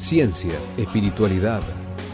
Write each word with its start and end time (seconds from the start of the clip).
Ciencia, 0.00 0.54
espiritualidad, 0.76 1.62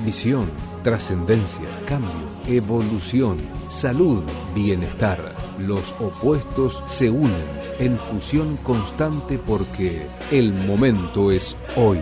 visión, 0.05 0.51
trascendencia, 0.83 1.69
cambio, 1.87 2.11
evolución, 2.47 3.39
salud, 3.69 4.23
bienestar. 4.55 5.35
Los 5.59 5.93
opuestos 6.01 6.83
se 6.87 7.11
unen 7.11 7.31
en 7.79 7.99
fusión 7.99 8.57
constante 8.59 9.39
porque 9.39 10.07
el 10.31 10.53
momento 10.53 11.31
es 11.31 11.57
hoy. 11.77 12.01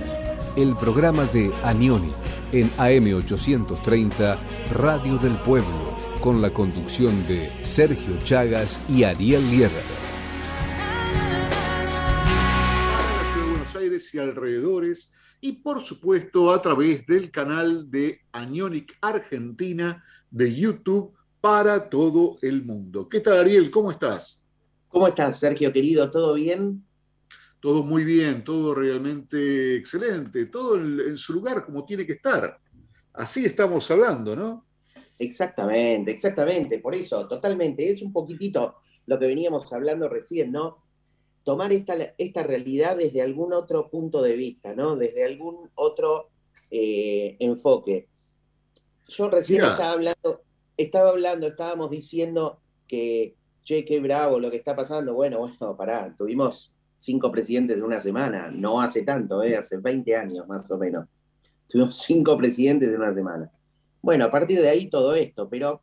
El 0.57 0.77
programa 0.77 1.25
de 1.25 1.51
Anioni 1.65 2.13
en 2.53 2.71
AM830 2.73 4.39
Radio 4.73 5.19
del 5.19 5.37
Pueblo 5.37 5.97
con 6.21 6.43
la 6.43 6.51
conducción 6.51 7.27
de 7.29 7.49
Sergio 7.65 8.17
Chagas 8.25 8.81
y 8.89 9.05
Ariel 9.05 9.49
Guerra. 9.51 9.83
Buenos 13.49 13.77
Aires 13.77 14.15
y 14.15 14.19
alrededores 14.19 15.13
y 15.41 15.53
por 15.53 15.83
supuesto 15.83 16.53
a 16.53 16.61
través 16.61 17.07
del 17.07 17.31
canal 17.31 17.91
de 17.91 18.21
Anionic 18.33 18.97
Argentina 19.01 20.03
de 20.31 20.55
YouTube 20.55 21.15
para 21.41 21.89
todo 21.89 22.39
el 22.43 22.65
mundo. 22.65 23.09
¿Qué 23.09 23.21
tal 23.21 23.39
Ariel? 23.39 23.71
¿Cómo 23.71 23.91
estás? 23.91 24.49
¿Cómo 24.89 25.07
estás, 25.07 25.39
Sergio 25.39 25.73
querido? 25.73 26.11
¿Todo 26.11 26.35
bien? 26.35 26.85
Todo 27.61 27.83
muy 27.83 28.05
bien, 28.05 28.43
todo 28.45 28.75
realmente 28.75 29.77
excelente, 29.77 30.47
todo 30.47 30.77
en, 30.77 31.17
su 31.17 31.33
lugar 31.33 31.65
como 31.65 31.85
tiene 31.85 32.07
que 32.07 32.13
estar. 32.15 32.59
Así 33.13 33.45
estamos 33.45 33.91
hablando, 33.91 34.35
¿no? 34.35 34.67
Exactamente, 35.19 36.13
exactamente, 36.13 36.79
por 36.79 36.95
eso, 36.95 37.27
totalmente. 37.27 37.89
Es 37.91 38.03
un 38.03 38.13
poquitito 38.13 38.77
lo 39.07 39.19
que 39.19 39.27
veníamos 39.27 39.73
hablando 39.73 40.09
recién, 40.09 40.53
¿no? 40.53 40.88
Tomar 41.49 41.73
esta, 41.73 41.95
esta 42.19 42.43
realidad 42.43 42.99
desde 42.99 43.23
algún 43.23 43.55
otro 43.55 43.89
punto 43.89 44.21
de 44.21 44.37
vista, 44.37 44.75
¿no? 44.75 44.97
Desde 44.97 45.25
algún 45.25 45.71
otro 45.77 46.29
eh, 46.71 47.39
enfoque. 47.41 48.07
Yo 49.09 49.31
recién 49.31 49.65
estaba 49.65 49.93
hablando, 49.93 50.43
estaba 50.77 51.09
hablando, 51.09 51.47
estábamos 51.47 51.89
diciendo 51.89 52.61
que, 52.87 53.35
che, 53.65 53.83
qué 53.87 53.99
bravo 53.99 54.39
lo 54.39 54.51
que 54.51 54.59
está 54.59 54.77
pasando. 54.77 55.15
Bueno, 55.15 55.39
bueno, 55.39 55.75
pará, 55.75 56.15
tuvimos 56.15 56.71
cinco 56.99 57.33
presidentes 57.33 57.79
en 57.79 57.85
una 57.85 58.03
semana, 58.03 58.51
no 58.51 58.83
hace 58.83 59.01
tanto, 59.01 59.43
¿eh? 59.43 59.57
hace 59.57 59.79
20 59.79 60.17
años 60.17 60.47
más 60.47 60.71
o 60.71 60.77
menos. 60.77 61.09
Tuvimos 61.67 61.97
cinco 61.97 62.37
presidentes 62.37 62.91
en 62.91 63.01
una 63.01 63.15
semana. 63.15 63.51
Bueno, 64.03 64.27
a 64.27 64.31
partir 64.31 64.61
de 64.61 64.69
ahí 64.69 64.91
todo 64.91 65.15
esto, 65.15 65.49
pero 65.49 65.81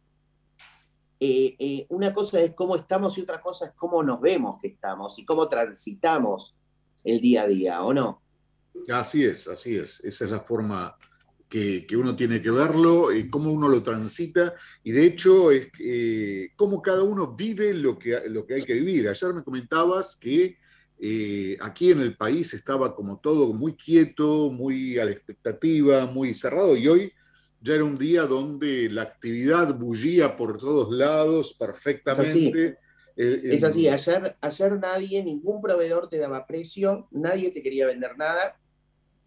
eh, 1.25 1.55
eh, 1.57 1.85
una 1.89 2.13
cosa 2.13 2.39
es 2.39 2.53
cómo 2.53 2.75
estamos 2.75 3.17
y 3.17 3.21
otra 3.21 3.41
cosa 3.41 3.65
es 3.65 3.71
cómo 3.75 4.03
nos 4.03 4.21
vemos 4.21 4.59
que 4.61 4.67
estamos 4.67 5.17
y 5.17 5.25
cómo 5.25 5.47
transitamos 5.49 6.53
el 7.03 7.19
día 7.19 7.43
a 7.43 7.47
día, 7.47 7.83
¿o 7.83 7.93
no? 7.93 8.21
Así 8.89 9.25
es, 9.25 9.47
así 9.47 9.75
es. 9.75 10.03
Esa 10.03 10.25
es 10.25 10.31
la 10.31 10.41
forma 10.41 10.95
que, 11.49 11.87
uno 11.97 12.15
tiene 12.15 12.41
que 12.41 12.51
verlo, 12.51 13.11
y 13.11 13.29
cómo 13.29 13.51
uno 13.51 13.67
lo 13.69 13.81
transita 13.81 14.53
y 14.83 14.91
de 14.91 15.05
hecho 15.05 15.51
es 15.51 15.69
eh, 15.79 16.49
cómo 16.57 16.81
cada 16.81 17.01
uno 17.03 17.33
vive 17.33 17.73
lo 17.73 17.97
que, 17.97 18.21
lo 18.27 18.45
que 18.45 18.55
hay 18.55 18.63
que 18.63 18.73
vivir. 18.73 19.07
Ayer 19.07 19.33
me 19.33 19.43
comentabas 19.43 20.15
que 20.15 20.57
aquí 21.59 21.91
en 21.91 22.01
el 22.01 22.15
país 22.15 22.53
estaba 22.53 22.95
como 22.95 23.19
todo 23.19 23.51
muy 23.53 23.75
quieto, 23.75 24.51
muy 24.51 24.99
a 24.99 25.05
la 25.05 25.11
expectativa, 25.11 26.05
muy 26.05 26.33
cerrado 26.33 26.75
y 26.75 26.87
hoy 26.87 27.13
ya 27.65 27.73
era 27.73 27.83
un 27.83 27.97
día 27.97 28.27
donde 28.27 28.87
la 28.91 29.01
actividad 29.01 29.73
bullía 29.73 30.37
por 30.37 30.59
todos 30.59 30.91
lados 30.91 31.55
perfectamente. 31.57 32.77
Es 33.15 33.63
así, 33.63 33.87
Ayer, 33.87 34.37
ayer 34.39 34.79
nadie, 34.79 35.23
ningún 35.23 35.61
proveedor 35.61 36.07
te 36.07 36.19
daba 36.19 36.45
precio, 36.45 37.07
nadie 37.09 37.49
te 37.49 37.63
quería 37.63 37.87
vender 37.87 38.17
nada. 38.17 38.59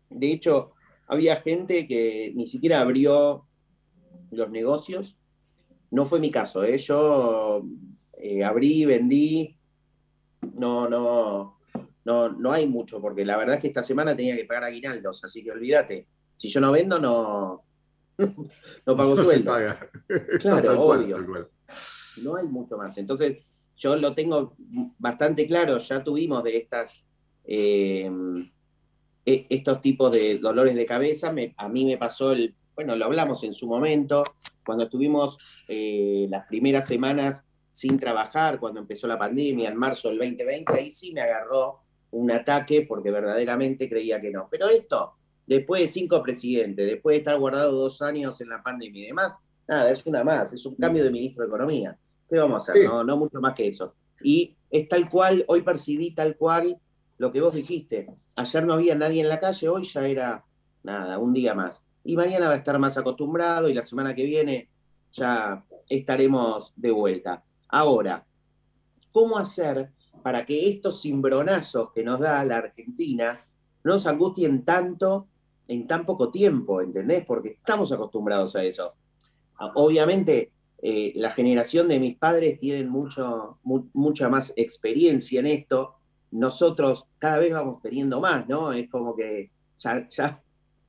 De 0.09 0.31
hecho, 0.31 0.73
había 1.09 1.37
gente 1.37 1.89
que 1.89 2.33
ni 2.37 2.47
siquiera 2.47 2.81
abrió 2.81 3.45
los 4.31 4.51
negocios. 4.51 5.17
No 5.91 6.07
fue 6.07 6.21
mi 6.21 6.31
caso, 6.31 6.63
¿eh? 6.63 6.79
yo 6.79 7.65
eh, 8.19 8.45
abrí, 8.45 8.85
vendí, 8.85 9.59
no, 10.55 10.89
no, 10.89 11.59
no, 12.05 12.29
no 12.29 12.53
hay 12.53 12.69
mucho, 12.69 13.01
porque 13.01 13.25
la 13.25 13.37
verdad 13.37 13.57
es 13.57 13.63
que 13.63 13.69
esta 13.69 13.83
semana 13.83 14.15
tenía 14.15 14.37
que 14.37 14.45
pagar 14.45 14.65
aguinaldos, 14.65 15.25
así 15.25 15.43
que 15.43 15.51
olvídate, 15.51 16.07
si 16.37 16.49
yo 16.49 16.61
no 16.61 16.71
vendo, 16.71 17.01
no, 17.01 17.68
no 18.87 18.97
pago 18.97 19.17
sueldo. 19.17 19.55
Claro, 20.41 20.81
obvio. 20.81 21.51
No 22.23 22.37
hay 22.37 22.47
mucho 22.47 22.77
más. 22.77 22.99
Entonces, 22.99 23.39
yo 23.77 23.97
lo 23.97 24.15
tengo 24.15 24.55
bastante 24.99 25.47
claro, 25.47 25.79
ya 25.79 26.03
tuvimos 26.03 26.43
de 26.43 26.57
estas, 26.57 27.05
eh, 27.45 28.11
e, 29.25 29.47
estos 29.49 29.81
tipos 29.81 30.11
de 30.11 30.39
dolores 30.39 30.75
de 30.75 30.85
cabeza. 30.85 31.33
a 31.57 31.69
mí 31.69 31.85
me 31.85 31.97
pasó 31.97 32.33
el, 32.33 32.55
bueno, 32.75 32.97
lo 32.97 33.05
hablamos 33.05 33.43
en 33.45 33.55
su 33.55 33.69
momento, 33.69 34.25
cuando 34.65 34.85
estuvimos 34.85 35.39
eh, 35.69 36.27
las 36.29 36.47
primeras 36.47 36.87
semanas 36.87 37.45
sin 37.73 37.99
trabajar, 37.99 38.59
cuando 38.59 38.81
empezó 38.81 39.07
la 39.07 39.19
pandemia, 39.19 39.69
en 39.69 39.77
marzo 39.77 40.09
del 40.09 40.19
2020, 40.19 40.73
ahí 40.75 40.91
sí 40.91 41.13
me 41.13 41.21
agarró 41.21 41.81
un 42.11 42.31
ataque 42.33 42.85
porque 42.89 43.11
verdaderamente 43.11 43.89
creía 43.89 44.21
que 44.21 44.31
no. 44.31 44.49
Pero 44.51 44.69
esto 44.69 45.18
después 45.49 45.81
de 45.81 45.89
cinco 45.89 46.23
presidentes, 46.23 46.87
después 46.87 47.15
de 47.15 47.19
estar 47.19 47.39
guardado 47.39 47.73
dos 47.73 48.03
años 48.03 48.39
en 48.41 48.51
la 48.51 48.63
pandemia 48.63 49.05
y 49.05 49.07
demás, 49.07 49.33
nada, 49.67 49.91
es 49.91 50.05
una 50.05 50.23
más, 50.23 50.53
es 50.53 50.65
un 50.67 50.75
cambio 50.75 51.03
de 51.03 51.11
ministro 51.11 51.43
de 51.43 51.49
Economía. 51.49 51.99
¿Qué 52.29 52.37
vamos 52.37 52.69
a 52.69 52.73
hacer? 52.73 52.85
No, 52.85 53.03
no 53.03 53.17
mucho 53.17 53.41
más 53.41 53.55
que 53.55 53.69
eso. 53.69 53.95
Y 54.23 54.55
es 54.71 54.89
tal 54.89 55.09
cual, 55.09 55.45
hoy 55.49 55.63
percibí 55.63 56.15
tal 56.15 56.37
cual 56.37 56.79
lo 57.17 57.33
que 57.33 57.41
vos 57.41 57.55
dijiste. 57.55 58.09
Ayer 58.37 58.67
no 58.67 58.75
había 58.75 58.95
nadie 58.95 59.23
en 59.23 59.29
la 59.29 59.41
calle, 59.41 59.69
hoy 59.69 59.85
ya 59.85 60.07
era 60.07 60.45
nada, 60.83 61.19
un 61.19 61.33
día 61.33 61.55
más. 61.55 61.85
Y 62.05 62.15
mañana 62.15 62.49
va 62.49 62.55
a 62.55 62.59
estar 62.59 62.79
más 62.79 62.99
acostumbrado 62.99 63.69
y 63.69 63.75
la 63.75 63.83
semana 63.83 64.15
que 64.15 64.25
viene 64.25 64.69
ya 65.13 65.65
estaremos 65.89 66.75
de 66.77 66.91
vuelta. 66.91 67.43
Ahora, 67.71 68.25
¿cómo 69.11 69.39
hacer 69.39 69.91
para 70.23 70.45
que 70.45 70.69
estos 70.69 71.01
cimbronazos 71.01 71.91
que 71.93 72.05
nos 72.05 72.21
da 72.21 72.45
la 72.45 72.59
Argentina 72.59 73.45
no 73.85 73.95
nos 73.95 74.07
angustien 74.07 74.65
tanto 74.65 75.29
en 75.69 75.87
tan 75.87 76.05
poco 76.05 76.31
tiempo, 76.31 76.81
¿entendés? 76.81 77.25
Porque 77.25 77.51
estamos 77.51 77.93
acostumbrados 77.93 78.57
a 78.57 78.65
eso. 78.65 78.95
Obviamente, 79.75 80.51
eh, 80.81 81.13
la 81.17 81.31
generación 81.31 81.89
de 81.89 82.01
mis 82.01 82.17
padres 82.17 82.59
tienen 82.59 82.89
mucho, 82.89 83.59
mucha 83.63 84.29
más 84.29 84.53
experiencia 84.57 85.41
en 85.41 85.47
esto. 85.47 85.97
Nosotros 86.31 87.05
cada 87.19 87.39
vez 87.39 87.53
vamos 87.53 87.83
teniendo 87.83 88.21
más, 88.21 88.49
¿no? 88.49 88.73
Es 88.73 88.89
como 88.89 89.15
que 89.15 89.51
ya, 89.77 90.09
ya 90.09 90.43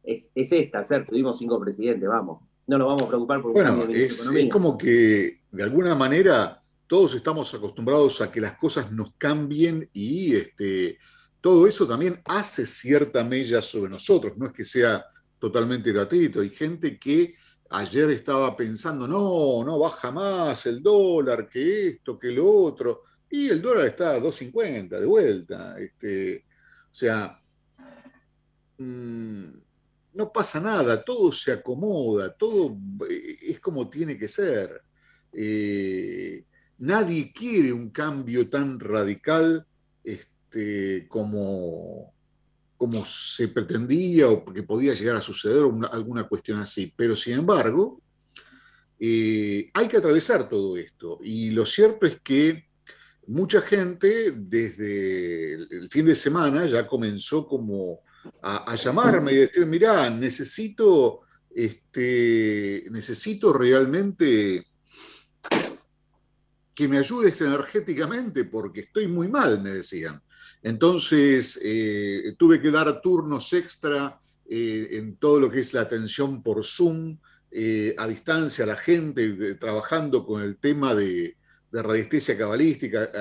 es, 0.03 0.31
esta, 0.33 0.83
ser, 0.83 1.05
tuvimos 1.05 1.37
cinco 1.37 1.59
presidentes, 1.59 2.07
vamos. 2.07 2.41
No 2.67 2.77
nos 2.77 2.87
vamos 2.87 3.03
a 3.03 3.07
preocupar 3.07 3.41
por 3.41 3.51
bueno, 3.51 3.83
es, 3.89 4.27
es 4.27 4.49
como 4.49 4.77
que 4.77 5.41
de 5.51 5.63
alguna 5.63 5.95
manera 5.95 6.61
todos 6.87 7.15
estamos 7.15 7.51
acostumbrados 7.53 8.21
a 8.21 8.31
que 8.31 8.41
las 8.41 8.57
cosas 8.57 8.91
nos 8.91 9.13
cambien 9.17 9.89
y 9.91 10.35
este, 10.35 10.99
todo 11.41 11.67
eso 11.67 11.87
también 11.87 12.21
hace 12.25 12.65
cierta 12.65 13.23
mella 13.23 13.61
sobre 13.61 13.89
nosotros, 13.89 14.37
no 14.37 14.47
es 14.47 14.53
que 14.53 14.63
sea 14.63 15.05
totalmente 15.39 15.91
gratuito. 15.91 16.41
Hay 16.41 16.49
gente 16.49 16.99
que 16.99 17.35
ayer 17.69 18.09
estaba 18.09 18.55
pensando, 18.55 19.07
no, 19.07 19.63
no 19.63 19.79
baja 19.79 20.11
más 20.11 20.65
el 20.65 20.81
dólar, 20.81 21.47
que 21.47 21.89
esto, 21.89 22.19
que 22.19 22.31
lo 22.31 22.51
otro, 22.51 23.03
y 23.29 23.49
el 23.49 23.61
dólar 23.61 23.85
está 23.85 24.11
a 24.11 24.19
2.50 24.19 24.99
de 24.99 25.05
vuelta. 25.05 25.79
Este, 25.79 26.45
o 26.89 26.93
sea, 26.93 27.39
mm, 28.77 29.49
no 30.13 30.31
pasa 30.33 30.59
nada, 30.59 31.01
todo 31.03 31.31
se 31.31 31.53
acomoda, 31.53 32.33
todo 32.33 32.75
eh, 33.09 33.37
es 33.41 33.59
como 33.59 33.89
tiene 33.89 34.17
que 34.17 34.27
ser. 34.27 34.81
Eh, 35.31 36.43
nadie 36.79 37.31
quiere 37.31 37.71
un 37.71 37.91
cambio 37.91 38.49
tan 38.49 38.79
radical. 38.79 39.65
Este, 40.03 40.38
este, 40.49 41.07
como, 41.07 42.11
como 42.75 43.05
se 43.05 43.49
pretendía 43.49 44.27
o 44.29 44.43
que 44.43 44.63
podía 44.63 44.95
llegar 44.95 45.15
a 45.15 45.21
suceder 45.21 45.63
alguna 45.91 46.27
cuestión 46.27 46.59
así. 46.59 46.91
Pero 46.95 47.15
sin 47.15 47.35
embargo, 47.35 48.01
eh, 48.99 49.69
hay 49.73 49.87
que 49.87 49.97
atravesar 49.97 50.49
todo 50.49 50.75
esto. 50.75 51.19
Y 51.23 51.51
lo 51.51 51.65
cierto 51.65 52.07
es 52.07 52.19
que 52.21 52.65
mucha 53.27 53.61
gente 53.61 54.31
desde 54.35 55.53
el 55.53 55.87
fin 55.91 56.07
de 56.07 56.15
semana 56.15 56.65
ya 56.65 56.87
comenzó 56.87 57.45
como 57.47 57.99
a, 58.41 58.75
llamarme 58.75 59.31
y 59.31 59.35
decir, 59.37 59.65
mirá, 59.67 60.09
necesito, 60.09 61.21
este, 61.51 62.87
necesito 62.89 63.53
realmente 63.53 64.65
que 66.73 66.87
me 66.87 66.97
ayudes 66.97 67.39
energéticamente 67.41 68.45
porque 68.45 68.81
estoy 68.81 69.07
muy 69.07 69.27
mal, 69.27 69.61
me 69.61 69.69
decían. 69.69 70.19
Entonces, 70.61 71.59
eh, 71.63 72.35
tuve 72.37 72.61
que 72.61 72.71
dar 72.71 73.01
turnos 73.01 73.53
extra 73.53 74.19
eh, 74.47 74.89
en 74.91 75.15
todo 75.15 75.39
lo 75.39 75.49
que 75.49 75.61
es 75.61 75.73
la 75.73 75.81
atención 75.81 76.43
por 76.43 76.65
Zoom, 76.65 77.17
eh, 77.51 77.95
a 77.97 78.07
distancia 78.07 78.65
a 78.65 78.67
la 78.67 78.75
gente, 78.75 79.55
trabajando 79.55 80.25
con 80.25 80.41
el 80.41 80.57
tema 80.57 80.93
de, 80.93 81.35
radiestesia 81.71 82.35
cabalística, 82.35 83.11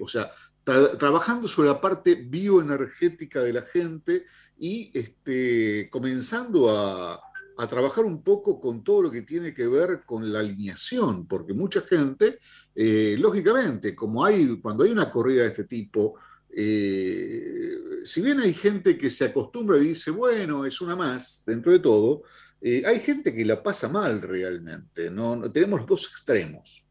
o 0.00 0.06
sea, 0.06 0.30
trabajando 0.62 1.48
sobre 1.48 1.70
la 1.70 1.80
parte 1.80 2.14
bioenergética 2.14 3.42
de 3.42 3.52
la 3.52 3.62
gente 3.62 4.26
y 4.60 4.92
este, 4.94 5.90
comenzando 5.90 6.70
a, 6.70 7.20
a 7.56 7.66
trabajar 7.66 8.04
un 8.04 8.22
poco 8.22 8.60
con 8.60 8.84
todo 8.84 9.02
lo 9.02 9.10
que 9.10 9.22
tiene 9.22 9.52
que 9.52 9.66
ver 9.66 10.02
con 10.06 10.32
la 10.32 10.38
alineación, 10.38 11.26
porque 11.26 11.52
mucha 11.52 11.80
gente, 11.80 12.38
lógicamente, 12.76 13.96
como 13.96 14.24
hay, 14.24 14.60
cuando 14.60 14.84
hay 14.84 14.92
una 14.92 15.10
corrida 15.10 15.42
de 15.42 15.48
este 15.48 15.64
tipo, 15.64 16.14
eh, 16.50 17.76
si 18.04 18.22
bien 18.22 18.40
hay 18.40 18.54
gente 18.54 18.96
que 18.96 19.10
se 19.10 19.26
acostumbra 19.26 19.78
y 19.78 19.88
dice, 19.88 20.10
bueno, 20.10 20.64
es 20.64 20.80
una 20.80 20.96
más, 20.96 21.44
dentro 21.46 21.72
de 21.72 21.80
todo, 21.80 22.22
eh, 22.60 22.82
hay 22.86 23.00
gente 23.00 23.34
que 23.34 23.44
la 23.44 23.62
pasa 23.62 23.88
mal 23.88 24.22
realmente, 24.22 25.10
¿no? 25.10 25.50
tenemos 25.50 25.80
los 25.80 25.88
dos 25.88 26.10
extremos. 26.10 26.84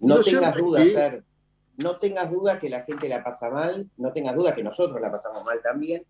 No, 0.00 0.20
tengas 0.20 0.56
duda, 0.56 0.82
que... 0.82 1.22
no 1.76 1.98
tengas 1.98 2.30
duda 2.30 2.58
que 2.58 2.68
la 2.68 2.82
gente 2.82 3.08
la 3.08 3.24
pasa 3.24 3.50
mal, 3.50 3.88
no 3.96 4.12
tengas 4.12 4.34
duda 4.34 4.54
que 4.54 4.62
nosotros 4.62 5.00
la 5.00 5.10
pasamos 5.10 5.44
mal 5.44 5.60
también, 5.62 6.04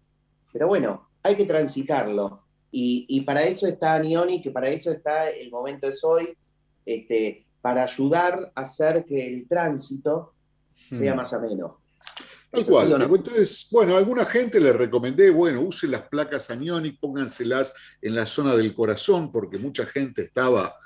pero 0.52 0.68
bueno, 0.68 1.10
hay 1.22 1.36
que 1.36 1.46
transitarlo 1.46 2.46
y, 2.70 3.20
para 3.22 3.42
eso 3.44 3.66
está 3.66 3.98
Nioni, 3.98 4.42
que 4.42 4.50
para 4.50 4.68
eso 4.68 4.90
está 4.90 5.30
el 5.30 5.50
momento 5.50 5.88
es 5.88 6.04
hoy, 6.04 6.36
este, 6.84 7.46
para 7.62 7.84
ayudar 7.84 8.52
a 8.54 8.60
hacer 8.60 9.04
que 9.04 9.26
el 9.26 9.48
tránsito 9.48 10.34
sea 10.90 11.14
hmm. 11.14 11.16
más 11.16 11.32
ameno. 11.32 11.80
Tal 12.50 12.64
cual. 12.64 12.92
Entonces, 12.92 13.68
bueno, 13.70 13.94
a 13.94 13.98
alguna 13.98 14.24
gente 14.24 14.60
le 14.60 14.72
recomendé, 14.72 15.30
bueno, 15.30 15.60
use 15.62 15.88
las 15.88 16.08
placas 16.08 16.50
anionic, 16.50 16.98
pónganselas 17.00 17.74
en 18.00 18.14
la 18.14 18.26
zona 18.26 18.54
del 18.56 18.74
corazón, 18.74 19.30
porque 19.32 19.58
mucha 19.58 19.84
gente 19.86 20.22
estaba 20.22 20.76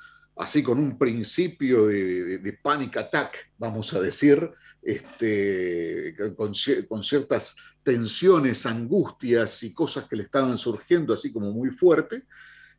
así 0.41 0.63
con 0.63 0.79
un 0.79 0.99
principio 0.99 1.87
de, 1.87 2.59
panic 2.63 2.97
attack, 2.97 3.51
vamos 3.59 3.93
a 3.93 4.01
decir, 4.01 4.51
este, 4.83 6.17
con, 6.35 6.55
ciertas 7.05 7.57
tensiones, 7.83 8.65
angustias 8.65 9.63
y 9.63 9.75
cosas 9.75 10.09
que 10.09 10.17
le 10.17 10.25
estaban 10.25 10.57
surgiendo 10.57 11.13
así 11.13 11.33
como 11.33 11.53
muy 11.53 11.71
fuerte. 11.71 12.25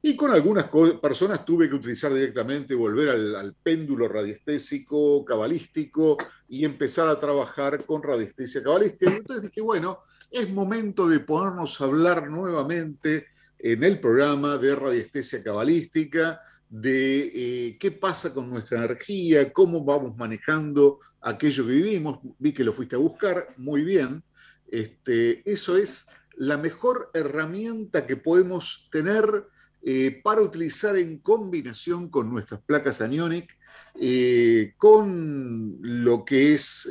Y 0.01 0.15
con 0.15 0.31
algunas 0.31 0.67
personas 0.99 1.45
tuve 1.45 1.69
que 1.69 1.75
utilizar 1.75 2.11
directamente, 2.11 2.73
volver 2.73 3.09
al, 3.09 3.55
péndulo 3.61 4.07
radiestésico, 4.07 5.23
cabalístico 5.23 6.17
y 6.51 6.65
empezar 6.65 7.07
a 7.07 7.17
trabajar 7.17 7.85
con 7.85 8.03
radiestesia 8.03 8.61
cabalística. 8.61 9.09
entonces 9.09 9.43
dije, 9.43 9.61
bueno, 9.61 9.99
es 10.29 10.49
momento 10.49 11.07
de 11.07 11.21
ponernos 11.21 11.79
a 11.79 11.85
hablar 11.85 12.29
nuevamente 12.29 13.27
en 13.57 13.85
el 13.85 14.01
programa 14.01 14.57
de 14.57 14.75
radiestesia 14.75 15.41
cabalística, 15.41 16.41
de 16.69 17.31
eh, 17.33 17.77
qué 17.79 17.91
pasa 17.91 18.33
con 18.33 18.49
nuestra 18.49 18.79
energía, 18.79 19.53
cómo 19.53 19.85
vamos 19.85 20.17
manejando 20.17 20.99
aquello 21.21 21.65
que 21.65 21.71
vivimos. 21.71 22.19
Vi 22.37 22.51
que 22.51 22.65
lo 22.65 22.73
fuiste 22.73 22.97
a 22.97 22.99
buscar, 22.99 23.53
muy 23.55 23.85
bien. 23.85 24.21
Este, 24.67 25.49
eso 25.49 25.77
es 25.77 26.09
la 26.35 26.57
mejor 26.57 27.11
herramienta 27.13 28.05
que 28.05 28.17
podemos 28.17 28.89
tener 28.91 29.45
eh, 29.83 30.19
para 30.21 30.41
utilizar 30.41 30.97
en 30.97 31.19
combinación 31.19 32.09
con 32.09 32.29
nuestras 32.29 32.61
placas 32.61 32.99
anionic, 32.99 33.57
eh, 33.99 34.73
con 34.77 35.77
lo 36.11 36.25
que 36.25 36.53
es 36.53 36.89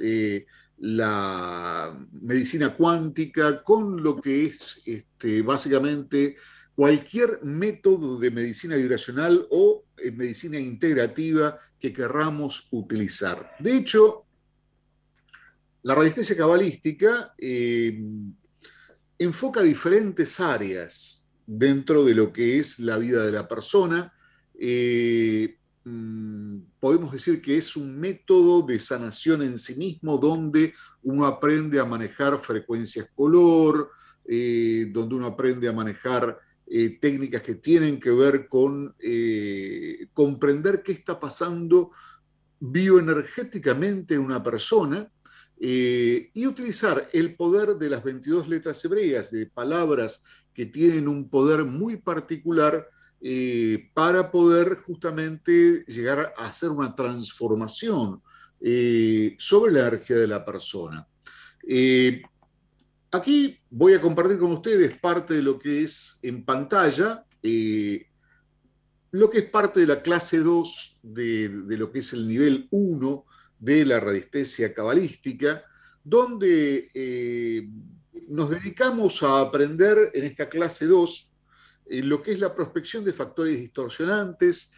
la 0.79 1.95
medicina 2.13 2.75
cuántica, 2.75 3.63
con 3.63 4.03
lo 4.03 4.21
que 4.21 4.47
es 4.47 4.81
este, 4.87 5.43
básicamente 5.43 6.37
cualquier 6.75 7.41
método 7.43 8.19
de 8.19 8.31
medicina 8.31 8.77
vibracional 8.77 9.47
o 9.51 9.85
eh, 9.99 10.11
medicina 10.11 10.59
integrativa 10.59 11.59
que 11.79 11.93
querramos 11.93 12.69
utilizar. 12.71 13.57
De 13.59 13.77
hecho, 13.77 14.25
la 15.83 15.95
radiestesia 15.95 16.37
cabalística 16.37 17.35
eh, 17.37 18.03
enfoca 19.19 19.61
diferentes 19.61 20.41
áreas 20.41 21.29
dentro 21.47 22.03
de 22.07 22.15
lo 22.15 22.33
que 22.33 22.59
es 22.59 22.79
la 22.79 22.97
vida 22.97 23.27
de 23.27 23.33
la 23.33 23.47
persona. 23.47 24.15
Eh, 24.59 25.59
podemos 26.79 27.13
decir 27.13 27.41
que 27.41 27.57
es 27.57 27.77
un 27.77 27.99
método 27.99 28.63
de 28.63 28.79
sanación 28.79 29.43
en 29.43 29.59
sí 29.59 29.77
mismo 29.77 30.19
donde 30.19 30.75
uno 31.03 31.27
aprende 31.27 31.81
a 31.81 31.85
manejar 31.85 32.39
frecuencias 32.41 33.11
color, 33.15 33.91
donde 34.25 35.15
uno 35.15 35.27
aprende 35.27 35.69
a 35.69 35.73
manejar 35.73 36.39
eh, 36.73 37.01
técnicas 37.01 37.43
que 37.43 37.57
tienen 37.57 37.99
que 37.99 38.13
ver 38.13 38.47
con 38.47 38.95
eh, 39.01 40.07
comprender 40.15 40.85
qué 40.85 40.93
está 40.93 41.19
pasando 41.19 41.91
bioenergéticamente 42.61 44.15
en 44.15 44.21
una 44.21 44.41
persona 44.41 45.11
eh, 45.59 46.31
y 46.33 46.47
utilizar 46.47 47.11
el 47.13 47.35
poder 47.35 47.75
de 47.75 47.91
las 47.91 48.05
22 48.05 48.49
letras 48.49 48.85
hebreas, 48.85 49.33
de 49.33 49.47
palabras 49.47 50.23
que 50.55 50.67
tienen 50.67 51.09
un 51.09 51.29
poder 51.29 51.65
muy 51.65 51.97
particular 51.97 52.87
para 53.93 54.31
poder 54.31 54.79
justamente 54.87 55.85
llegar 55.87 56.33
a 56.37 56.47
hacer 56.47 56.71
una 56.71 56.95
transformación 56.95 58.23
sobre 59.39 59.73
la 59.73 59.89
energía 59.89 60.17
de 60.17 60.27
la 60.27 60.45
persona. 60.45 61.07
Aquí 63.13 63.59
voy 63.71 63.95
a 63.95 64.01
compartir 64.01 64.39
con 64.39 64.53
ustedes 64.53 64.97
parte 64.99 65.35
de 65.35 65.43
lo 65.43 65.59
que 65.59 65.83
es 65.83 66.21
en 66.23 66.45
pantalla, 66.45 67.25
eh, 67.43 68.07
lo 69.11 69.29
que 69.29 69.39
es 69.39 69.51
parte 69.51 69.81
de 69.81 69.87
la 69.89 70.01
clase 70.01 70.39
2 70.39 71.01
de, 71.03 71.49
lo 71.77 71.91
que 71.91 71.99
es 71.99 72.13
el 72.13 72.29
nivel 72.29 72.69
1 72.71 73.27
de 73.59 73.85
la 73.85 73.99
radiestesia 73.99 74.73
cabalística, 74.73 75.65
donde 76.05 76.89
eh, 76.95 77.69
nos 78.29 78.51
dedicamos 78.51 79.25
a 79.25 79.41
aprender 79.41 80.13
en 80.15 80.25
esta 80.27 80.49
clase 80.49 80.87
2 80.87 81.30
lo 81.91 82.23
que 82.23 82.33
es 82.33 82.39
la 82.39 82.55
prospección 82.55 83.05
de 83.05 83.13
factores 83.13 83.59
distorsionantes, 83.59 84.75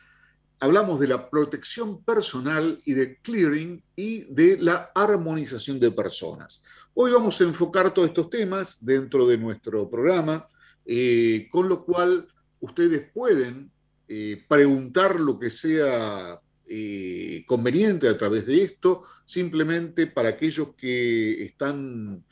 hablamos 0.60 0.98
de 1.00 1.08
la 1.08 1.28
protección 1.28 2.02
personal 2.04 2.80
y 2.84 2.94
de 2.94 3.18
clearing 3.18 3.82
y 3.96 4.20
de 4.32 4.58
la 4.58 4.90
armonización 4.94 5.78
de 5.78 5.90
personas. 5.90 6.64
Hoy 6.94 7.10
vamos 7.10 7.40
a 7.40 7.44
enfocar 7.44 7.92
todos 7.92 8.08
estos 8.08 8.30
temas 8.30 8.84
dentro 8.84 9.26
de 9.26 9.36
nuestro 9.36 9.90
programa, 9.90 10.48
eh, 10.86 11.48
con 11.50 11.68
lo 11.68 11.84
cual 11.84 12.28
ustedes 12.60 13.10
pueden 13.12 13.70
eh, 14.08 14.44
preguntar 14.48 15.18
lo 15.18 15.38
que 15.38 15.50
sea 15.50 16.40
eh, 16.66 17.44
conveniente 17.46 18.08
a 18.08 18.16
través 18.16 18.46
de 18.46 18.62
esto, 18.62 19.02
simplemente 19.24 20.06
para 20.06 20.28
aquellos 20.28 20.74
que 20.74 21.42
están 21.42 22.24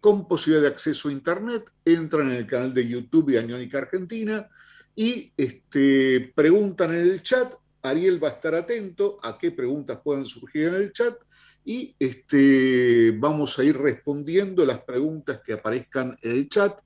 con 0.00 0.26
posibilidad 0.26 0.62
de 0.62 0.68
acceso 0.68 1.08
a 1.08 1.12
Internet, 1.12 1.64
entran 1.84 2.30
en 2.30 2.36
el 2.36 2.46
canal 2.46 2.72
de 2.72 2.88
YouTube 2.88 3.32
de 3.32 3.38
Aniónica 3.38 3.78
Argentina 3.78 4.48
y 4.94 5.32
este, 5.36 6.32
preguntan 6.34 6.94
en 6.94 7.02
el 7.02 7.22
chat. 7.22 7.54
Ariel 7.82 8.22
va 8.22 8.28
a 8.28 8.32
estar 8.32 8.54
atento 8.54 9.18
a 9.22 9.38
qué 9.38 9.52
preguntas 9.52 10.00
puedan 10.02 10.26
surgir 10.26 10.64
en 10.64 10.74
el 10.74 10.92
chat 10.92 11.14
y 11.64 11.94
este, 11.98 13.14
vamos 13.18 13.58
a 13.58 13.64
ir 13.64 13.76
respondiendo 13.76 14.64
las 14.64 14.80
preguntas 14.80 15.40
que 15.44 15.52
aparezcan 15.52 16.18
en 16.22 16.30
el 16.32 16.48
chat. 16.48 16.80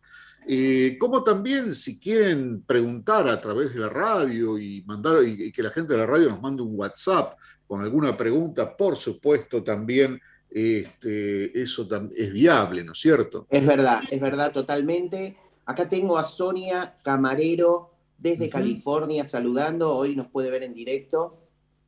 Eh, 0.46 0.96
como 0.98 1.22
también 1.22 1.72
si 1.72 2.00
quieren 2.00 2.62
preguntar 2.62 3.28
a 3.28 3.40
través 3.40 3.72
de 3.72 3.78
la 3.78 3.88
radio 3.88 4.58
y 4.58 4.82
mandar 4.84 5.22
y, 5.22 5.52
que 5.52 5.62
la 5.62 5.70
gente 5.70 5.92
de 5.92 6.00
la 6.00 6.06
radio 6.06 6.30
nos 6.30 6.42
mande 6.42 6.62
un 6.62 6.76
WhatsApp 6.76 7.38
con 7.64 7.80
alguna 7.80 8.16
pregunta, 8.16 8.76
por 8.76 8.96
supuesto 8.96 9.62
también 9.62 10.20
este, 10.54 11.62
eso 11.62 11.88
es 12.14 12.32
viable, 12.32 12.84
¿no 12.84 12.92
es 12.92 12.98
cierto? 12.98 13.46
Es 13.50 13.66
verdad, 13.66 14.02
es 14.10 14.20
verdad 14.20 14.52
totalmente. 14.52 15.36
Acá 15.64 15.88
tengo 15.88 16.18
a 16.18 16.24
Sonia 16.24 16.98
Camarero 17.02 17.90
desde 18.18 18.48
California 18.48 19.24
saludando, 19.24 19.94
hoy 19.94 20.14
nos 20.14 20.28
puede 20.28 20.50
ver 20.50 20.62
en 20.62 20.74
directo. 20.74 21.38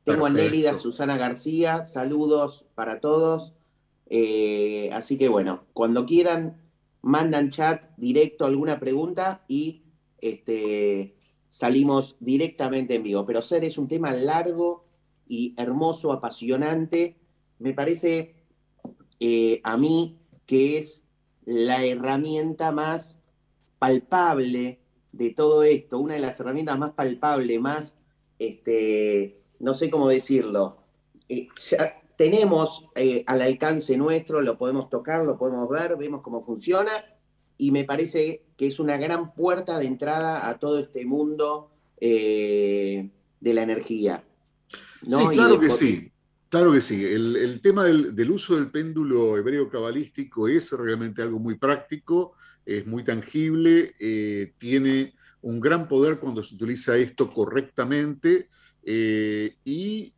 Tengo 0.03 0.25
a 0.25 0.29
Nélida 0.29 0.77
Susana 0.77 1.17
García, 1.17 1.83
saludos 1.83 2.65
para 2.75 2.99
todos. 2.99 3.53
Eh, 4.07 4.89
así 4.93 5.17
que 5.17 5.29
bueno, 5.29 5.65
cuando 5.73 6.05
quieran, 6.05 6.61
mandan 7.01 7.51
chat 7.51 7.85
directo 7.97 8.45
alguna 8.45 8.79
pregunta 8.79 9.45
y 9.47 9.83
este, 10.19 11.15
salimos 11.49 12.15
directamente 12.19 12.95
en 12.95 13.03
vivo. 13.03 13.25
Pero 13.25 13.41
ser 13.41 13.63
es 13.63 13.77
un 13.77 13.87
tema 13.87 14.11
largo 14.11 14.85
y 15.27 15.53
hermoso, 15.57 16.11
apasionante. 16.11 17.15
Me 17.59 17.73
parece 17.73 18.35
eh, 19.19 19.61
a 19.63 19.77
mí 19.77 20.17
que 20.45 20.77
es 20.77 21.03
la 21.45 21.83
herramienta 21.85 22.71
más 22.71 23.19
palpable 23.79 24.79
de 25.11 25.29
todo 25.29 25.63
esto, 25.63 25.99
una 25.99 26.15
de 26.15 26.19
las 26.19 26.39
herramientas 26.39 26.77
más 26.77 26.91
palpables, 26.91 27.59
más 27.59 27.97
este, 28.39 29.39
no 29.59 29.73
sé 29.73 29.89
cómo 29.89 30.09
decirlo, 30.09 30.77
eh, 31.29 31.47
tenemos 32.17 32.85
eh, 32.95 33.23
al 33.27 33.41
alcance 33.41 33.97
nuestro, 33.97 34.41
lo 34.41 34.57
podemos 34.57 34.89
tocar, 34.89 35.23
lo 35.23 35.37
podemos 35.37 35.69
ver, 35.69 35.97
vemos 35.97 36.21
cómo 36.21 36.41
funciona 36.41 36.91
y 37.57 37.71
me 37.71 37.83
parece 37.83 38.43
que 38.57 38.67
es 38.67 38.79
una 38.79 38.97
gran 38.97 39.33
puerta 39.33 39.79
de 39.79 39.85
entrada 39.85 40.49
a 40.49 40.59
todo 40.59 40.79
este 40.79 41.05
mundo 41.05 41.71
de 41.99 43.09
la 43.41 43.61
energía. 43.63 44.23
Sí, 45.01 45.25
claro 45.33 45.59
que 45.59 45.71
sí. 45.71 46.11
Claro 46.55 46.71
que 46.71 46.79
sí. 46.79 47.03
El, 47.03 47.59
tema 47.61 47.83
del, 47.83 48.31
uso 48.31 48.55
del 48.55 48.71
péndulo 48.71 49.35
hebreo 49.35 49.67
cabalístico 49.67 50.47
es 50.47 50.71
realmente 50.71 51.21
algo 51.21 51.37
muy 51.37 51.55
práctico, 51.57 52.31
es 52.65 52.87
muy 52.87 53.03
tangible, 53.03 53.93
eh, 53.99 54.53
tiene 54.57 55.15
un 55.41 55.59
gran 55.59 55.89
poder 55.89 56.17
cuando 56.17 56.41
se 56.43 56.55
utiliza 56.55 56.95
esto 56.95 57.29
correctamente 57.29 58.47
eh, 58.83 59.57
y 59.65 60.13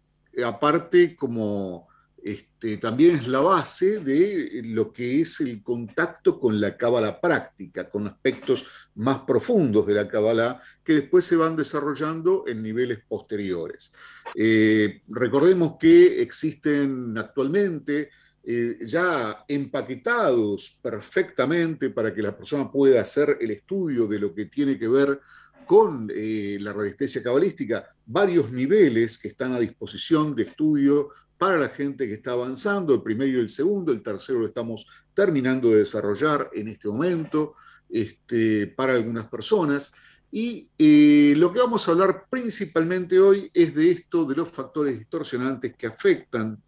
aparte 0.46 1.16
como 1.16 1.87
este, 2.28 2.76
también 2.76 3.16
es 3.16 3.28
la 3.30 3.40
base 3.40 4.02
de 4.02 4.62
lo 4.66 4.92
que 4.92 5.22
es 5.22 5.40
el 5.40 5.64
contacto 5.64 6.38
con 6.38 6.60
la 6.60 6.76
cábala 6.76 7.22
práctica, 7.22 7.90
con 7.90 8.06
aspectos 8.06 8.68
más 8.96 9.20
profundos 9.20 9.88
de 9.88 9.94
la 9.94 10.10
cábala 10.10 10.62
que 10.84 10.96
después 10.96 11.24
se 11.24 11.38
van 11.38 11.56
desarrollando 11.56 12.44
en 12.46 12.62
niveles 12.62 13.00
posteriores. 13.08 13.96
Eh, 14.36 15.04
recordemos 15.08 15.78
que 15.80 16.22
existen 16.22 17.18
actualmente 17.18 18.10
eh, 18.44 18.78
ya 18.82 19.46
empaquetados 19.48 20.80
perfectamente 20.84 21.92
para 21.92 22.14
que 22.14 22.22
la 22.22 22.36
persona 22.36 22.70
pueda 22.70 23.00
hacer 23.00 23.38
el 23.40 23.52
estudio 23.52 24.06
de 24.06 24.20
lo 24.20 24.36
que 24.36 24.48
tiene 24.48 24.78
que 24.78 24.90
ver 24.90 25.22
con 25.66 26.12
eh, 26.14 26.58
la 26.60 26.74
radiestesia 26.74 27.24
cabalística, 27.24 27.90
varios 28.06 28.52
niveles 28.52 29.18
que 29.18 29.30
están 29.30 29.54
a 29.54 29.60
disposición 29.60 30.36
de 30.36 30.44
estudio 30.44 31.10
para 31.38 31.58
la 31.58 31.70
gente 31.70 32.08
que 32.08 32.16
está 32.16 32.32
avanzando, 32.32 32.96
el 32.96 33.04
primero 33.04 33.38
y 33.38 33.42
el 33.42 33.50
segundo, 33.50 33.92
el 33.92 34.02
tercero 34.02 34.40
lo 34.40 34.48
estamos 34.48 34.88
terminando 35.14 35.70
de 35.70 35.80
desarrollar 35.80 36.50
en 36.54 36.70
este 36.70 36.88
momento 36.88 37.56
este, 37.90 38.68
para 38.68 38.94
algunas 38.94 39.28
personas. 39.28 39.94
Y 40.32 40.70
eh, 40.78 41.34
lo 41.38 41.54
que 41.54 41.60
vamos 41.60 41.88
a 41.88 41.92
hablar 41.92 42.26
principalmente 42.30 43.20
hoy 43.20 43.50
es 43.54 43.74
de 43.74 43.92
esto, 43.92 44.26
de 44.26 44.36
los 44.36 44.50
factores 44.50 44.98
distorsionantes 44.98 45.76
que 45.76 45.88
afectan 45.88 46.62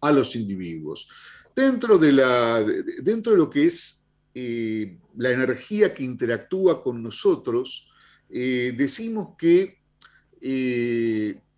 a 0.00 0.12
los 0.12 0.34
individuos. 0.34 1.10
Dentro 1.54 1.98
de, 1.98 2.12
la, 2.12 2.64
dentro 3.02 3.32
de 3.32 3.38
lo 3.38 3.50
que 3.50 3.66
es 3.66 4.06
eh, 4.34 4.98
la 5.16 5.30
energía 5.30 5.92
que 5.92 6.02
interactúa 6.02 6.82
con 6.82 7.02
nosotros, 7.02 7.92
eh, 8.30 8.72
decimos 8.76 9.36
que 9.38 9.78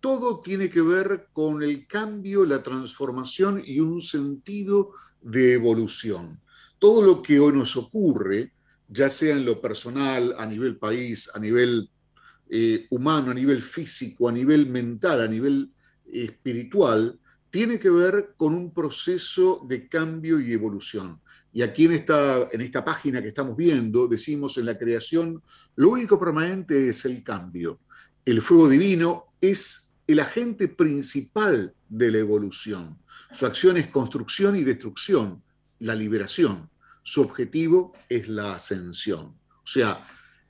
todo 0.03 0.41
tiene 0.41 0.69
que 0.69 0.81
ver 0.81 1.29
con 1.31 1.63
el 1.63 1.87
cambio, 1.87 2.43
la 2.43 2.61
transformación 2.61 3.63
y 3.65 3.79
un 3.79 4.01
sentido 4.01 4.91
de 5.21 5.53
evolución. 5.53 6.41
Todo 6.77 7.01
lo 7.01 7.23
que 7.23 7.39
hoy 7.39 7.53
nos 7.53 7.77
ocurre, 7.77 8.51
ya 8.89 9.09
sea 9.09 9.33
en 9.33 9.45
lo 9.45 9.61
personal, 9.61 10.35
a 10.37 10.45
nivel 10.45 10.75
país, 10.75 11.31
a 11.33 11.39
nivel 11.39 11.89
eh, 12.49 12.85
humano, 12.89 13.31
a 13.31 13.33
nivel 13.33 13.61
físico, 13.61 14.27
a 14.27 14.33
nivel 14.33 14.67
mental, 14.67 15.21
a 15.21 15.27
nivel 15.29 15.71
espiritual, 16.11 17.17
tiene 17.49 17.79
que 17.79 17.89
ver 17.89 18.33
con 18.35 18.55
un 18.55 18.73
proceso 18.73 19.65
de 19.65 19.87
cambio 19.87 20.37
y 20.37 20.51
evolución. 20.51 21.21
Y 21.53 21.61
aquí 21.61 21.85
en 21.85 21.93
esta, 21.93 22.49
en 22.51 22.59
esta 22.59 22.83
página 22.83 23.21
que 23.21 23.29
estamos 23.29 23.55
viendo, 23.55 24.09
decimos 24.09 24.57
en 24.57 24.65
la 24.65 24.77
creación, 24.77 25.41
lo 25.77 25.91
único 25.91 26.19
permanente 26.19 26.89
es 26.89 27.05
el 27.05 27.23
cambio. 27.23 27.79
El 28.25 28.41
fuego 28.41 28.67
divino 28.67 29.27
es 29.39 29.92
el 30.07 30.19
agente 30.19 30.67
principal 30.67 31.73
de 31.89 32.11
la 32.11 32.17
evolución. 32.19 32.99
Su 33.31 33.45
acción 33.45 33.77
es 33.77 33.87
construcción 33.87 34.55
y 34.55 34.63
destrucción, 34.63 35.43
la 35.79 35.95
liberación. 35.95 36.69
Su 37.03 37.21
objetivo 37.21 37.93
es 38.09 38.27
la 38.27 38.55
ascensión. 38.55 39.35
O 39.63 39.67
sea, 39.67 40.05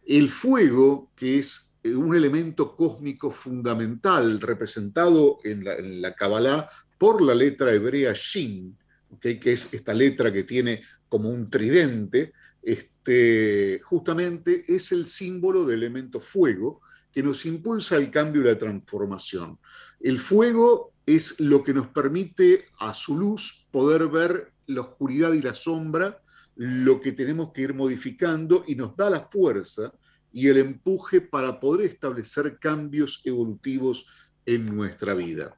el 0.05 0.29
fuego, 0.29 1.11
que 1.15 1.39
es 1.39 1.75
un 1.83 2.15
elemento 2.15 2.75
cósmico 2.75 3.31
fundamental 3.31 4.39
representado 4.39 5.37
en 5.43 6.01
la, 6.01 6.15
Kabbalah 6.15 6.69
por 6.97 7.21
la 7.21 7.35
letra 7.35 7.73
hebrea 7.73 8.13
Shin, 8.13 8.77
que 9.19 9.39
es 9.43 9.73
esta 9.73 9.93
letra 9.93 10.31
que 10.31 10.43
tiene 10.43 10.81
como 11.09 11.29
un 11.29 11.49
tridente, 11.49 12.33
este, 12.61 13.81
justamente 13.83 14.63
es 14.67 14.91
el 14.91 15.07
símbolo 15.07 15.65
del 15.65 15.83
elemento 15.83 16.19
fuego 16.19 16.81
que 17.13 17.23
nos 17.23 17.45
impulsa 17.45 17.95
el 17.97 18.09
cambio 18.09 18.41
y 18.41 18.45
la 18.45 18.57
transformación. 18.57 19.59
El 19.99 20.19
fuego 20.19 20.93
es 21.05 21.39
lo 21.39 21.63
que 21.63 21.73
nos 21.73 21.87
permite 21.87 22.65
a 22.79 22.93
su 22.93 23.17
luz 23.17 23.67
poder 23.71 24.07
ver 24.07 24.51
la 24.65 24.81
oscuridad 24.81 25.33
y 25.33 25.41
la 25.41 25.53
sombra, 25.53 26.21
lo 26.55 26.99
que 27.01 27.11
tenemos 27.11 27.51
que 27.53 27.61
ir 27.61 27.73
modificando 27.73 28.63
y 28.67 28.75
nos 28.75 28.95
da 28.95 29.09
la 29.09 29.27
fuerza 29.29 29.93
y 30.31 30.47
el 30.47 30.57
empuje 30.57 31.21
para 31.21 31.59
poder 31.59 31.91
establecer 31.91 32.57
cambios 32.57 33.21
evolutivos 33.23 34.07
en 34.45 34.75
nuestra 34.75 35.13
vida. 35.13 35.55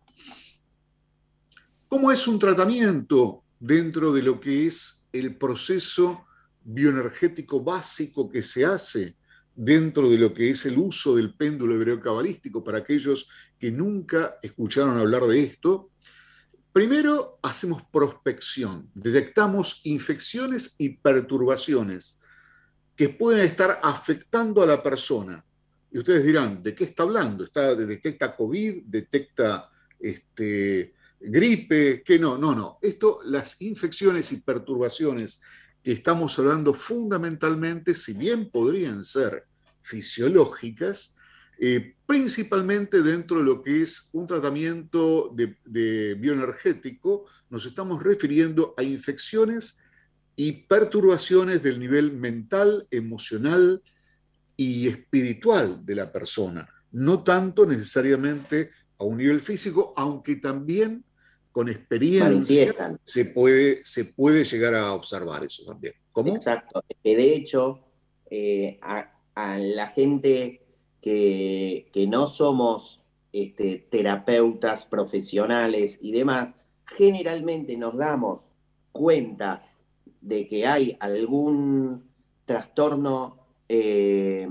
¿Cómo 1.88 2.12
es 2.12 2.28
un 2.28 2.38
tratamiento 2.38 3.44
dentro 3.60 4.12
de 4.12 4.22
lo 4.22 4.40
que 4.40 4.68
es 4.68 5.08
el 5.14 5.38
proceso 5.38 6.26
bioenergético 6.64 7.64
básico 7.64 8.30
que 8.30 8.44
se 8.44 8.66
hace 8.66 9.16
dentro 9.56 10.10
de 10.10 10.18
lo 10.18 10.34
que 10.34 10.50
es 10.50 10.66
el 10.66 10.78
uso 10.78 11.16
del 11.16 11.34
péndulo 11.34 11.76
hebreo 11.76 12.00
cabalístico 12.00 12.64
para 12.64 12.80
aquellos 12.80 13.30
que 13.58 13.72
nunca 13.72 14.38
escucharon 14.42 14.98
hablar 14.98 15.24
de 15.24 15.44
esto. 15.44 15.92
Primero 16.74 17.40
hacemos 17.42 17.84
prospección, 17.84 18.90
detectamos 18.94 19.86
infecciones 19.86 20.76
y 20.78 20.90
perturbaciones 20.90 22.20
que 22.96 23.10
pueden 23.10 23.46
estar 23.46 23.80
afectando 23.82 24.62
a 24.62 24.66
la 24.66 24.84
persona. 24.84 25.44
Y 25.92 26.00
ustedes 26.00 26.26
dirán, 26.26 26.62
¿de 26.62 26.76
qué 26.76 26.84
está 26.84 27.04
hablando? 27.04 27.46
¿Está, 27.46 27.76
¿Detecta 27.76 28.36
COVID? 28.36 28.84
¿Detecta 28.86 29.70
este, 29.98 30.94
gripe? 31.20 32.04
¿Qué 32.04 32.20
no? 32.20 32.38
No, 32.38 32.54
no. 32.54 32.80
Esto, 32.82 33.20
las 33.24 33.62
infecciones 33.62 34.32
y 34.34 34.42
perturbaciones 34.42 35.42
que 35.86 35.92
estamos 35.92 36.40
hablando 36.40 36.74
fundamentalmente, 36.74 37.94
si 37.94 38.14
bien 38.14 38.50
podrían 38.50 39.04
ser 39.04 39.46
fisiológicas, 39.84 41.16
eh, 41.60 41.94
principalmente 42.08 43.04
dentro 43.04 43.38
de 43.38 43.44
lo 43.44 43.62
que 43.62 43.84
es 43.84 44.10
un 44.12 44.26
tratamiento 44.26 45.32
de, 45.36 46.16
bioenergético, 46.16 47.28
nos 47.52 47.68
estamos 47.68 48.02
refiriendo 48.02 48.74
a 48.78 48.82
infecciones 48.82 49.80
y 50.36 50.54
perturbaciones 50.54 51.62
del 51.62 51.80
nivel 51.80 52.14
mental, 52.14 52.88
emocional 52.90 53.84
y 54.58 54.88
espiritual 54.88 55.86
de 55.86 55.96
la 55.98 56.12
persona, 56.12 56.68
no 56.94 57.24
tanto 57.24 57.64
necesariamente 57.64 58.72
a 58.98 59.04
un 59.04 59.18
nivel 59.20 59.40
físico, 59.40 59.94
aunque 59.96 60.38
también 60.38 61.06
con 61.56 61.70
experiencia 61.70 63.00
se 63.04 63.24
puede, 63.24 63.86
se 63.86 64.04
puede 64.04 64.44
llegar 64.44 64.76
a 64.76 64.92
observar 64.92 65.42
eso 65.46 65.64
también. 65.66 65.94
¿Cómo? 66.12 66.36
Exacto. 66.36 66.84
De 67.02 67.34
hecho, 67.34 67.80
eh, 68.30 68.78
a, 68.82 69.10
la 69.58 69.88
gente 69.88 70.66
que, 71.00 71.90
no 72.10 72.28
somos 72.28 73.02
este, 73.32 73.88
terapeutas 73.90 74.86
profesionales 74.86 75.98
y 76.02 76.12
demás, 76.12 76.56
generalmente 76.86 77.78
nos 77.78 77.96
damos 77.96 78.50
cuenta 78.92 79.62
de 80.20 80.48
que 80.48 80.68
hay 80.68 80.98
algún 81.00 82.04
trastorno 82.44 83.38
eh, 83.70 84.46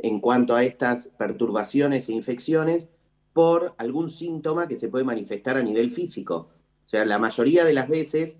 en 0.00 0.20
cuanto 0.20 0.56
a 0.56 0.64
estas 0.64 1.10
perturbaciones 1.16 2.08
e 2.08 2.12
infecciones 2.12 2.88
por 3.34 3.74
algún 3.76 4.08
síntoma 4.08 4.66
que 4.66 4.76
se 4.76 4.88
puede 4.88 5.04
manifestar 5.04 5.58
a 5.58 5.62
nivel 5.62 5.90
físico. 5.90 6.48
O 6.84 6.88
sea, 6.88 7.04
la 7.04 7.18
mayoría 7.18 7.64
de 7.64 7.74
las 7.74 7.88
veces, 7.88 8.38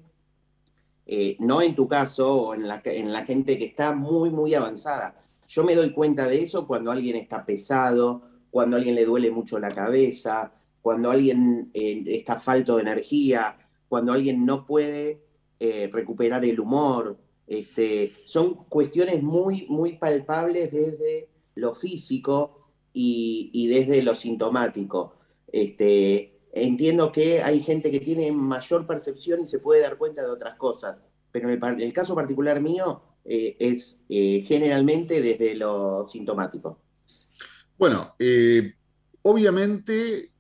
eh, 1.05 1.37
no 1.41 1.61
en 1.61 1.75
tu 1.75 1.87
caso 1.89 2.33
o 2.33 2.55
en 2.55 2.67
la, 2.67 2.81
en 2.85 3.13
la 3.13 3.27
gente 3.27 3.59
que 3.59 3.67
está 3.67 3.93
muy, 3.93 4.31
muy 4.31 4.55
avanzada. 4.55 5.21
Yo 5.49 5.65
me 5.65 5.75
doy 5.75 5.93
cuenta 5.93 6.29
de 6.29 6.41
eso 6.41 6.67
cuando 6.67 6.93
alguien 6.93 7.17
está 7.17 7.45
pesado, 7.45 8.23
cuando 8.51 8.77
a 8.77 8.79
alguien 8.79 8.95
le 8.95 9.05
duele 9.05 9.33
mucho 9.33 9.59
la 9.59 9.71
cabeza, 9.71 10.53
cuando 10.81 11.11
alguien 11.11 11.71
eh, 11.75 12.05
está 12.07 12.39
falto 12.39 12.77
de 12.77 12.83
energía, 12.83 13.59
cuando 13.89 14.13
alguien 14.13 14.47
no 14.47 14.65
puede 14.65 15.23
eh, 15.59 15.91
recuperar 15.93 16.45
el 16.45 16.61
humor. 16.61 17.19
Este, 17.49 18.13
son 18.27 18.55
cuestiones 18.69 19.23
muy, 19.23 19.67
muy 19.69 19.99
palpables 19.99 20.71
desde 20.71 21.29
lo 21.57 21.75
físico 21.75 22.64
y, 22.95 23.67
desde 23.69 24.03
lo 24.03 24.15
sintomático. 24.15 25.17
Este, 25.53 26.39
entiendo 26.53 27.13
que 27.13 27.43
hay 27.43 27.63
gente 27.63 27.91
que 27.91 28.01
tiene 28.01 28.33
mayor 28.33 28.87
percepción 28.87 29.43
y 29.43 29.49
se 29.49 29.59
puede 29.59 29.83
dar 29.83 29.99
cuenta 29.99 30.23
de 30.23 30.31
otras 30.31 30.57
cosas, 30.57 30.97
pero 31.31 31.51
en 31.51 31.81
el, 31.81 31.93
caso 31.93 32.15
particular 32.15 32.61
mío 32.61 33.03
eh, 33.25 33.57
es 33.59 34.01
eh, 34.09 34.45
generalmente 34.47 35.21
desde 35.21 35.57
lo 35.57 36.07
sintomático. 36.09 36.79
Bueno, 37.77 38.15
eh, 38.19 38.73
obviamente 39.23 40.31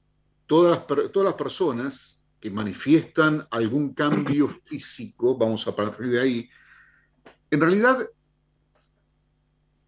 todas, 0.46 0.86
todas 0.86 1.24
las 1.24 1.34
personas 1.34 2.22
que 2.38 2.50
manifiestan 2.50 3.46
algún 3.50 3.94
cambio 3.94 4.48
físico, 4.64 5.36
vamos 5.36 5.66
a 5.66 5.74
partir 5.74 6.06
de 6.06 6.20
ahí, 6.20 6.48
en 7.50 7.60
realidad 7.60 7.98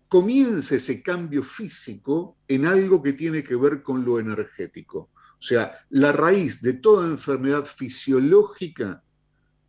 comienza 0.09 0.77
ese 0.77 1.03
cambio 1.03 1.43
físico 1.43 2.37
en 2.47 2.67
algo 2.67 3.03
que 3.03 3.13
tiene 3.13 3.43
que 3.43 3.57
ver 3.57 3.83
con 3.83 4.05
lo 4.05 4.19
energético. 4.19 5.11
O 5.39 5.43
sea, 5.43 5.79
la 5.91 6.13
raíz 6.13 6.63
de 6.63 6.75
toda 6.75 7.07
enfermedad 7.07 7.65
fisiológica 7.65 9.03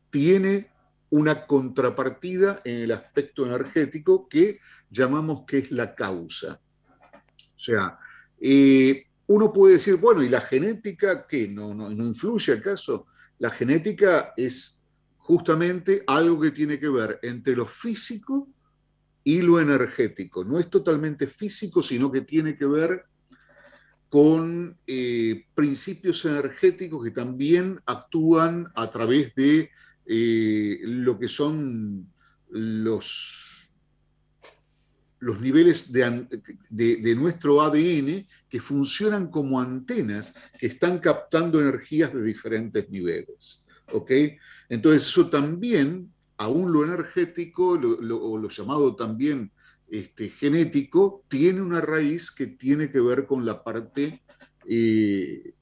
tiene 0.09 0.71
una 1.09 1.45
contrapartida 1.45 2.61
en 2.63 2.77
el 2.77 2.91
aspecto 2.91 3.45
energético 3.45 4.27
que 4.27 4.59
llamamos 4.89 5.43
que 5.45 5.59
es 5.59 5.71
la 5.71 5.95
causa. 5.95 6.59
O 7.55 7.59
sea, 7.59 7.97
eh, 8.39 9.05
uno 9.27 9.51
puede 9.51 9.73
decir, 9.73 9.95
bueno, 9.95 10.23
¿y 10.23 10.29
la 10.29 10.41
genética 10.41 11.25
qué? 11.27 11.47
¿No, 11.47 11.73
no, 11.73 11.89
no 11.89 12.05
influye 12.05 12.53
acaso? 12.53 13.07
La 13.39 13.49
genética 13.49 14.33
es 14.37 14.85
justamente 15.17 16.03
algo 16.07 16.39
que 16.39 16.51
tiene 16.51 16.79
que 16.79 16.87
ver 16.87 17.19
entre 17.21 17.55
lo 17.55 17.65
físico 17.65 18.47
y 19.27 19.41
lo 19.41 19.59
energético. 19.59 20.45
No 20.45 20.57
es 20.57 20.69
totalmente 20.69 21.27
físico, 21.27 21.83
sino 21.83 22.09
que 22.09 22.21
tiene 22.21 22.57
que 22.57 22.65
ver 22.65 23.03
con 24.07 24.79
eh, 24.87 25.43
principios 25.53 26.23
energéticos 26.23 27.03
que 27.03 27.11
también 27.11 27.77
actúan 27.85 28.71
a 28.73 28.89
través 28.89 29.35
de 29.35 29.69
eh, 30.05 30.79
lo 30.83 31.19
que 31.19 31.27
son 31.27 32.09
los, 32.51 33.73
los 35.19 35.41
niveles 35.41 35.91
de, 35.91 37.15
nuestro 37.17 37.61
ADN 37.61 38.25
que 38.47 38.61
funcionan 38.61 39.29
como 39.29 39.59
antenas 39.59 40.35
que 40.57 40.67
están 40.67 40.99
captando 40.99 41.59
energías 41.59 42.13
de 42.13 42.23
diferentes 42.23 42.89
niveles. 42.89 43.65
Entonces 44.69 45.05
eso 45.05 45.29
también, 45.29 46.13
aún 46.37 46.71
lo 46.71 46.83
energético 46.83 47.69
o 47.69 47.77
lo 48.37 48.49
llamado 48.49 48.95
también 48.95 49.51
este, 49.89 50.29
genético, 50.29 51.23
tiene 51.27 51.61
una 51.61 51.81
raíz 51.81 52.31
que 52.31 52.47
tiene 52.47 52.91
que 52.91 52.99
ver 52.99 53.25
con 53.25 53.45
la 53.45 53.63
parte 53.63 54.21
eh, 54.67 55.53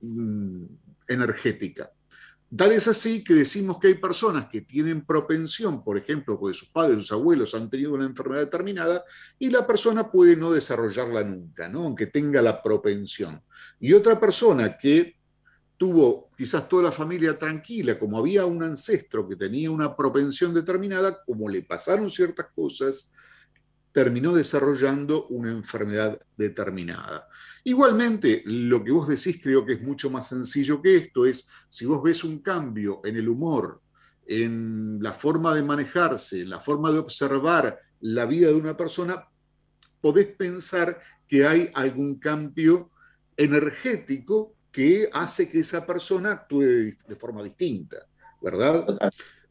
mm, 0.00 0.64
energética. 1.08 1.90
Tal 2.56 2.72
es 2.72 2.88
así 2.88 3.22
que 3.22 3.34
decimos 3.34 3.78
que 3.78 3.88
hay 3.88 3.94
personas 3.94 4.48
que 4.48 4.62
tienen 4.62 5.04
propensión, 5.04 5.84
por 5.84 5.96
ejemplo, 5.96 6.38
porque 6.38 6.58
sus 6.58 6.68
padres, 6.68 6.98
sus 6.98 7.12
abuelos 7.12 7.54
han 7.54 7.70
tenido 7.70 7.94
una 7.94 8.06
enfermedad 8.06 8.42
determinada 8.42 9.04
y 9.38 9.50
la 9.50 9.64
persona 9.64 10.10
puede 10.10 10.34
no 10.34 10.50
desarrollarla 10.50 11.22
nunca, 11.22 11.68
¿no? 11.68 11.84
aunque 11.84 12.06
tenga 12.06 12.42
la 12.42 12.60
propensión. 12.60 13.40
Y 13.78 13.92
otra 13.92 14.18
persona 14.18 14.76
que 14.76 15.19
tuvo 15.80 16.28
quizás 16.36 16.68
toda 16.68 16.82
la 16.82 16.92
familia 16.92 17.38
tranquila, 17.38 17.98
como 17.98 18.18
había 18.18 18.44
un 18.44 18.62
ancestro 18.62 19.26
que 19.26 19.34
tenía 19.34 19.70
una 19.70 19.96
propensión 19.96 20.52
determinada, 20.52 21.24
como 21.24 21.48
le 21.48 21.62
pasaron 21.62 22.10
ciertas 22.10 22.48
cosas, 22.54 23.14
terminó 23.90 24.34
desarrollando 24.34 25.26
una 25.28 25.50
enfermedad 25.50 26.20
determinada. 26.36 27.26
Igualmente, 27.64 28.42
lo 28.44 28.84
que 28.84 28.92
vos 28.92 29.08
decís 29.08 29.40
creo 29.42 29.64
que 29.64 29.72
es 29.72 29.80
mucho 29.80 30.10
más 30.10 30.28
sencillo 30.28 30.82
que 30.82 30.96
esto, 30.96 31.24
es 31.24 31.48
si 31.70 31.86
vos 31.86 32.02
ves 32.02 32.24
un 32.24 32.40
cambio 32.40 33.00
en 33.02 33.16
el 33.16 33.26
humor, 33.26 33.80
en 34.26 35.02
la 35.02 35.14
forma 35.14 35.54
de 35.54 35.62
manejarse, 35.62 36.42
en 36.42 36.50
la 36.50 36.60
forma 36.60 36.92
de 36.92 36.98
observar 36.98 37.80
la 38.00 38.26
vida 38.26 38.48
de 38.48 38.54
una 38.54 38.76
persona, 38.76 39.26
podés 40.02 40.26
pensar 40.26 41.00
que 41.26 41.46
hay 41.46 41.70
algún 41.72 42.18
cambio 42.18 42.90
energético 43.34 44.59
que 44.70 45.08
hace 45.12 45.48
que 45.48 45.60
esa 45.60 45.84
persona 45.84 46.32
actúe 46.32 46.60
de, 46.60 47.16
forma 47.18 47.42
distinta, 47.42 48.06
¿verdad? 48.40 48.86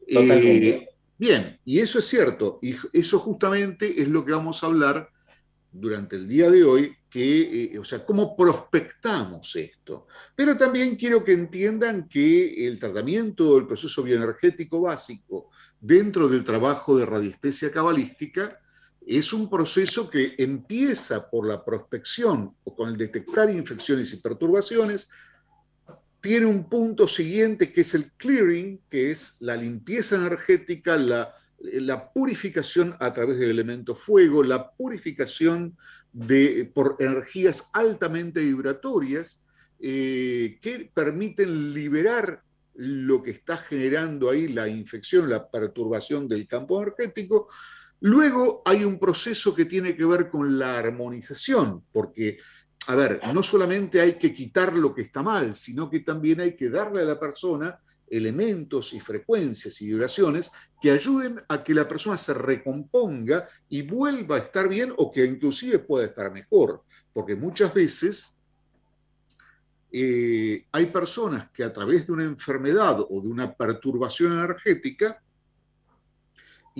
Eh, 0.06 0.88
bien, 1.18 1.58
y 1.64 1.78
eso 1.78 1.98
es 1.98 2.06
cierto, 2.06 2.58
y 2.62 2.74
eso 2.92 3.18
justamente 3.18 4.00
es 4.00 4.08
lo 4.08 4.24
que 4.24 4.32
vamos 4.32 4.62
a 4.62 4.66
hablar 4.66 5.10
durante 5.72 6.16
el 6.16 6.26
día 6.26 6.50
de 6.50 6.64
hoy, 6.64 6.96
que, 7.08 7.72
eh, 7.74 7.78
o 7.78 7.84
sea, 7.84 8.04
cómo 8.04 8.36
prospectamos 8.36 9.54
esto. 9.56 10.06
Pero 10.34 10.56
también 10.56 10.96
quiero 10.96 11.22
que 11.24 11.32
entiendan 11.32 12.08
que 12.08 12.66
el 12.66 12.78
tratamiento 12.78 13.54
del 13.54 13.66
proceso 13.66 14.02
bioenergético 14.02 14.80
básico 14.80 15.50
dentro 15.80 16.28
del 16.28 16.44
trabajo 16.44 16.96
de 16.96 17.06
radiestesia 17.06 17.70
cabalística 17.70 18.60
es 19.18 19.32
un 19.32 19.50
proceso 19.50 20.08
que 20.08 20.34
empieza 20.38 21.28
por 21.28 21.46
la 21.46 21.64
prospección 21.64 22.54
o 22.62 22.76
con 22.76 22.90
el 22.90 22.96
detectar 22.96 23.50
infecciones 23.50 24.12
y 24.12 24.18
perturbaciones, 24.18 25.10
tiene 26.20 26.46
un 26.46 26.68
punto 26.68 27.08
siguiente 27.08 27.72
que 27.72 27.80
es 27.80 27.94
el 27.94 28.12
clearing, 28.12 28.80
que 28.88 29.10
es 29.10 29.36
la 29.40 29.56
limpieza 29.56 30.16
energética, 30.16 30.96
la, 30.96 31.34
purificación 32.14 32.96
a 33.00 33.12
través 33.12 33.38
del 33.38 33.50
elemento 33.50 33.94
fuego, 33.94 34.42
la 34.42 34.70
purificación 34.70 35.76
de, 36.12 36.70
por 36.72 36.96
energías 37.00 37.68
altamente 37.72 38.40
vibratorias 38.40 39.44
eh, 39.78 40.58
que 40.62 40.90
permiten 40.92 41.74
liberar 41.74 42.42
lo 42.74 43.22
que 43.22 43.32
está 43.32 43.56
generando 43.58 44.30
ahí 44.30 44.48
la 44.48 44.68
infección, 44.68 45.28
la 45.28 45.50
perturbación 45.50 46.28
del 46.28 46.46
campo 46.46 46.80
energético, 46.80 47.48
Luego 48.00 48.62
hay 48.64 48.84
un 48.84 48.98
proceso 48.98 49.54
que 49.54 49.66
tiene 49.66 49.94
que 49.94 50.04
ver 50.04 50.30
con 50.30 50.58
la 50.58 50.78
armonización, 50.78 51.84
porque, 51.92 52.38
a 52.86 52.94
ver, 52.94 53.20
no 53.34 53.42
solamente 53.42 54.00
hay 54.00 54.14
que 54.14 54.32
quitar 54.32 54.72
lo 54.72 54.94
que 54.94 55.02
está 55.02 55.22
mal, 55.22 55.54
sino 55.54 55.90
que 55.90 56.00
también 56.00 56.40
hay 56.40 56.56
que 56.56 56.70
darle 56.70 57.02
a 57.02 57.04
la 57.04 57.20
persona 57.20 57.78
elementos 58.08 58.92
y 58.92 59.00
frecuencias 59.00 59.80
y 59.80 59.86
vibraciones 59.86 60.50
que 60.82 60.90
ayuden 60.90 61.40
a 61.48 61.62
que 61.62 61.74
la 61.74 61.86
persona 61.86 62.18
se 62.18 62.34
recomponga 62.34 63.46
y 63.68 63.82
vuelva 63.82 64.36
a 64.36 64.40
estar 64.40 64.68
bien 64.68 64.92
o 64.96 65.12
que 65.12 65.24
inclusive 65.24 65.78
pueda 65.78 66.06
estar 66.06 66.32
mejor, 66.32 66.82
porque 67.12 67.36
muchas 67.36 67.72
veces 67.72 68.40
eh, 69.92 70.66
hay 70.72 70.86
personas 70.86 71.50
que 71.50 71.64
a 71.64 71.72
través 71.72 72.06
de 72.06 72.12
una 72.12 72.24
enfermedad 72.24 73.00
o 73.00 73.20
de 73.20 73.28
una 73.28 73.54
perturbación 73.54 74.32
energética 74.32 75.22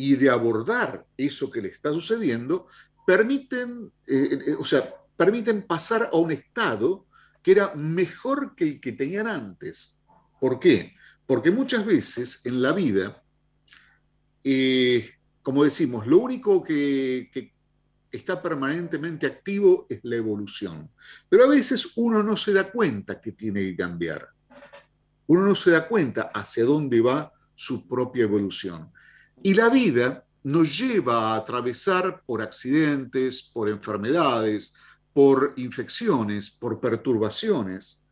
y 0.00 0.16
de 0.16 0.30
abordar 0.30 1.04
eso 1.14 1.50
que 1.50 1.60
le 1.60 1.68
está 1.68 1.92
sucediendo, 1.92 2.68
permiten, 3.06 3.92
eh, 4.06 4.38
eh, 4.46 4.56
o 4.58 4.64
sea, 4.64 4.82
permiten 5.14 5.60
pasar 5.66 6.08
a 6.10 6.16
un 6.16 6.32
estado 6.32 7.06
que 7.42 7.52
era 7.52 7.74
mejor 7.74 8.54
que 8.56 8.64
el 8.64 8.80
que 8.80 8.92
tenían 8.92 9.26
antes. 9.26 10.00
¿Por 10.40 10.58
qué? 10.58 10.94
Porque 11.26 11.50
muchas 11.50 11.84
veces 11.84 12.46
en 12.46 12.62
la 12.62 12.72
vida, 12.72 13.22
eh, 14.42 15.10
como 15.42 15.64
decimos, 15.64 16.06
lo 16.06 16.16
único 16.16 16.64
que, 16.64 17.28
que 17.30 17.52
está 18.10 18.40
permanentemente 18.40 19.26
activo 19.26 19.86
es 19.90 20.00
la 20.04 20.16
evolución. 20.16 20.90
Pero 21.28 21.44
a 21.44 21.48
veces 21.48 21.92
uno 21.96 22.22
no 22.22 22.38
se 22.38 22.54
da 22.54 22.72
cuenta 22.72 23.20
que 23.20 23.32
tiene 23.32 23.60
que 23.64 23.76
cambiar. 23.76 24.28
Uno 25.26 25.44
no 25.44 25.54
se 25.54 25.72
da 25.72 25.86
cuenta 25.86 26.30
hacia 26.32 26.64
dónde 26.64 27.02
va 27.02 27.30
su 27.54 27.86
propia 27.86 28.22
evolución. 28.22 28.90
Y 29.42 29.54
la 29.54 29.68
vida 29.68 30.24
nos 30.42 30.78
lleva 30.78 31.32
a 31.32 31.36
atravesar 31.36 32.22
por 32.24 32.42
accidentes, 32.42 33.42
por 33.42 33.68
enfermedades, 33.68 34.74
por 35.12 35.54
infecciones, 35.56 36.50
por 36.50 36.80
perturbaciones, 36.80 38.08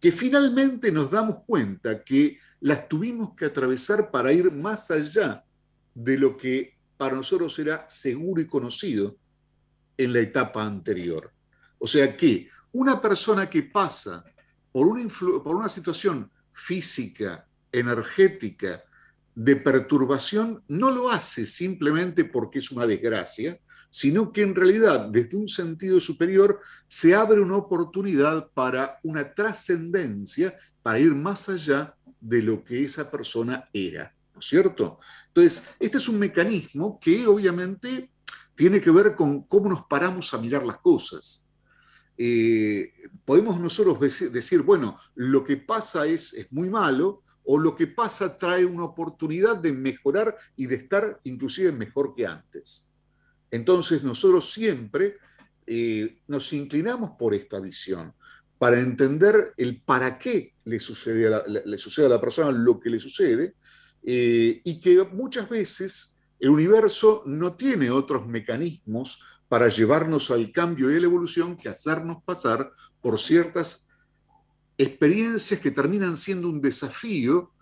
que 0.00 0.12
finalmente 0.12 0.90
nos 0.90 1.10
damos 1.10 1.36
cuenta 1.46 2.02
que 2.02 2.38
las 2.60 2.88
tuvimos 2.88 3.34
que 3.36 3.46
atravesar 3.46 4.10
para 4.10 4.32
ir 4.32 4.50
más 4.50 4.90
allá 4.90 5.44
de 5.94 6.18
lo 6.18 6.36
que 6.36 6.76
para 6.96 7.16
nosotros 7.16 7.58
era 7.58 7.88
seguro 7.88 8.40
y 8.40 8.46
conocido 8.46 9.16
en 9.96 10.12
la 10.12 10.20
etapa 10.20 10.64
anterior. 10.64 11.32
O 11.78 11.86
sea 11.86 12.16
que 12.16 12.48
una 12.72 13.00
persona 13.00 13.48
que 13.48 13.62
pasa 13.62 14.24
por 14.70 14.86
una, 14.86 15.08
por 15.08 15.54
una 15.54 15.68
situación 15.68 16.30
física, 16.52 17.46
energética, 17.70 18.82
de 19.34 19.56
perturbación 19.56 20.62
no 20.68 20.90
lo 20.90 21.10
hace 21.10 21.46
simplemente 21.46 22.24
porque 22.24 22.58
es 22.58 22.70
una 22.70 22.86
desgracia, 22.86 23.58
sino 23.90 24.32
que 24.32 24.42
en 24.42 24.54
realidad 24.54 25.08
desde 25.08 25.36
un 25.36 25.48
sentido 25.48 26.00
superior 26.00 26.60
se 26.86 27.14
abre 27.14 27.40
una 27.40 27.56
oportunidad 27.56 28.48
para 28.52 28.98
una 29.02 29.34
trascendencia, 29.34 30.56
para 30.82 30.98
ir 30.98 31.14
más 31.14 31.48
allá 31.48 31.94
de 32.20 32.42
lo 32.42 32.64
que 32.64 32.84
esa 32.84 33.10
persona 33.10 33.68
era, 33.72 34.14
¿no 34.34 34.40
es 34.40 34.46
cierto? 34.46 34.98
Entonces, 35.28 35.68
este 35.78 35.98
es 35.98 36.08
un 36.08 36.18
mecanismo 36.18 36.98
que 37.00 37.26
obviamente 37.26 38.10
tiene 38.54 38.80
que 38.80 38.90
ver 38.90 39.14
con 39.14 39.42
cómo 39.42 39.68
nos 39.68 39.84
paramos 39.86 40.32
a 40.32 40.38
mirar 40.38 40.64
las 40.64 40.78
cosas. 40.78 41.46
Eh, 42.16 42.92
podemos 43.24 43.58
nosotros 43.58 43.98
decir, 44.32 44.62
bueno, 44.62 44.98
lo 45.14 45.42
que 45.42 45.56
pasa 45.56 46.06
es, 46.06 46.32
es 46.34 46.52
muy 46.52 46.68
malo, 46.68 47.22
o 47.44 47.58
lo 47.58 47.74
que 47.74 47.86
pasa 47.86 48.38
trae 48.38 48.64
una 48.64 48.84
oportunidad 48.84 49.56
de 49.56 49.72
mejorar 49.72 50.36
y 50.56 50.66
de 50.66 50.76
estar 50.76 51.20
inclusive 51.24 51.72
mejor 51.72 52.14
que 52.14 52.26
antes. 52.26 52.88
Entonces 53.50 54.02
nosotros 54.02 54.52
siempre 54.52 55.16
eh, 55.66 56.18
nos 56.26 56.52
inclinamos 56.52 57.12
por 57.18 57.34
esta 57.34 57.60
visión, 57.60 58.14
para 58.58 58.78
entender 58.78 59.54
el 59.56 59.82
para 59.82 60.18
qué 60.18 60.54
le 60.64 60.78
sucede 60.78 61.26
a 61.26 61.30
la, 61.30 61.62
le 61.64 61.78
sucede 61.78 62.06
a 62.06 62.10
la 62.10 62.20
persona 62.20 62.52
lo 62.52 62.78
que 62.78 62.90
le 62.90 63.00
sucede, 63.00 63.54
eh, 64.04 64.60
y 64.64 64.80
que 64.80 65.04
muchas 65.04 65.48
veces 65.48 66.20
el 66.38 66.50
universo 66.50 67.22
no 67.26 67.54
tiene 67.54 67.90
otros 67.90 68.26
mecanismos 68.26 69.24
para 69.48 69.68
llevarnos 69.68 70.30
al 70.30 70.50
cambio 70.50 70.90
y 70.90 70.96
a 70.96 71.00
la 71.00 71.06
evolución 71.06 71.56
que 71.56 71.68
hacernos 71.68 72.22
pasar 72.24 72.72
por 73.00 73.20
ciertas 73.20 73.90
experiencias 74.82 75.60
que 75.60 75.70
terminan 75.70 76.16
siendo 76.16 76.48
un 76.48 76.60
desafío 76.60 77.52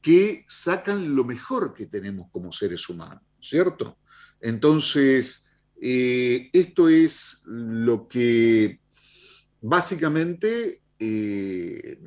que 0.00 0.44
sacan 0.48 1.14
lo 1.14 1.24
mejor 1.24 1.74
que 1.74 1.86
tenemos 1.86 2.30
como 2.30 2.52
seres 2.52 2.88
humanos, 2.88 3.22
¿cierto? 3.40 3.98
Entonces, 4.40 5.50
eh, 5.80 6.48
esto 6.52 6.88
es 6.88 7.42
lo 7.46 8.08
que 8.08 8.80
básicamente 9.60 10.82
eh, 10.98 11.98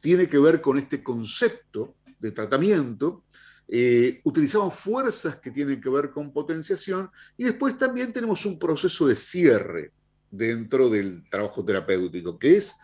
tiene 0.00 0.28
que 0.28 0.38
ver 0.38 0.60
con 0.60 0.78
este 0.78 1.02
concepto 1.02 1.96
de 2.18 2.32
tratamiento. 2.32 3.24
Eh, 3.68 4.20
utilizamos 4.24 4.74
fuerzas 4.74 5.36
que 5.36 5.50
tienen 5.50 5.80
que 5.80 5.88
ver 5.88 6.10
con 6.10 6.32
potenciación 6.32 7.10
y 7.38 7.44
después 7.44 7.78
también 7.78 8.12
tenemos 8.12 8.44
un 8.44 8.58
proceso 8.58 9.06
de 9.06 9.16
cierre 9.16 9.92
dentro 10.30 10.90
del 10.90 11.24
trabajo 11.30 11.64
terapéutico, 11.64 12.38
que 12.38 12.56
es 12.58 12.74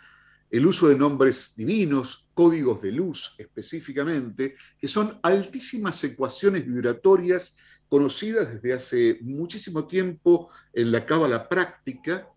el 0.50 0.66
uso 0.66 0.88
de 0.88 0.96
nombres 0.96 1.54
divinos, 1.56 2.28
códigos 2.34 2.80
de 2.80 2.92
luz 2.92 3.34
específicamente, 3.38 4.56
que 4.78 4.88
son 4.88 5.18
altísimas 5.22 6.02
ecuaciones 6.04 6.66
vibratorias 6.66 7.56
conocidas 7.88 8.54
desde 8.54 8.72
hace 8.72 9.18
muchísimo 9.22 9.86
tiempo 9.86 10.50
en 10.72 10.92
la 10.92 11.04
cábala 11.04 11.48
práctica, 11.48 12.28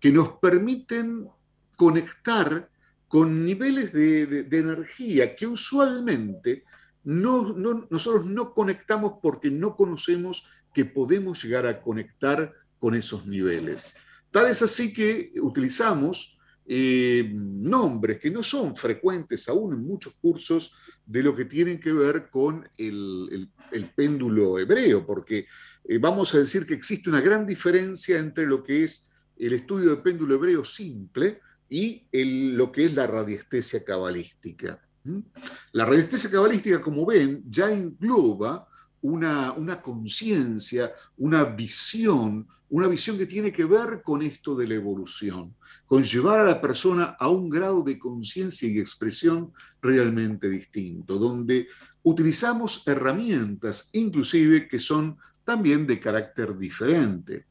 que 0.00 0.10
nos 0.10 0.32
permiten 0.38 1.28
conectar 1.76 2.68
con 3.08 3.44
niveles 3.44 3.92
de, 3.92 4.46
energía 4.50 5.36
que 5.36 5.46
usualmente 5.46 6.64
no, 7.04 7.52
nosotros 7.90 8.26
no 8.26 8.54
conectamos 8.54 9.14
porque 9.22 9.50
no 9.50 9.76
conocemos 9.76 10.46
que 10.72 10.84
podemos 10.84 11.42
llegar 11.44 11.66
a 11.66 11.82
conectar 11.82 12.52
con 12.78 12.94
esos 12.94 13.26
niveles. 13.26 13.96
Tal 14.30 14.46
es 14.46 14.62
así 14.62 14.92
que 14.92 15.32
utilizamos 15.42 16.40
eh, 16.64 17.28
nombres 17.34 18.20
que 18.20 18.30
no 18.30 18.42
son 18.42 18.76
frecuentes 18.76 19.48
aún 19.48 19.74
en 19.74 19.84
muchos 19.84 20.14
cursos 20.14 20.76
de 21.04 21.22
lo 21.22 21.34
que 21.34 21.46
tienen 21.46 21.80
que 21.80 21.92
ver 21.92 22.30
con 22.30 22.68
el, 22.78 23.48
péndulo 23.96 24.58
hebreo, 24.58 25.04
porque 25.04 25.46
eh, 25.84 25.98
vamos 25.98 26.34
a 26.34 26.38
decir 26.38 26.64
que 26.64 26.74
existe 26.74 27.10
una 27.10 27.20
gran 27.20 27.44
diferencia 27.46 28.18
entre 28.18 28.46
lo 28.46 28.62
que 28.62 28.84
es 28.84 29.10
el 29.36 29.54
estudio 29.54 29.90
de 29.90 30.02
péndulo 30.02 30.36
hebreo 30.36 30.64
simple 30.64 31.40
y 31.68 32.06
lo 32.12 32.70
que 32.70 32.84
es 32.84 32.94
la 32.94 33.06
radiestesia 33.06 33.82
cabalística. 33.82 34.80
La 35.72 35.84
radiestesia 35.84 36.30
cabalística, 36.30 36.80
como 36.80 37.04
ven, 37.04 37.42
ya 37.48 37.72
engloba 37.72 38.68
una, 39.00 39.52
una 39.52 39.82
conciencia, 39.82 40.92
una 41.16 41.44
visión, 41.44 42.46
una 42.68 42.86
visión 42.86 43.18
que 43.18 43.26
tiene 43.26 43.50
que 43.50 43.64
ver 43.64 44.02
con 44.02 44.22
esto 44.22 44.54
de 44.54 44.68
la 44.68 44.74
evolución 44.74 45.56
con 45.92 46.04
llevar 46.04 46.40
a 46.40 46.44
la 46.44 46.58
persona 46.58 47.16
a 47.20 47.28
un 47.28 47.50
grado 47.50 47.82
de 47.82 47.98
conciencia 47.98 48.66
y 48.66 48.78
expresión 48.78 49.52
realmente 49.82 50.48
distinto, 50.48 51.18
donde 51.18 51.68
utilizamos 52.02 52.88
herramientas 52.88 53.90
inclusive 53.92 54.66
que 54.66 54.78
son 54.78 55.18
también 55.44 55.86
de 55.86 56.00
carácter 56.00 56.56
diferente. 56.56 57.44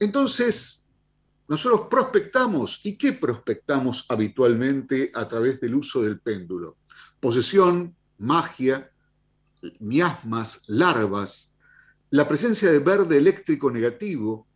Entonces, 0.00 0.90
nosotros 1.46 1.86
prospectamos, 1.88 2.84
¿y 2.84 2.96
qué 2.96 3.12
prospectamos 3.12 4.06
habitualmente 4.08 5.12
a 5.14 5.28
través 5.28 5.60
del 5.60 5.76
uso 5.76 6.02
del 6.02 6.18
péndulo? 6.18 6.78
Posesión, 7.20 7.94
magia, 8.18 8.90
miasmas, 9.78 10.64
larvas, 10.66 11.56
la 12.10 12.26
presencia 12.26 12.68
de 12.68 12.80
verde 12.80 13.16
eléctrico 13.16 13.70
negativo, 13.70 14.48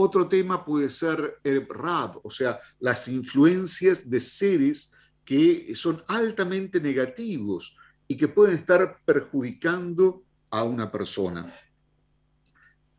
otro 0.00 0.28
tema 0.28 0.64
puede 0.64 0.90
ser 0.90 1.38
el 1.44 1.66
RAB, 1.68 2.20
o 2.22 2.30
sea, 2.30 2.58
las 2.78 3.08
influencias 3.08 4.08
de 4.08 4.20
seres 4.20 4.92
que 5.24 5.74
son 5.76 6.02
altamente 6.08 6.80
negativos 6.80 7.76
y 8.08 8.16
que 8.16 8.28
pueden 8.28 8.58
estar 8.58 9.00
perjudicando 9.04 10.24
a 10.50 10.64
una 10.64 10.90
persona. 10.90 11.54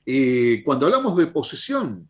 Eh, 0.05 0.61
cuando 0.63 0.85
hablamos 0.85 1.17
de 1.17 1.27
posesión, 1.27 2.09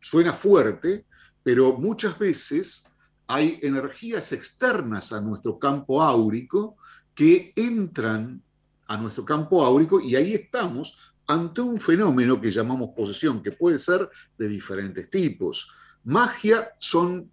suena 0.00 0.32
fuerte, 0.32 1.06
pero 1.42 1.72
muchas 1.78 2.18
veces 2.18 2.92
hay 3.26 3.58
energías 3.62 4.32
externas 4.32 5.12
a 5.12 5.20
nuestro 5.20 5.58
campo 5.58 6.02
áurico 6.02 6.76
que 7.14 7.52
entran 7.56 8.42
a 8.86 8.96
nuestro 8.96 9.24
campo 9.24 9.64
áurico 9.64 10.00
y 10.00 10.16
ahí 10.16 10.34
estamos 10.34 11.11
ante 11.32 11.62
un 11.62 11.80
fenómeno 11.80 12.38
que 12.40 12.50
llamamos 12.50 12.90
posesión, 12.94 13.42
que 13.42 13.52
puede 13.52 13.78
ser 13.78 14.08
de 14.36 14.48
diferentes 14.48 15.08
tipos. 15.08 15.72
Magia 16.04 16.72
son 16.78 17.30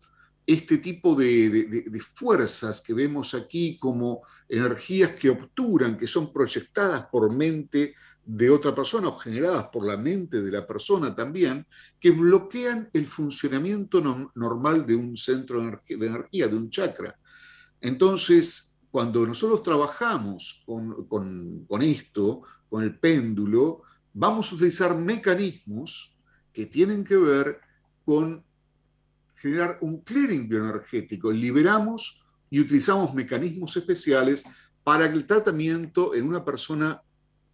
este 0.48 0.78
tipo 0.78 1.16
de, 1.16 2.02
fuerzas 2.16 2.82
que 2.82 2.94
vemos 2.94 3.34
aquí 3.34 3.78
como 3.78 4.22
energías 4.48 5.12
que 5.16 5.30
obturan, 5.30 5.98
que 5.98 6.08
son 6.08 6.32
proyectadas 6.32 7.08
por 7.08 7.34
mente 7.36 7.94
de 8.26 8.50
otra 8.50 8.74
persona 8.74 9.10
o 9.10 9.18
generadas 9.18 9.66
por 9.68 9.86
la 9.86 9.98
mente 9.98 10.42
de 10.42 10.52
la 10.52 10.66
persona 10.66 11.14
también, 11.14 11.66
que 12.00 12.12
bloquean 12.12 12.90
el 12.94 13.06
funcionamiento 13.06 14.02
normal 14.34 14.86
de 14.86 14.96
un 14.96 15.18
centro 15.18 15.62
de 15.62 16.08
energía, 16.08 16.48
de 16.48 16.56
un 16.56 16.70
chakra. 16.70 17.18
Entonces, 17.82 18.78
cuando 18.90 19.26
nosotros 19.28 19.62
trabajamos 19.62 20.64
con 20.66 21.82
esto, 21.82 22.44
con 22.70 22.84
el 22.84 22.98
péndulo, 22.98 23.84
vamos 24.20 24.52
a 24.52 24.56
utilizar 24.56 24.98
mecanismos 24.98 26.14
que 26.52 26.66
tienen 26.66 27.06
que 27.06 27.16
ver 27.16 27.62
con 28.04 28.44
generar 29.36 29.78
un 29.80 30.02
clearing 30.02 30.50
bioenergético. 30.50 31.32
Liberamos 31.32 32.22
y 32.50 32.60
utilizamos 32.60 33.14
mecanismos 33.14 33.78
especiales 33.78 34.46
para 34.84 35.06
el 35.06 35.26
tratamiento 35.26 36.14
en 36.14 36.28
una 36.28 36.44
persona, 36.44 37.02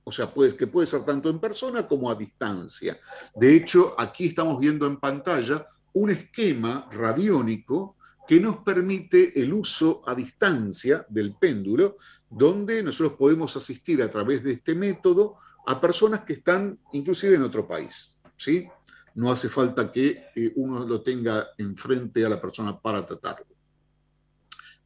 o 0.04 0.12
sea, 0.12 0.28
que 0.58 0.66
puede 0.66 0.88
ser 0.88 1.06
tanto 1.06 1.30
en 1.30 1.38
persona 1.38 1.88
como 1.88 2.10
a 2.10 2.16
distancia. 2.16 3.00
De 3.36 3.56
hecho, 3.56 3.94
aquí 3.96 4.26
estamos 4.26 4.60
viendo 4.60 4.88
en 4.88 4.98
pantalla 4.98 5.68
un 5.94 6.10
esquema 6.10 6.90
radiónico 6.92 7.96
que 8.28 8.40
nos 8.40 8.58
permite 8.58 9.40
el 9.40 9.54
uso 9.54 10.02
a 10.08 10.16
distancia 10.16 11.06
del 11.10 11.36
péndulo, 11.36 11.98
donde 12.28 12.82
nosotros 12.82 13.14
podemos 13.20 13.56
asistir 13.56 14.02
a 14.02 14.10
través 14.10 14.44
de 14.44 14.54
este 14.54 14.74
método 14.74 15.38
a 15.66 15.82
personas 15.82 16.22
que 16.22 16.34
están 16.34 16.80
inclusive 16.94 17.36
en 17.36 17.44
otro 17.44 17.68
país. 17.68 18.22
¿sí? 18.38 18.68
No 19.16 19.32
hace 19.32 19.50
falta 19.50 19.92
que 19.92 20.26
eh, 20.36 20.54
uno 20.56 20.86
lo 20.86 21.02
tenga 21.02 21.48
enfrente 21.58 22.26
a 22.26 22.30
la 22.30 22.42
persona 22.42 22.80
para 22.80 23.06
tratarlo. 23.06 23.48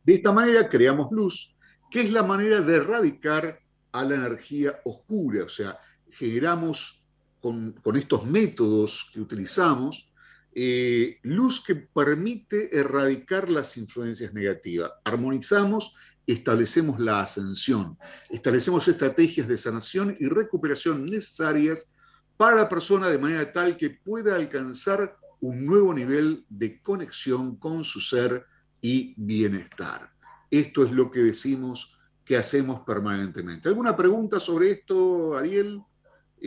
De 0.04 0.16
esta 0.16 0.32
manera 0.32 0.68
creamos 0.70 1.12
luz, 1.12 1.56
que 1.92 2.02
es 2.02 2.12
la 2.12 2.24
manera 2.24 2.62
de 2.62 2.78
erradicar 2.78 3.60
a 3.92 4.04
la 4.04 4.16
energía 4.16 4.80
oscura, 4.86 5.44
o 5.46 5.50
sea, 5.50 5.80
generamos 6.10 7.06
con, 7.40 7.76
estos 7.96 8.26
métodos 8.26 9.10
que 9.14 9.22
utilizamos 9.22 10.12
eh, 10.54 11.20
luz 11.24 11.64
que 11.64 11.76
permite 11.76 12.76
erradicar 12.78 13.50
las 13.50 13.78
influencias 13.78 14.34
negativas. 14.34 14.92
Armonizamos 15.06 15.96
establecemos 16.32 17.00
la 17.00 17.22
ascensión, 17.22 17.98
establecemos 18.30 18.88
estrategias 18.88 19.48
de 19.48 19.58
sanación 19.58 20.16
y 20.20 20.28
recuperación 20.28 21.06
necesarias 21.06 21.92
para 22.38 22.56
la 22.56 22.70
persona 22.70 23.10
de 23.10 23.18
manera 23.18 23.52
tal 23.52 23.76
que 23.76 23.90
pueda 23.90 24.36
alcanzar 24.36 25.18
un 25.42 25.66
nuevo 25.66 25.94
nivel 25.94 26.46
de 26.48 26.82
conexión 26.82 27.58
con 27.58 27.84
su 27.84 28.00
ser 28.00 28.46
y 28.80 29.14
bienestar. 29.18 30.12
Esto 30.52 30.84
es 30.84 30.92
lo 30.92 31.10
que 31.10 31.20
decimos 31.20 31.98
que 32.24 32.38
hacemos 32.38 32.82
permanentemente. 32.82 33.68
¿Alguna 33.68 33.96
pregunta 33.98 34.40
sobre 34.40 34.72
esto, 34.72 35.36
Ariel? 35.36 35.82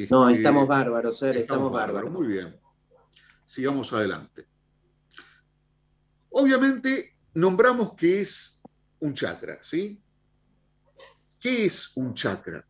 no, 0.09 0.29
este, 0.29 0.39
estamos 0.41 0.69
bárbaros, 0.69 1.19
ser, 1.19 1.37
estamos, 1.37 1.73
bárbaros. 1.73 2.11
Muy 2.11 2.29
bien. 2.29 2.57
Sigamos 3.45 3.93
adelante. 3.93 4.47
Obviamente, 6.31 7.17
nombramos 7.35 7.95
que 7.95 8.23
es 8.23 8.62
un 9.03 9.15
chakra, 9.15 9.59
¿sí? 9.63 10.01
¿Qué 11.41 11.67
es 11.67 11.97
un 11.97 12.15
chakra? 12.15 12.65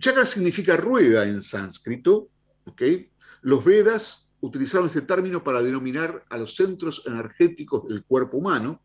Chakra 0.00 0.26
significa 0.26 0.76
rueda 0.76 1.24
en 1.24 1.40
sánscrito, 1.40 2.30
¿ok? 2.64 2.82
Los 3.42 3.64
Vedas 3.64 4.32
utilizaron 4.40 4.88
este 4.88 5.02
término 5.02 5.44
para 5.44 5.62
denominar 5.62 6.24
a 6.28 6.36
los 6.36 6.56
centros 6.56 7.04
energéticos 7.06 7.86
del 7.86 8.04
cuerpo 8.04 8.38
humano. 8.38 8.82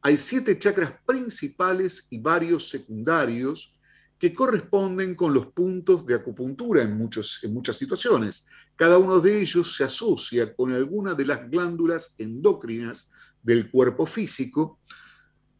Hay 0.00 0.16
siete 0.16 0.58
chakras 0.58 0.94
principales 1.04 2.06
y 2.10 2.18
varios 2.18 2.70
secundarios 2.70 3.76
que 4.18 4.32
corresponden 4.32 5.14
con 5.14 5.34
los 5.34 5.48
puntos 5.48 6.06
de 6.06 6.14
acupuntura 6.14 6.82
en, 6.82 6.96
muchos, 6.96 7.42
en 7.42 7.52
muchas 7.52 7.76
situaciones. 7.76 8.48
Cada 8.76 8.96
uno 8.96 9.20
de 9.20 9.42
ellos 9.42 9.76
se 9.76 9.84
asocia 9.84 10.54
con 10.54 10.72
alguna 10.72 11.12
de 11.14 11.26
las 11.26 11.50
glándulas 11.50 12.14
endocrinas 12.16 13.12
del 13.42 13.70
cuerpo 13.70 14.06
físico. 14.06 14.80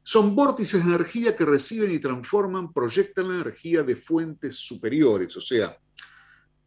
Son 0.02 0.34
vórtices 0.34 0.84
de 0.84 0.90
energía 0.94 1.36
que 1.36 1.44
reciben 1.44 1.92
y 1.92 1.98
transforman, 1.98 2.72
proyectan 2.72 3.28
la 3.28 3.34
energía 3.36 3.82
de 3.82 3.96
fuentes 3.96 4.56
superiores. 4.56 5.36
O 5.36 5.40
sea, 5.40 5.76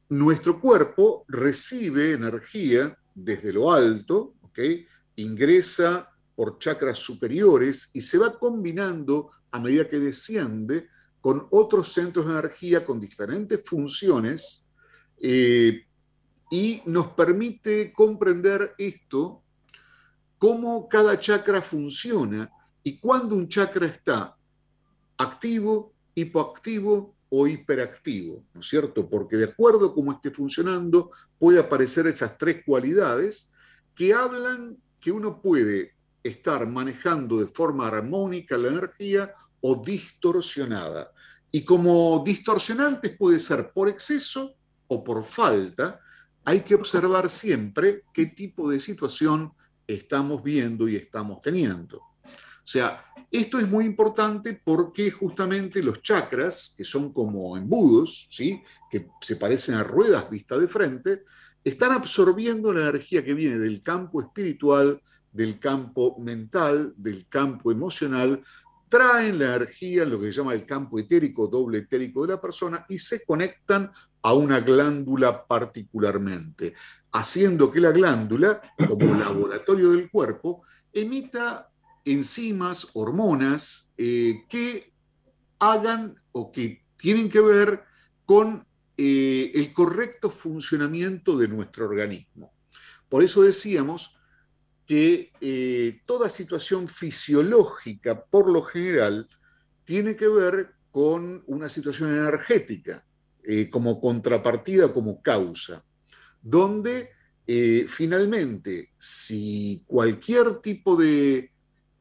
nuestro 0.09 0.59
cuerpo 0.59 1.25
recibe 1.27 2.11
energía 2.11 2.97
desde 3.13 3.53
lo 3.53 3.71
alto, 3.71 4.35
ingresa 5.15 6.09
por 6.35 6.57
chakras 6.59 6.97
superiores 6.97 7.91
y 7.93 8.01
se 8.01 8.17
va 8.17 8.37
combinando 8.37 9.31
a 9.51 9.59
medida 9.59 9.87
que 9.87 9.99
desciende 9.99 10.89
con 11.21 11.47
otros 11.51 11.93
centros 11.93 12.25
de 12.25 12.33
energía 12.33 12.85
con 12.85 12.99
diferentes 12.99 13.61
funciones 13.63 14.69
eh, 15.19 15.85
y 16.51 16.81
nos 16.85 17.07
permite 17.07 17.93
comprender 17.93 18.73
esto, 18.77 19.42
cómo 20.43 20.89
cada 20.89 21.17
chakra 21.17 21.61
funciona 21.61 22.51
y 22.83 22.97
cuando 22.97 23.33
un 23.33 23.47
chakra 23.47 23.85
está 23.85 24.35
activo, 25.17 25.93
hipoactivo 26.15 27.15
o 27.29 27.47
hiperactivo, 27.47 28.43
¿no 28.53 28.59
es 28.59 28.67
cierto? 28.67 29.09
Porque 29.09 29.37
de 29.37 29.45
acuerdo 29.45 29.85
a 29.85 29.93
cómo 29.93 30.11
esté 30.11 30.31
funcionando, 30.31 31.11
puede 31.39 31.61
aparecer 31.61 32.07
esas 32.07 32.37
tres 32.37 32.61
cualidades 32.65 33.53
que 33.95 34.13
hablan 34.13 34.75
que 34.99 35.13
uno 35.13 35.41
puede 35.41 35.93
estar 36.21 36.67
manejando 36.67 37.39
de 37.39 37.47
forma 37.47 37.87
armónica 37.87 38.57
la 38.57 38.67
energía 38.67 39.33
o 39.61 39.81
distorsionada. 39.81 41.13
Y 41.53 41.63
como 41.63 42.21
distorsionantes 42.25 43.15
puede 43.15 43.39
ser 43.39 43.71
por 43.71 43.87
exceso 43.87 44.57
o 44.89 45.01
por 45.05 45.23
falta, 45.23 46.01
hay 46.43 46.59
que 46.63 46.75
observar 46.75 47.29
siempre 47.29 48.03
qué 48.13 48.25
tipo 48.25 48.69
de 48.69 48.81
situación 48.81 49.53
estamos 49.87 50.43
viendo 50.43 50.87
y 50.87 50.95
estamos 50.95 51.41
teniendo. 51.41 51.97
O 51.97 52.67
sea, 52.67 53.03
esto 53.29 53.59
es 53.59 53.67
muy 53.67 53.85
importante 53.85 54.61
porque 54.63 55.11
justamente 55.11 55.83
los 55.83 56.01
chakras, 56.01 56.73
que 56.77 56.85
son 56.85 57.11
como 57.11 57.57
embudos, 57.57 58.27
¿sí? 58.31 58.61
que 58.89 59.07
se 59.19 59.35
parecen 59.35 59.75
a 59.75 59.83
ruedas 59.83 60.29
vistas 60.29 60.61
de 60.61 60.67
frente, 60.67 61.23
están 61.63 61.91
absorbiendo 61.91 62.71
la 62.71 62.89
energía 62.89 63.23
que 63.23 63.33
viene 63.33 63.57
del 63.57 63.81
campo 63.81 64.21
espiritual, 64.21 65.01
del 65.31 65.59
campo 65.59 66.15
mental, 66.19 66.93
del 66.95 67.27
campo 67.27 67.71
emocional, 67.71 68.43
traen 68.87 69.39
la 69.39 69.55
energía, 69.55 70.05
lo 70.05 70.19
que 70.21 70.27
se 70.27 70.33
llama 70.33 70.53
el 70.53 70.65
campo 70.65 70.99
etérico, 70.99 71.47
doble 71.47 71.79
etérico 71.79 72.21
de 72.21 72.33
la 72.33 72.39
persona, 72.41 72.85
y 72.87 72.99
se 72.99 73.25
conectan 73.25 73.91
a 74.21 74.33
una 74.33 74.59
glándula 74.59 75.45
particularmente, 75.45 76.75
haciendo 77.13 77.71
que 77.71 77.79
la 77.79 77.91
glándula, 77.91 78.59
como 78.75 79.13
laboratorio 79.13 79.91
del 79.91 80.09
cuerpo, 80.09 80.63
emita 80.91 81.69
enzimas, 82.03 82.89
hormonas, 82.93 83.93
eh, 83.97 84.43
que 84.49 84.91
hagan 85.59 86.15
o 86.31 86.51
que 86.51 86.83
tienen 86.97 87.29
que 87.29 87.39
ver 87.39 87.83
con 88.25 88.65
eh, 88.97 89.51
el 89.53 89.71
correcto 89.73 90.31
funcionamiento 90.31 91.37
de 91.37 91.47
nuestro 91.47 91.85
organismo. 91.85 92.51
Por 93.07 93.23
eso 93.23 93.43
decíamos 93.43 94.19
que 94.87 95.31
eh, 95.39 96.01
toda 96.05 96.29
situación 96.29 96.87
fisiológica, 96.87 98.25
por 98.25 98.49
lo 98.49 98.63
general, 98.63 99.29
tiene 99.83 100.15
que 100.15 100.27
ver 100.27 100.73
con 100.91 101.43
una 101.45 101.69
situación 101.69 102.09
energética. 102.09 103.05
Como 103.71 103.99
contrapartida, 103.99 104.93
como 104.93 105.21
causa, 105.21 105.83
donde 106.43 107.09
eh, 107.47 107.87
finalmente, 107.89 108.91
si 108.97 109.83
cualquier 109.87 110.59
tipo 110.59 110.95
de, 110.95 111.49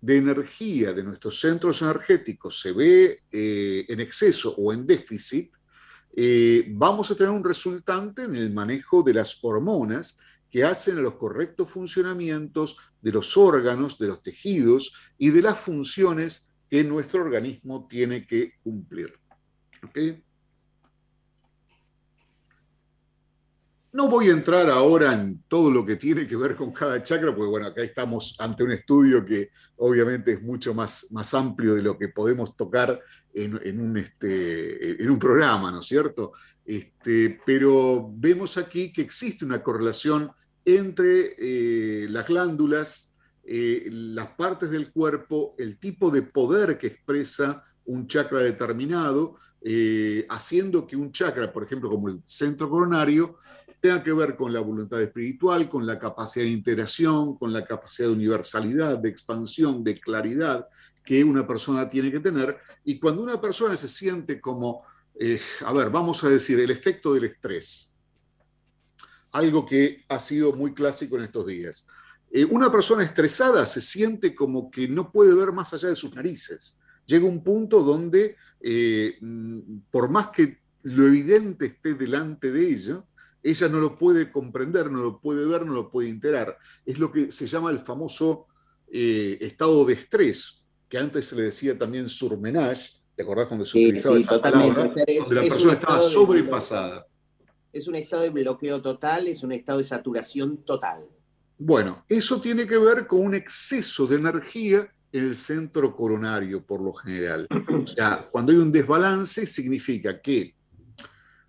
energía 0.07 0.93
de 0.93 1.05
nuestros 1.05 1.41
centros 1.41 1.81
energéticos 1.81 2.61
se 2.61 2.73
ve 2.73 3.21
eh, 3.31 3.87
en 3.89 4.01
exceso 4.01 4.55
o 4.59 4.73
en 4.73 4.87
déficit, 4.87 5.53
vamos 6.73 7.11
a 7.11 7.15
tener 7.15 7.33
un 7.33 7.43
resultante 7.43 8.25
en 8.25 8.37
el 8.37 8.51
manejo 8.51 9.03
de 9.03 9.15
las 9.15 9.39
hormonas 9.43 10.19
que 10.53 10.65
hacen 10.65 11.03
los 11.03 11.15
correctos 11.15 11.71
funcionamientos 11.71 12.77
de 13.01 13.11
los 13.11 13.39
órganos, 13.39 13.99
de 13.99 14.09
los 14.09 14.23
tejidos 14.23 14.95
y 15.17 15.31
de 15.31 15.41
las 15.41 15.59
funciones 15.59 16.53
que 16.69 16.85
nuestro 16.85 17.23
organismo 17.23 17.87
tiene 17.89 18.27
que 18.27 18.55
cumplir. 18.63 19.19
¿Okay? 19.83 20.23
No 23.93 24.09
voy 24.09 24.31
a 24.31 24.33
entrar 24.33 24.71
ahora 24.71 25.13
en 25.13 25.43
todo 25.49 25.71
lo 25.71 25.85
que 25.85 25.97
tiene 25.97 26.27
que 26.27 26.37
ver 26.37 26.57
con 26.57 26.73
cada 26.73 27.03
chakra, 27.03 27.35
porque 27.35 27.51
bueno, 27.51 27.67
acá 27.67 27.83
estamos 27.83 28.37
ante 28.39 28.65
un 28.65 28.73
estudio 28.73 29.23
que 29.23 29.51
obviamente 29.77 30.33
es 30.33 30.43
mucho 30.43 30.75
más, 30.75 31.09
más 31.11 31.35
amplio 31.35 31.75
de 31.75 31.83
lo 31.83 31.99
que 31.99 32.09
podemos 32.09 32.57
tocar 32.57 32.99
en, 33.35 33.81
un, 33.81 33.99
este, 33.99 35.03
en 35.03 35.11
un 35.11 35.19
programa, 35.19 35.71
¿no 35.71 35.81
es 35.81 35.87
cierto? 35.87 36.33
Este, 36.65 37.39
pero 37.45 38.11
vemos 38.15 38.57
aquí 38.57 38.93
que 38.93 39.03
existe 39.03 39.45
una 39.45 39.63
correlación 39.63 40.31
entre 40.65 41.35
eh, 41.39 42.07
las 42.09 42.27
glándulas, 42.27 43.15
eh, 43.45 43.89
las 43.91 44.29
partes 44.29 44.71
del 44.71 44.91
cuerpo, 44.91 45.55
el 45.59 45.79
tipo 45.79 46.11
de 46.11 46.23
poder 46.23 46.79
que 46.79 46.87
expresa 46.87 47.65
un 47.85 48.07
chakra 48.07 48.39
determinado, 48.39 49.37
eh, 49.61 50.27
haciendo 50.31 50.87
que 50.87 50.97
un 50.97 51.13
chakra, 51.13 51.53
por 51.53 51.65
ejemplo, 51.65 51.91
como 51.91 52.09
el 52.09 52.23
centro 52.25 52.71
coronario, 52.71 53.39
tenga 53.83 54.01
que 54.01 54.13
ver 54.13 54.37
con 54.37 54.53
la 54.53 54.61
voluntad 54.61 55.03
espiritual, 55.03 55.69
con 55.69 55.85
la 55.85 55.99
capacidad 55.99 56.45
de 56.45 56.53
integración, 56.53 57.37
con 57.37 57.53
la 57.53 57.65
capacidad 57.65 58.07
de 58.07 58.15
universalidad, 58.15 58.97
de 58.97 59.09
expansión, 59.09 59.83
de 59.83 59.99
claridad 59.99 60.69
que 61.05 61.25
una 61.25 61.45
persona 61.45 61.91
tiene 61.91 62.13
que 62.13 62.21
tener. 62.21 62.59
Y 62.85 63.01
cuando 63.01 63.25
una 63.25 63.41
persona 63.41 63.77
se 63.77 63.89
siente 63.89 64.41
como, 64.41 64.85
eh, 65.19 65.41
a 65.67 65.73
ver, 65.73 65.91
vamos 65.91 66.23
a 66.23 66.29
decir, 66.29 66.61
el 66.61 66.71
efecto 66.71 67.13
del 67.13 67.25
estrés, 67.25 67.93
algo 69.33 69.67
que 69.67 70.05
ha 70.09 70.21
sido 70.21 70.53
muy 70.53 70.75
clásico 70.75 71.17
en 71.17 71.25
estos 71.25 71.45
días. 71.45 71.89
Eh, 72.31 72.45
una 72.45 72.71
persona 72.71 73.03
estresada 73.03 73.67
se 73.67 73.81
siente 73.81 74.33
como 74.33 74.71
que 74.71 74.87
no 74.87 75.11
puede 75.11 75.35
ver 75.35 75.51
más 75.51 75.75
allá 75.75 75.89
de 75.89 75.97
sus 75.97 76.15
narices. 76.15 76.79
Llega 77.05 77.27
un 77.27 77.43
punto 77.43 77.83
donde, 77.83 78.37
eh, 78.61 79.19
mm, 79.21 79.79
por 79.91 80.09
más 80.09 80.29
que 80.29 80.59
lo 80.85 81.05
evidente 81.05 81.67
esté 81.67 81.95
delante 81.95 82.53
de 82.53 82.69
ella, 82.69 83.05
ella 83.43 83.69
no 83.69 83.81
lo 83.81 83.99
puede 83.99 84.31
comprender, 84.31 84.91
no 84.91 85.03
lo 85.03 85.21
puede 85.21 85.45
ver, 85.47 85.67
no 85.67 85.73
lo 85.73 85.91
puede 85.91 86.09
enterar. 86.09 86.57
Es 86.87 86.99
lo 86.99 87.11
que 87.11 87.31
se 87.31 87.47
llama 87.47 87.71
el 87.71 87.81
famoso 87.81 88.47
eh, 88.91 89.39
estado 89.41 89.85
de 89.85 89.95
estrés, 89.95 90.65
que 90.89 90.99
antes 90.99 91.27
se 91.27 91.37
le 91.37 91.45
decía 91.45 91.77
también 91.77 92.09
surmenage, 92.09 93.01
¿te 93.17 93.23
acordás 93.23 93.49
cuando 93.49 93.67
se 93.67 93.79
utilizaba 93.79 94.19
esa 94.19 94.41
palabra? 94.41 94.85
donde 94.85 95.35
la 95.35 95.41
persona 95.41 95.73
estaba 95.73 96.03
sobrepasada. 96.03 97.07
Es 97.73 97.89
un 97.89 97.95
estado 97.95 98.23
de 98.23 98.31
bloqueo 98.31 98.83
total, 98.83 99.29
es 99.29 99.43
un 99.43 99.53
estado 99.53 99.79
de 99.79 99.85
saturación 99.85 100.59
total. 100.59 101.05
Bueno, 101.59 102.05
eso 102.09 102.41
tiene 102.41 102.67
que 102.67 102.77
ver 102.77 103.07
con 103.07 103.21
un 103.21 103.35
exceso 103.35 104.07
de 104.07 104.17
energía 104.17 104.93
en 105.13 105.25
el 105.25 105.37
centro 105.37 105.95
coronario, 105.95 106.65
por 106.65 106.81
lo 106.81 106.93
general. 106.93 107.47
O 107.51 107.87
sea, 107.87 108.29
cuando 108.31 108.53
hay 108.53 108.59
un 108.59 108.73
desbalance, 108.73 109.47
significa 109.47 110.21
que 110.21 110.55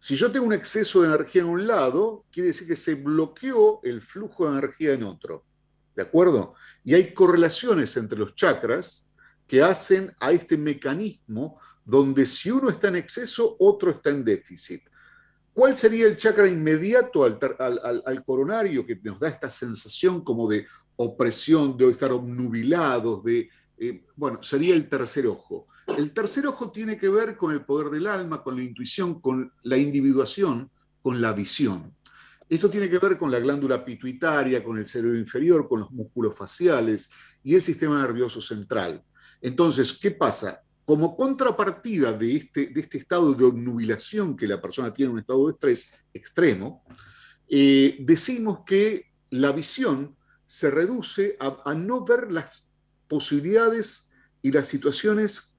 si 0.04 0.18
yo 0.18 0.30
tengo 0.30 0.46
un 0.46 0.52
exceso 0.52 1.02
de 1.02 1.08
energía 1.08 1.44
en 1.44 1.48
un 1.48 1.66
lado, 1.66 2.26
quiere 2.30 2.48
decir 2.48 2.68
que 2.68 2.76
se 2.76 2.96
bloqueó 2.96 3.80
el 3.84 4.02
flujo 4.02 4.44
de 4.44 4.58
energía 4.58 4.92
en 4.92 5.04
otro. 5.04 5.46
¿De 5.96 6.02
acuerdo? 6.02 6.56
Y 6.84 6.94
hay 6.94 7.14
correlaciones 7.14 7.96
entre 7.96 8.20
los 8.20 8.36
chakras 8.36 9.14
que 9.48 9.64
hacen 9.64 10.14
a 10.20 10.34
este 10.34 10.58
mecanismo 10.58 11.58
donde 11.86 12.26
si 12.26 12.52
uno 12.52 12.70
está 12.70 12.90
en 12.90 12.98
exceso, 12.98 13.56
otro 13.58 13.92
está 13.92 14.10
en 14.10 14.26
déficit. 14.26 14.82
¿Cuál 15.54 15.78
sería 15.78 16.06
el 16.08 16.18
chakra 16.18 16.50
inmediato 16.50 17.24
al, 17.24 18.24
coronario 18.26 18.86
que 18.86 19.00
nos 19.02 19.22
da 19.22 19.30
esta 19.30 19.50
sensación 19.50 20.22
como 20.22 20.50
de 20.50 20.68
opresión, 20.98 21.78
de 21.78 21.90
estar 21.90 22.12
obnubilados, 22.12 23.24
de, 23.24 23.50
eh, 23.78 24.06
bueno, 24.18 24.44
sería 24.44 24.76
el 24.76 24.90
tercer 24.90 25.28
ojo. 25.28 25.70
El 25.88 26.14
tercer 26.14 26.48
ojo 26.48 26.72
tiene 26.72 26.98
que 26.98 27.10
ver 27.10 27.36
con 27.36 27.54
el 27.54 27.66
poder 27.66 27.90
del 27.90 28.08
alma, 28.08 28.42
con 28.42 28.56
la 28.56 28.64
intuición, 28.64 29.20
con 29.20 29.52
la 29.64 29.78
individuación, 29.78 30.72
con 31.02 31.22
la 31.22 31.34
visión. 31.34 31.94
Esto 32.50 32.70
tiene 32.70 32.90
que 32.90 33.00
ver 33.00 33.18
con 33.18 33.32
la 33.32 33.40
glándula 33.40 33.84
pituitaria, 33.84 34.64
con 34.64 34.78
el 34.78 34.88
cerebro 34.88 35.18
inferior, 35.18 35.68
con 35.68 35.82
los 35.82 35.92
músculos 35.92 36.38
faciales 36.38 37.10
y 37.44 37.56
el 37.56 37.64
sistema 37.64 38.02
nervioso 38.02 38.42
central. 38.42 39.04
Entonces, 39.42 40.00
¿qué 40.02 40.12
pasa? 40.12 40.62
Como 40.86 41.16
contrapartida 41.16 42.14
de 42.14 42.36
este, 42.36 42.68
de 42.68 42.82
este 42.82 42.98
estado 43.00 43.34
de 43.34 43.46
obnubilación 43.46 44.36
que 44.36 44.48
la 44.48 44.62
persona 44.62 44.94
tiene, 44.94 45.12
un 45.12 45.20
estado 45.20 45.48
de 45.48 45.54
estrés 45.54 46.06
extremo, 46.14 46.84
eh, 47.50 47.98
decimos 48.02 48.60
que 48.66 49.12
la 49.30 49.52
visión 49.52 50.16
se 50.46 50.70
reduce 50.70 51.36
a 51.40 51.74
no 51.74 52.06
ver 52.06 52.32
las 52.32 52.74
posibilidades 53.08 54.12
y 54.42 54.52
las 54.52 54.68
situaciones 54.68 55.53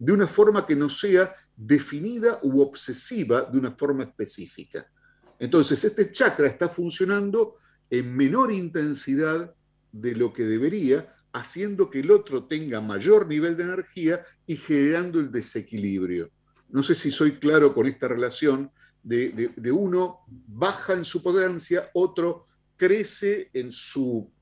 de 0.00 0.12
una 0.12 0.26
forma 0.26 0.66
que 0.66 0.74
no 0.74 0.88
sea 0.90 1.32
definida 1.54 2.40
u 2.42 2.60
obsesiva 2.62 3.42
de 3.42 3.58
una 3.58 3.72
forma 3.72 4.04
específica. 4.04 4.90
Entonces, 5.38 5.84
este 5.84 6.10
chakra 6.10 6.48
está 6.48 6.68
funcionando 6.68 7.56
en 7.90 8.16
menor 8.16 8.50
intensidad 8.50 9.54
de 9.92 10.14
lo 10.16 10.32
que 10.32 10.44
debería, 10.44 11.14
haciendo 11.32 11.90
que 11.90 12.00
el 12.00 12.10
otro 12.10 12.46
tenga 12.46 12.80
mayor 12.80 13.28
nivel 13.28 13.56
de 13.56 13.64
energía 13.64 14.24
y 14.46 14.56
generando 14.56 15.20
el 15.20 15.30
desequilibrio. 15.30 16.30
No 16.70 16.82
sé 16.82 16.94
si 16.94 17.10
soy 17.10 17.32
claro 17.32 17.74
con 17.74 17.86
esta 17.86 18.08
relación 18.08 18.70
de, 19.02 19.52
uno 19.70 20.20
baja 20.28 20.94
en 20.94 21.04
su 21.04 21.22
potencia, 21.22 21.90
otro 21.94 22.46
crece 22.76 23.50
en 23.52 23.70
su, 23.70 24.32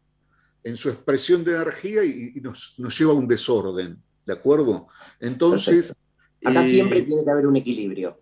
en 0.62 0.76
su 0.76 0.88
expresión 0.88 1.42
de 1.42 1.54
energía 1.54 2.04
y, 2.04 2.40
nos, 2.40 2.76
lleva 2.98 3.12
a 3.12 3.16
un 3.16 3.26
desorden, 3.26 4.00
¿de 4.28 4.34
acuerdo? 4.34 4.88
Entonces... 5.18 5.94
Acá 6.44 6.64
eh, 6.64 6.68
siempre 6.68 7.02
tiene 7.02 7.24
que 7.24 7.30
haber 7.30 7.46
un 7.46 7.56
equilibrio. 7.56 8.20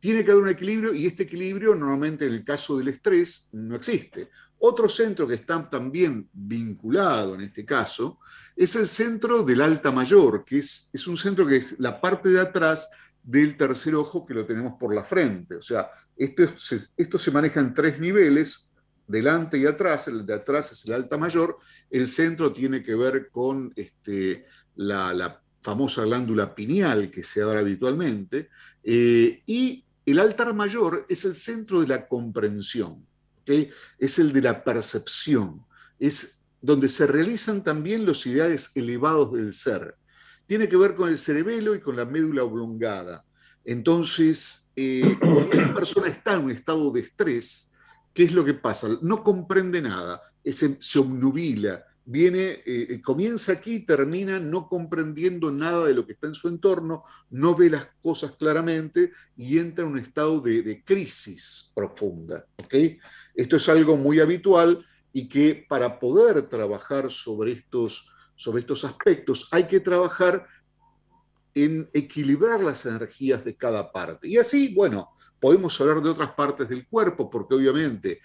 Tiene 0.00 0.24
que 0.24 0.30
haber 0.30 0.44
un 0.44 0.48
equilibrio 0.48 0.94
y 0.94 1.06
este 1.06 1.24
equilibrio 1.24 1.74
normalmente 1.74 2.26
en 2.26 2.32
el 2.32 2.44
caso 2.44 2.78
del 2.78 2.88
estrés 2.88 3.50
no 3.52 3.74
existe. 3.74 4.30
Otro 4.60 4.88
centro 4.88 5.26
que 5.26 5.34
está 5.34 5.68
también 5.68 6.28
vinculado 6.32 7.34
en 7.34 7.42
este 7.42 7.64
caso 7.64 8.20
es 8.56 8.76
el 8.76 8.88
centro 8.88 9.42
del 9.42 9.60
alta 9.60 9.90
mayor, 9.90 10.44
que 10.44 10.58
es, 10.58 10.90
es 10.92 11.06
un 11.08 11.16
centro 11.16 11.46
que 11.46 11.56
es 11.56 11.74
la 11.78 12.00
parte 12.00 12.28
de 12.28 12.40
atrás 12.40 12.88
del 13.22 13.56
tercer 13.56 13.96
ojo 13.96 14.24
que 14.24 14.34
lo 14.34 14.46
tenemos 14.46 14.74
por 14.78 14.94
la 14.94 15.04
frente. 15.04 15.56
O 15.56 15.62
sea, 15.62 15.90
esto, 16.16 16.44
esto 16.96 17.18
se 17.18 17.30
maneja 17.32 17.60
en 17.60 17.74
tres 17.74 17.98
niveles, 17.98 18.70
delante 19.06 19.58
y 19.58 19.66
atrás. 19.66 20.06
El 20.06 20.24
de 20.24 20.34
atrás 20.34 20.72
es 20.72 20.84
el 20.86 20.94
alta 20.94 21.18
mayor, 21.18 21.58
el 21.90 22.08
centro 22.08 22.52
tiene 22.52 22.82
que 22.82 22.94
ver 22.94 23.28
con 23.30 23.72
este, 23.74 24.46
la, 24.76 25.42
famosa 25.68 26.04
glándula 26.04 26.54
pineal 26.54 27.10
que 27.10 27.22
se 27.22 27.42
abre 27.42 27.58
habitualmente, 27.58 28.48
eh, 28.82 29.42
y 29.46 29.84
el 30.06 30.18
altar 30.18 30.54
mayor 30.54 31.04
es 31.08 31.24
el 31.24 31.34
centro 31.36 31.80
de 31.80 31.88
la 31.88 32.08
comprensión 32.08 33.08
es 33.98 34.18
el 34.18 34.32
de 34.32 34.42
la 34.42 34.62
percepción, 34.62 35.64
es 35.98 36.42
donde 36.60 36.88
se 36.88 37.06
realizan 37.06 37.62
también 37.62 38.04
los 38.04 38.26
ideales 38.26 38.70
elevados 38.74 39.32
del 39.32 39.52
ser. 39.52 39.96
Tiene 40.46 40.68
que 40.68 40.76
ver 40.76 40.94
con 40.94 41.08
el 41.08 41.18
cerebelo 41.18 41.74
y 41.74 41.80
con 41.80 41.96
la 41.96 42.04
médula 42.04 42.42
oblongada. 42.42 43.24
Entonces, 43.64 44.72
eh, 44.76 45.02
cuando 45.20 45.50
una 45.56 45.74
persona 45.74 46.08
está 46.08 46.34
en 46.34 46.44
un 46.44 46.50
estado 46.50 46.90
de 46.90 47.00
estrés, 47.00 47.72
¿qué 48.12 48.24
es 48.24 48.32
lo 48.32 48.44
que 48.44 48.54
pasa? 48.54 48.88
No 49.02 49.22
comprende 49.22 49.80
nada, 49.80 50.20
se, 50.44 50.78
se 50.80 50.98
obnubila, 50.98 51.84
viene, 52.10 52.62
eh, 52.64 52.86
eh, 52.88 53.02
comienza 53.02 53.52
aquí 53.52 53.74
y 53.74 53.80
termina 53.80 54.40
no 54.40 54.66
comprendiendo 54.66 55.50
nada 55.50 55.84
de 55.84 55.92
lo 55.92 56.06
que 56.06 56.14
está 56.14 56.26
en 56.26 56.34
su 56.34 56.48
entorno, 56.48 57.04
no 57.28 57.54
ve 57.54 57.68
las 57.68 57.86
cosas 58.00 58.32
claramente 58.32 59.12
y 59.36 59.58
entra 59.58 59.84
en 59.84 59.92
un 59.92 59.98
estado 59.98 60.40
de, 60.40 60.62
de 60.62 60.82
crisis 60.82 61.70
profunda. 61.74 62.46
¿okay? 62.56 62.98
Esto 63.34 63.56
es 63.56 63.68
algo 63.68 63.94
muy 63.98 64.20
habitual 64.20 64.86
y 65.12 65.28
que 65.28 65.66
para 65.68 66.00
poder 66.00 66.48
trabajar 66.48 67.10
sobre 67.10 67.52
estos, 67.52 68.10
sobre 68.34 68.60
estos 68.60 68.86
aspectos 68.86 69.46
hay 69.50 69.64
que 69.64 69.80
trabajar 69.80 70.46
en 71.54 71.90
equilibrar 71.92 72.60
las 72.60 72.86
energías 72.86 73.44
de 73.44 73.54
cada 73.54 73.92
parte. 73.92 74.28
Y 74.28 74.38
así, 74.38 74.74
bueno, 74.74 75.10
podemos 75.38 75.78
hablar 75.78 76.00
de 76.00 76.08
otras 76.08 76.30
partes 76.30 76.70
del 76.70 76.86
cuerpo, 76.88 77.28
porque 77.28 77.54
obviamente 77.54 78.20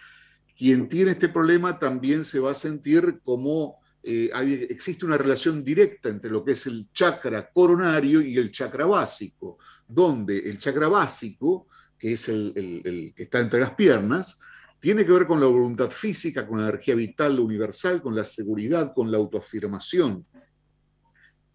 quien 0.56 0.88
tiene 0.88 1.12
este 1.12 1.30
problema 1.30 1.80
también 1.80 2.24
se 2.24 2.40
va 2.40 2.52
a 2.52 2.56
sentir 2.56 3.20
como 3.24 3.80
eh, 4.06 4.32
existe 4.70 5.06
una 5.06 5.18
relación 5.18 5.64
directa 5.64 6.10
entre 6.10 6.30
lo 6.30 6.44
que 6.44 6.52
es 6.52 6.68
el 6.68 6.92
chakra 6.92 7.50
coronario 7.52 8.22
y 8.22 8.38
el 8.38 8.52
chakra 8.52 8.86
básico, 8.86 9.58
donde 9.88 10.38
el 10.40 10.58
chakra 10.58 10.90
básico, 10.90 11.68
que 11.98 12.14
es 12.14 12.28
el, 12.28 13.14
que 13.16 13.24
está 13.24 13.40
entre 13.40 13.62
las 13.62 13.72
piernas, 13.76 14.40
tiene 14.78 15.06
que 15.06 15.14
ver 15.14 15.26
con 15.26 15.40
la 15.40 15.48
voluntad 15.48 15.90
física, 15.90 16.46
con 16.46 16.60
la 16.60 16.68
energía 16.68 16.96
vital 16.96 17.40
universal, 17.40 18.02
con 18.02 18.14
la 18.14 18.26
seguridad, 18.26 18.94
con 18.94 19.10
la 19.10 19.18
autoafirmación, 19.18 20.26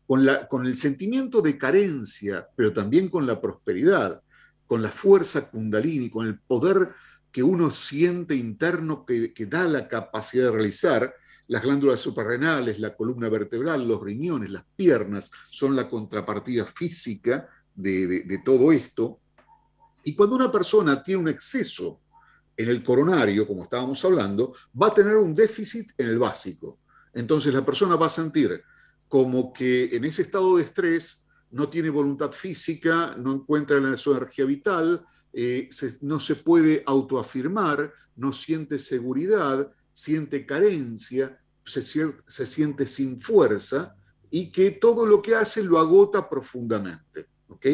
con, 0.07 0.27
con 0.49 0.65
el 0.65 0.77
sentimiento 0.79 1.43
de 1.43 1.59
carencia, 1.59 2.49
pero 2.57 2.73
también 2.73 3.11
con 3.11 3.27
la 3.27 3.39
prosperidad, 3.39 4.23
con 4.67 4.81
la 4.81 4.89
fuerza 4.89 5.51
kundalini, 5.51 6.09
con 6.09 6.27
el 6.27 6.41
poder 6.41 6.95
que 7.33 7.43
uno 7.43 7.71
siente 7.71 8.35
interno 8.35 9.05
que, 9.05 9.33
da 9.47 9.65
la 9.65 9.89
capacidad 9.89 10.47
de 10.47 10.53
realizar. 10.53 11.15
Las 11.49 11.63
glándulas 11.63 12.01
suprarrenales, 12.01 12.79
la 12.79 12.95
columna 12.95 13.29
vertebral, 13.31 13.89
los 13.89 14.03
riñones, 14.03 14.51
las 14.51 14.65
piernas 14.77 15.31
son 15.51 15.75
la 15.75 15.89
contrapartida 15.89 16.67
física 16.67 17.49
de, 17.75 18.07
de 18.07 18.39
todo 18.45 18.71
esto. 18.71 19.21
Y 20.05 20.15
cuando 20.15 20.37
una 20.37 20.53
persona 20.53 21.03
tiene 21.03 21.23
un 21.23 21.29
exceso 21.29 22.01
en 22.55 22.69
el 22.69 22.83
coronario, 22.83 23.47
como 23.47 23.63
estábamos 23.63 24.05
hablando, 24.05 24.55
va 24.81 24.89
a 24.89 24.95
tener 24.95 25.17
un 25.17 25.35
déficit 25.35 25.93
en 25.97 26.09
el 26.09 26.19
básico. 26.19 26.81
Entonces 27.15 27.55
la 27.55 27.65
persona 27.65 27.97
va 27.97 28.07
a 28.07 28.11
sentir 28.11 28.63
como 29.09 29.53
que 29.53 29.97
en 29.97 30.05
ese 30.05 30.23
estado 30.23 30.57
de 30.57 30.65
estrés 30.65 31.27
no 31.51 31.69
tiene 31.69 31.89
voluntad 31.89 32.31
física, 32.33 33.15
no 33.17 33.35
encuentra 33.35 33.81
la, 33.81 33.89
energía 33.89 34.45
vital, 34.45 35.05
eh, 35.41 35.69
no 36.01 36.19
se 36.19 36.35
puede 36.35 36.83
autoafirmar, 36.85 37.95
no 38.17 38.33
siente 38.33 38.77
seguridad, 38.77 39.71
siente 39.93 40.45
carencia, 40.45 41.41
se, 41.65 42.45
siente 42.45 42.89
sin 42.89 43.23
fuerza 43.23 43.95
y 44.33 44.51
que 44.51 44.73
todo 44.73 45.07
lo 45.07 45.23
que 45.23 45.37
hace 45.37 45.63
lo 45.63 45.79
agota 45.79 46.29
profundamente. 46.29 47.29
¿ok?, 47.47 47.67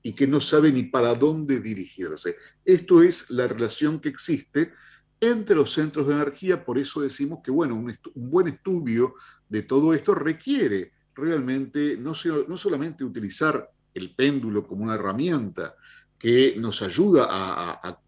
y 0.00 0.12
que 0.12 0.28
no 0.28 0.40
sabe 0.40 0.70
ni 0.70 0.84
para 0.84 1.12
dónde 1.16 1.58
dirigirse. 1.58 2.36
Esto 2.64 3.02
es 3.02 3.30
la 3.30 3.48
relación 3.48 3.98
que 3.98 4.08
existe 4.08 4.72
entre 5.20 5.56
los 5.56 5.72
centros 5.72 6.06
de 6.06 6.14
energía, 6.14 6.64
por 6.64 6.78
eso 6.78 7.00
decimos 7.00 7.40
que 7.42 7.50
bueno, 7.50 7.74
un, 7.74 7.98
buen 8.30 8.46
estudio 8.46 9.16
de 9.48 9.62
todo 9.62 9.92
esto 9.92 10.14
requiere 10.14 10.92
realmente 11.16 11.96
no, 11.96 12.12
no 12.46 12.56
solamente 12.56 13.02
utilizar 13.02 13.68
el 13.92 14.14
péndulo 14.14 14.64
como 14.64 14.84
una 14.84 14.94
herramienta 14.94 15.74
que 16.18 16.54
nos 16.58 16.82
ayuda 16.82 17.26
a, 17.28 18.00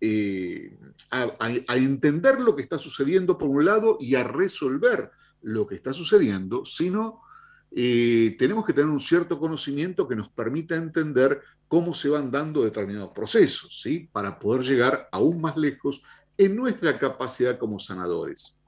eh, 0.00 0.76
a, 1.10 1.76
entender 1.76 2.40
lo 2.40 2.54
que 2.54 2.62
está 2.62 2.78
sucediendo 2.78 3.38
por 3.38 3.48
un 3.48 3.64
lado 3.64 3.96
y 4.00 4.14
a 4.14 4.24
resolver 4.24 5.10
lo 5.42 5.66
que 5.66 5.76
está 5.76 5.92
sucediendo, 5.92 6.64
sino 6.64 7.22
eh, 7.70 8.36
tenemos 8.38 8.64
que 8.64 8.72
tener 8.72 8.90
un 8.90 9.00
cierto 9.00 9.38
conocimiento 9.38 10.06
que 10.06 10.16
nos 10.16 10.28
permita 10.28 10.76
entender 10.76 11.42
cómo 11.68 11.94
se 11.94 12.08
van 12.08 12.30
dando 12.30 12.62
determinados 12.62 13.10
procesos, 13.14 13.80
¿sí? 13.82 14.08
para 14.12 14.38
poder 14.38 14.62
llegar 14.62 15.08
aún 15.10 15.40
más 15.40 15.56
lejos 15.56 16.02
en 16.36 16.56
nuestra 16.56 16.98
capacidad 16.98 17.58
como 17.58 17.78
sanadores. 17.78 18.60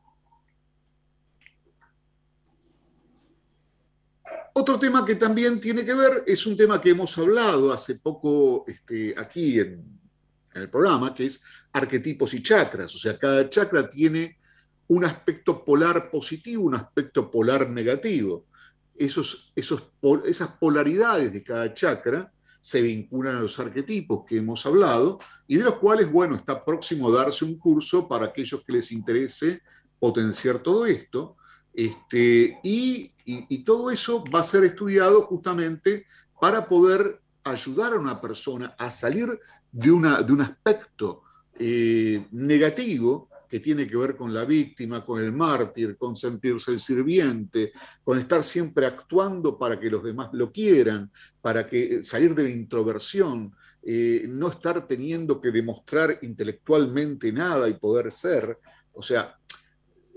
Otro 4.58 4.78
tema 4.78 5.04
que 5.04 5.16
también 5.16 5.60
tiene 5.60 5.84
que 5.84 5.92
ver 5.92 6.24
es 6.26 6.46
un 6.46 6.56
tema 6.56 6.80
que 6.80 6.88
hemos 6.88 7.18
hablado 7.18 7.74
hace 7.74 7.96
poco 7.96 8.64
este, 8.66 9.14
aquí 9.14 9.60
en, 9.60 9.84
el 10.54 10.70
programa, 10.70 11.14
que 11.14 11.26
es 11.26 11.44
arquetipos 11.70 12.32
y 12.32 12.42
chakras. 12.42 12.94
O 12.94 12.98
sea, 12.98 13.18
cada 13.18 13.50
chakra 13.50 13.90
tiene 13.90 14.38
un 14.88 15.04
aspecto 15.04 15.62
polar 15.62 16.10
positivo, 16.10 16.64
un 16.64 16.74
aspecto 16.74 17.30
polar 17.30 17.68
negativo 17.68 18.46
esos, 18.94 19.52
esos, 19.54 19.90
esas 20.24 20.48
polaridades 20.58 21.30
de 21.34 21.42
cada 21.42 21.74
chakra 21.74 22.32
se 22.58 22.80
vinculan 22.80 23.36
a 23.36 23.40
los 23.40 23.60
arquetipos 23.60 24.24
que 24.26 24.38
hemos 24.38 24.64
hablado 24.64 25.18
y 25.46 25.56
de 25.56 25.64
los 25.64 25.74
cuales, 25.74 26.10
bueno, 26.10 26.34
está 26.34 26.64
próximo 26.64 27.10
a 27.10 27.18
darse 27.24 27.44
un 27.44 27.58
curso 27.58 28.08
para 28.08 28.28
aquellos 28.28 28.64
que 28.64 28.72
les 28.72 28.90
interese 28.90 29.60
potenciar 29.98 30.60
todo 30.60 30.86
esto. 30.86 31.36
Este, 31.74 32.58
y, 32.64 33.12
todo 33.64 33.90
eso 33.90 34.24
va 34.32 34.40
a 34.40 34.44
ser 34.44 34.64
estudiado 34.64 35.22
justamente 35.22 36.06
para 36.40 36.68
poder 36.68 37.20
ayudar 37.44 37.92
a 37.92 37.98
una 37.98 38.20
persona 38.20 38.74
a 38.78 38.90
salir 38.90 39.28
de, 39.72 39.90
una, 39.90 40.22
de 40.22 40.32
un 40.32 40.40
aspecto 40.40 41.22
eh, 41.58 42.26
negativo 42.32 43.28
que 43.48 43.60
tiene 43.60 43.86
que 43.86 43.96
ver 43.96 44.16
con 44.16 44.34
la 44.34 44.44
víctima, 44.44 45.04
con 45.04 45.22
el 45.22 45.32
mártir, 45.32 45.96
con 45.96 46.16
sentirse 46.16 46.72
el 46.72 46.80
sirviente, 46.80 47.72
con 48.02 48.18
estar 48.18 48.42
siempre 48.42 48.86
actuando 48.86 49.56
para 49.56 49.78
que 49.78 49.90
los 49.90 50.02
demás 50.02 50.30
lo 50.32 50.50
quieran, 50.50 51.10
para 51.40 51.66
que 51.66 52.02
salir 52.02 52.34
de 52.34 52.42
la 52.42 52.50
introversión, 52.50 53.54
eh, 53.82 54.26
no 54.28 54.48
estar 54.48 54.86
teniendo 54.86 55.40
que 55.40 55.52
demostrar 55.52 56.18
intelectualmente 56.22 57.30
nada 57.30 57.68
y 57.68 57.74
poder 57.74 58.10
ser, 58.10 58.58
o 58.92 59.00
sea, 59.00 59.38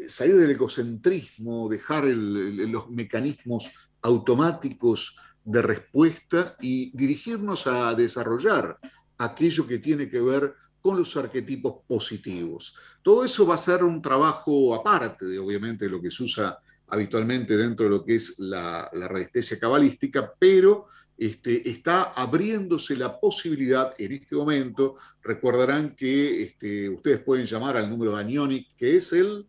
salir 0.07 0.37
del 0.37 0.51
egocentrismo, 0.51 1.67
dejar 1.69 2.05
los 2.05 2.89
mecanismos 2.89 3.69
automáticos 4.01 5.17
de 5.43 5.61
respuesta 5.61 6.55
y 6.61 6.95
dirigirnos 6.95 7.67
a 7.67 7.93
desarrollar 7.95 8.77
aquello 9.17 9.67
que 9.67 9.79
tiene 9.79 10.09
que 10.09 10.21
ver 10.21 10.53
con 10.81 10.97
los 10.97 11.15
arquetipos 11.17 11.83
positivos. 11.87 12.75
Todo 13.01 13.25
eso 13.25 13.45
va 13.45 13.55
a 13.55 13.57
ser 13.57 13.83
un 13.83 14.01
trabajo 14.01 14.73
aparte, 14.75 15.25
de, 15.25 15.39
obviamente, 15.39 15.85
de 15.85 15.91
lo 15.91 16.01
que 16.01 16.11
se 16.11 16.23
usa 16.23 16.57
habitualmente 16.87 17.55
dentro 17.55 17.85
de 17.85 17.91
lo 17.91 18.03
que 18.03 18.15
es 18.15 18.39
la, 18.39 18.89
resistencia 18.91 19.59
cabalística, 19.59 20.33
pero 20.39 20.87
este, 21.17 21.69
está 21.69 22.13
abriéndose 22.13 22.95
la 22.95 23.19
posibilidad 23.19 23.93
en 23.97 24.13
este 24.13 24.35
momento. 24.35 24.95
Recordarán 25.21 25.95
que 25.95 26.43
este, 26.43 26.89
ustedes 26.89 27.21
pueden 27.21 27.45
llamar 27.45 27.77
al 27.77 27.89
número 27.89 28.15
de 28.15 28.21
Anionic, 28.21 28.75
que 28.77 28.97
es 28.97 29.13
el 29.13 29.45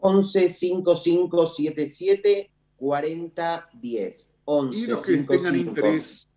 11 0.00 0.48
5577 0.48 2.50
4010. 2.76 4.30
11 4.44 4.78
y 4.78 4.86
los 4.86 5.04
que 5.04 5.16
tengan 5.18 5.56
interés 5.56 6.28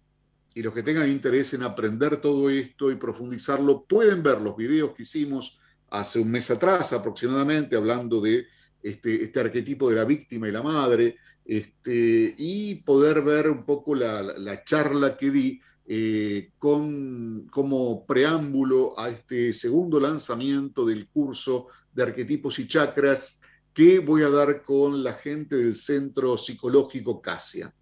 y 0.53 0.61
los 0.61 0.73
que 0.73 0.83
tengan 0.83 1.09
interés 1.09 1.53
en 1.53 1.63
aprender 1.63 2.19
todo 2.19 2.49
esto 2.49 2.91
y 2.91 2.95
profundizarlo 2.95 3.85
pueden 3.87 4.21
ver 4.21 4.41
los 4.41 4.57
videos 4.57 4.93
que 4.93 5.03
hicimos 5.03 5.61
hace 5.89 6.19
un 6.19 6.29
mes 6.29 6.51
atrás 6.51 6.91
aproximadamente 6.91 7.75
hablando 7.75 8.19
de 8.19 8.45
este, 8.83 9.23
este 9.23 9.39
arquetipo 9.39 9.89
de 9.89 9.95
la 9.95 10.03
víctima 10.03 10.47
y 10.47 10.51
la 10.51 10.61
madre 10.61 11.15
este, 11.45 12.35
y 12.37 12.75
poder 12.75 13.21
ver 13.21 13.49
un 13.49 13.65
poco 13.65 13.95
la, 13.95 14.63
charla 14.65 15.17
que 15.17 15.31
di 15.31 15.61
eh, 15.87 16.51
con, 16.57 17.47
como 17.47 18.05
preámbulo 18.05 18.97
a 18.99 19.09
este 19.09 19.53
segundo 19.53 19.99
lanzamiento 19.99 20.85
del 20.85 21.07
curso 21.07 21.67
de 21.93 22.03
arquetipos 22.03 22.59
y 22.59 22.67
chakras 22.67 23.41
que 23.73 23.99
voy 23.99 24.23
a 24.23 24.29
dar 24.29 24.63
con 24.63 25.03
la 25.03 25.13
gente 25.13 25.55
del 25.55 25.75
Centro 25.75 26.37
Psicológico 26.37 27.21
Casia. 27.21 27.73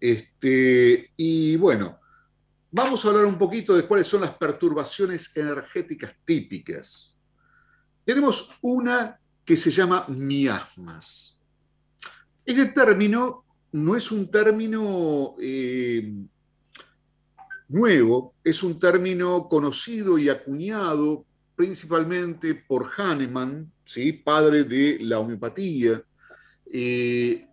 Este, 0.00 1.12
y 1.16 1.56
bueno, 1.56 2.00
vamos 2.70 3.04
a 3.04 3.08
hablar 3.08 3.26
un 3.26 3.38
poquito 3.38 3.74
de 3.74 3.84
cuáles 3.84 4.08
son 4.08 4.22
las 4.22 4.34
perturbaciones 4.34 5.36
energéticas 5.36 6.12
típicas. 6.24 7.18
Tenemos 8.04 8.50
una 8.62 9.20
que 9.44 9.56
se 9.56 9.70
llama 9.70 10.06
miasmas. 10.08 11.40
Este 12.44 12.66
término 12.66 13.44
no 13.72 13.94
es 13.94 14.10
un 14.10 14.30
término 14.30 15.36
eh, 15.40 16.12
nuevo, 17.68 18.34
es 18.42 18.62
un 18.62 18.78
término 18.80 19.48
conocido 19.48 20.18
y 20.18 20.28
acuñado 20.28 21.24
principalmente 21.54 22.54
por 22.54 22.90
Hahnemann, 22.96 23.70
¿sí? 23.92 24.12
padre 24.12 24.64
de 24.64 24.98
la 25.00 25.18
homeopatía, 25.18 26.02
eh, 26.72 27.46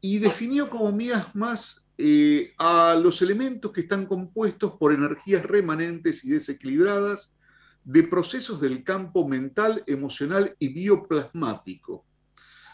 y 0.00 0.18
definió 0.18 0.70
como 0.70 0.90
miasmas 0.92 1.92
eh, 1.98 2.52
a 2.58 2.98
los 3.00 3.20
elementos 3.20 3.72
que 3.72 3.82
están 3.82 4.06
compuestos 4.06 4.74
por 4.78 4.92
energías 4.92 5.44
remanentes 5.44 6.24
y 6.24 6.30
desequilibradas 6.30 7.36
de 7.84 8.02
procesos 8.04 8.60
del 8.60 8.84
campo 8.84 9.26
mental, 9.26 9.82
emocional 9.86 10.54
y 10.58 10.68
bioplasmático. 10.68 12.04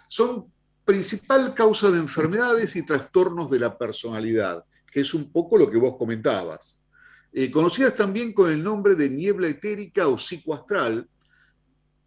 Son 0.08 0.46
principal 0.84 1.54
causa 1.54 1.90
de 1.90 1.98
enfermedades 1.98 2.76
y 2.76 2.84
trastornos 2.84 3.50
de 3.50 3.60
la 3.60 3.76
personalidad, 3.76 4.64
que 4.92 5.00
es 5.00 5.14
un 5.14 5.32
poco 5.32 5.56
lo 5.56 5.70
que 5.70 5.78
vos 5.78 5.96
comentabas. 5.96 6.84
Eh, 7.32 7.50
conocidas 7.50 7.96
también 7.96 8.32
con 8.32 8.50
el 8.50 8.62
nombre 8.62 8.94
de 8.94 9.08
niebla 9.08 9.48
etérica 9.48 10.06
o 10.06 10.16
psicoastral, 10.16 11.08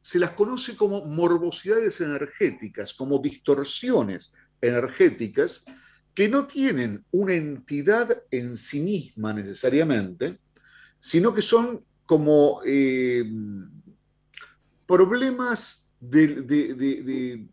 se 0.07 0.19
las 0.19 0.31
conoce 0.31 0.77
como 0.77 1.03
morbosidades 1.03 1.99
energéticas, 1.99 2.93
como 2.93 3.19
distorsiones 3.19 4.37
energéticas 4.61 5.65
que 6.13 6.29
no 6.29 6.47
tienen 6.47 7.03
una 7.11 7.33
entidad 7.33 8.23
en 8.31 8.55
sí 8.55 8.79
misma 8.79 9.33
necesariamente, 9.33 10.39
sino 10.97 11.33
que 11.33 11.41
son 11.41 11.83
como 12.05 12.61
eh, 12.65 13.25
problemas 14.85 15.93
de 15.99 17.45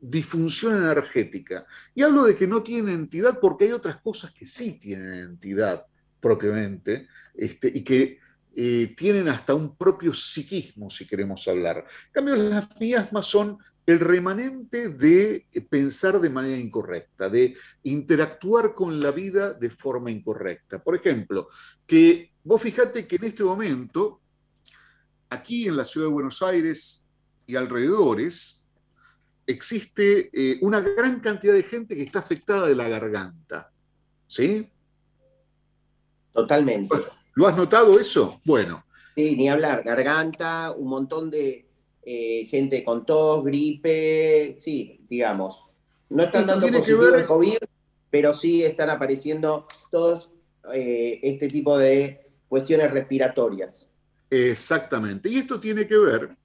disfunción 0.00 0.76
energética. 0.76 1.66
Y 1.96 2.02
hablo 2.02 2.26
de 2.26 2.36
que 2.36 2.46
no 2.46 2.62
tiene 2.62 2.92
entidad 2.92 3.40
porque 3.40 3.64
hay 3.64 3.72
otras 3.72 4.00
cosas 4.00 4.32
que 4.32 4.46
sí 4.46 4.78
tienen 4.78 5.14
entidad 5.14 5.84
propiamente 6.20 7.08
este, 7.34 7.72
y 7.74 7.82
que 7.82 8.20
eh, 8.60 8.92
tienen 8.96 9.28
hasta 9.28 9.54
un 9.54 9.76
propio 9.76 10.12
psiquismo, 10.12 10.90
si 10.90 11.06
queremos 11.06 11.46
hablar. 11.46 11.86
En 12.06 12.12
cambio, 12.12 12.34
las 12.34 12.68
miasmas 12.80 13.24
son 13.24 13.56
el 13.86 14.00
remanente 14.00 14.88
de 14.88 15.46
pensar 15.70 16.20
de 16.20 16.28
manera 16.28 16.56
incorrecta, 16.56 17.28
de 17.28 17.56
interactuar 17.84 18.74
con 18.74 18.98
la 18.98 19.12
vida 19.12 19.52
de 19.52 19.70
forma 19.70 20.10
incorrecta. 20.10 20.82
Por 20.82 20.96
ejemplo, 20.96 21.46
que 21.86 22.32
vos 22.42 22.60
fijate 22.60 23.06
que 23.06 23.14
en 23.14 23.26
este 23.26 23.44
momento, 23.44 24.20
aquí 25.30 25.68
en 25.68 25.76
la 25.76 25.84
ciudad 25.84 26.08
de 26.08 26.14
Buenos 26.14 26.42
Aires 26.42 27.06
y 27.46 27.54
alrededores, 27.54 28.66
existe 29.46 30.30
eh, 30.32 30.58
una 30.62 30.80
gran 30.80 31.20
cantidad 31.20 31.54
de 31.54 31.62
gente 31.62 31.94
que 31.94 32.02
está 32.02 32.18
afectada 32.18 32.66
de 32.66 32.74
la 32.74 32.88
garganta. 32.88 33.70
¿Sí? 34.26 34.68
Totalmente. 36.32 37.17
¿Lo 37.38 37.46
has 37.46 37.56
notado 37.56 38.00
eso? 38.00 38.40
Bueno. 38.44 38.84
Sí, 39.14 39.36
ni 39.36 39.48
hablar. 39.48 39.84
Garganta, 39.84 40.72
un 40.72 40.88
montón 40.88 41.30
de 41.30 41.68
eh, 42.02 42.48
gente 42.50 42.82
con 42.82 43.06
tos, 43.06 43.44
gripe, 43.44 44.56
sí, 44.58 45.04
digamos. 45.08 45.68
No 46.10 46.24
están 46.24 46.48
dando 46.48 46.66
positivo 46.66 47.04
de 47.04 47.24
COVID, 47.26 47.58
pero 48.10 48.34
sí 48.34 48.64
están 48.64 48.90
apareciendo 48.90 49.68
todos 49.88 50.32
eh, 50.74 51.20
este 51.22 51.46
tipo 51.46 51.78
de 51.78 52.26
cuestiones 52.48 52.90
respiratorias. 52.90 53.88
Exactamente. 54.28 55.28
Y 55.28 55.36
esto 55.36 55.60
tiene 55.60 55.86
que 55.86 55.96
ver 55.96 56.36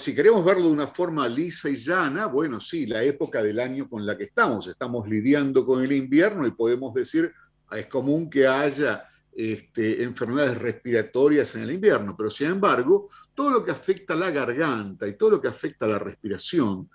si 0.00 0.14
queremos 0.14 0.44
verlo 0.44 0.66
de 0.66 0.72
una 0.72 0.88
forma 0.88 1.26
lisa 1.26 1.70
y 1.70 1.76
llana, 1.76 2.26
bueno, 2.26 2.60
sí, 2.60 2.84
la 2.84 3.02
época 3.02 3.42
del 3.42 3.58
año 3.58 3.88
con 3.88 4.04
la 4.04 4.18
que 4.18 4.24
estamos. 4.24 4.66
Estamos 4.66 5.08
lidiando 5.08 5.64
con 5.64 5.82
el 5.82 5.92
invierno 5.92 6.46
y 6.46 6.50
podemos 6.50 6.92
decir, 6.92 7.32
es 7.72 7.86
común 7.86 8.28
que 8.28 8.46
haya 8.46 9.06
este, 9.32 10.02
enfermedades 10.02 10.58
respiratorias 10.58 11.54
en 11.54 11.62
el 11.62 11.72
invierno, 11.72 12.16
pero 12.16 12.30
sin 12.30 12.48
embargo, 12.48 13.10
todo 13.34 13.50
lo 13.50 13.64
que 13.64 13.70
afecta 13.70 14.14
a 14.14 14.16
la 14.16 14.30
garganta 14.30 15.06
y 15.06 15.16
todo 15.16 15.30
lo 15.30 15.40
que 15.40 15.48
afecta 15.48 15.84
a 15.86 15.88
la 15.88 15.98
respiración 15.98 16.90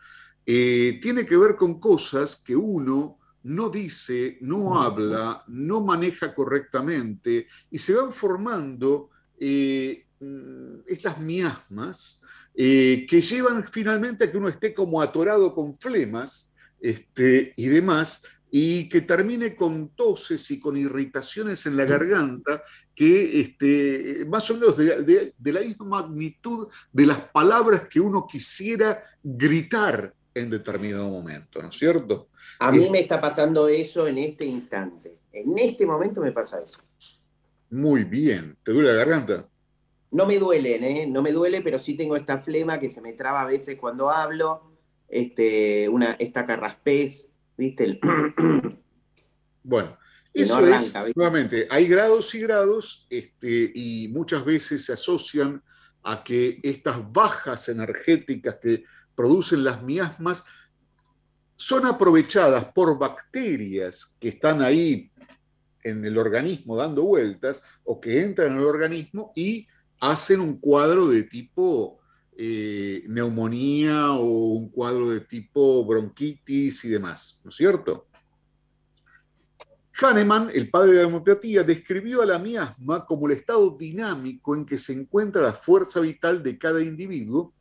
eh, 0.46 1.00
tiene 1.02 1.26
que 1.26 1.38
ver 1.38 1.56
con 1.56 1.80
cosas 1.80 2.44
que 2.46 2.56
uno 2.56 3.18
no 3.44 3.70
dice, 3.70 4.38
no 4.42 4.82
habla, 4.82 5.44
no 5.48 5.82
maneja 5.82 6.34
correctamente 6.34 7.48
y 7.72 7.78
se 7.78 7.94
van 7.94 8.12
formando 8.12 9.10
eh, 9.40 10.06
mm, 10.20 10.80
estas 10.88 11.20
miasmas 11.20 12.24
eh, 12.54 13.06
que 13.10 13.22
llevan 13.22 13.68
finalmente 13.68 14.24
a 14.24 14.32
que 14.32 14.38
uno 14.38 14.50
esté 14.50 14.74
como 14.74 15.02
atorado 15.02 15.54
con 15.54 15.78
flemas 15.78 16.54
este, 16.80 17.52
y 17.56 17.68
demás, 17.68 18.24
y 18.58 18.88
que 18.88 19.02
termine 19.02 19.54
con 19.54 19.90
toses 19.90 20.50
y 20.50 20.62
con 20.62 20.78
irritaciones 20.78 21.66
en 21.66 21.76
la 21.76 21.84
garganta, 21.84 22.64
que 22.96 23.42
este, 23.42 24.24
más 24.30 24.50
o 24.50 24.54
menos 24.54 24.78
de, 24.78 25.34
la 25.52 25.60
misma 25.60 25.86
magnitud 25.86 26.70
de 26.90 27.06
las 27.06 27.18
palabras 27.18 27.90
que 27.90 28.00
uno 28.00 28.26
quisiera 28.26 29.04
gritar 29.22 30.14
en 30.34 30.50
determinado 30.50 31.10
momento, 31.10 31.62
¿no 31.62 31.68
es 31.68 31.76
cierto? 31.76 32.30
A 32.60 32.72
mí 32.72 32.90
me 32.90 33.02
está 33.02 33.20
pasando 33.20 33.68
eso 33.68 34.08
en 34.08 34.20
este 34.20 34.46
instante. 34.46 35.18
En 35.34 35.60
este 35.60 35.86
momento 35.86 36.22
me 36.22 36.32
pasa 36.32 36.62
eso. 36.62 36.80
Muy 37.72 38.06
bien. 38.06 38.56
¿Te 38.64 38.72
duele 38.72 38.94
la 38.94 39.00
garganta? 39.00 39.50
No 40.12 40.26
me 40.26 40.40
duelen, 40.40 40.82
¿eh? 40.86 41.08
No 41.08 41.22
me 41.22 41.34
duele, 41.34 41.62
pero 41.62 41.78
sí 41.78 41.96
tengo 41.96 42.16
esta 42.16 42.38
flema 42.38 42.80
que 42.80 42.90
se 42.90 43.02
me 43.02 43.12
traba 43.12 43.42
a 43.42 43.48
veces 43.48 43.76
cuando 43.76 44.10
hablo, 44.10 44.72
este, 45.10 45.90
una, 45.90 46.14
esta 46.14 46.46
carraspez, 46.46 47.28
¿viste? 47.58 48.00
bueno, 49.64 49.98
eso 50.34 50.68
es, 50.68 50.94
nuevamente, 51.16 51.68
hay 51.70 51.88
grados 51.88 52.36
y 52.36 52.42
grados, 52.42 53.08
este, 53.10 53.72
y 53.74 54.10
muchas 54.10 54.44
veces 54.44 54.86
se 54.86 54.94
asocian 54.94 55.64
a 56.04 56.24
que 56.24 56.60
estas 56.62 57.12
bajas 57.12 57.70
energéticas 57.70 58.58
que 58.62 58.84
producen 59.16 59.64
las 59.64 59.82
miasmas 59.82 60.44
son 61.56 61.86
aprovechadas 61.86 62.66
por 62.74 62.98
bacterias 63.00 64.18
que 64.20 64.30
están 64.30 64.62
ahí 64.62 65.10
en 65.84 66.04
el 66.04 66.18
organismo 66.18 66.76
dando 66.76 67.04
vueltas 67.04 67.64
o 67.86 68.02
que 68.02 68.22
entran 68.22 68.52
en 68.52 68.58
el 68.58 68.66
organismo 68.66 69.32
y 69.36 69.68
hacen 70.00 70.42
un 70.42 70.60
cuadro 70.60 71.08
de 71.08 71.24
tipo 71.24 72.00
eh, 72.38 73.04
neumonía 73.08 74.12
o 74.14 74.26
un 74.26 74.70
cuadro 74.70 75.10
de 75.10 75.22
tipo 75.22 75.86
bronquitis 75.86 76.86
y 76.86 76.90
demás, 76.90 77.40
¿no 77.44 77.50
es 77.50 77.56
cierto? 77.56 78.08
Hahnemann, 80.02 80.52
el 80.54 80.70
padre 80.70 80.92
de 80.92 81.02
la 81.02 81.08
homeopatía, 81.08 81.64
describió 81.64 82.22
a 82.22 82.26
la 82.26 82.38
miasma 82.38 83.06
como 83.06 83.28
el 83.28 83.38
estado 83.38 83.78
dinámico 83.78 84.54
en 84.54 84.66
que 84.66 84.78
se 84.78 84.92
encuentra 84.92 85.42
la 85.42 85.54
fuerza 85.54 86.02
vital 86.02 86.44
de 86.44 86.58
cada 86.58 86.82
individuo, 86.82 87.54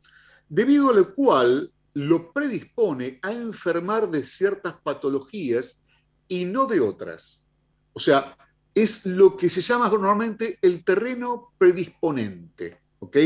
debido 0.49 0.89
a 0.89 0.93
lo 0.93 1.15
cual 1.15 1.71
lo 1.93 2.33
predispone 2.33 3.19
a 3.21 3.31
enfermar 3.31 4.11
de 4.11 4.25
ciertas 4.25 4.75
patologías 4.83 5.85
y 6.27 6.43
no 6.43 6.67
de 6.67 6.81
otras. 6.81 7.49
O 7.93 7.99
sea, 8.01 8.35
es 8.73 9.05
lo 9.05 9.37
que 9.37 9.47
se 9.47 9.61
llama 9.61 9.87
normalmente 9.87 10.59
el 10.61 10.83
terreno 10.83 11.53
predisponente. 11.57 12.81
¿ok? 12.99 13.17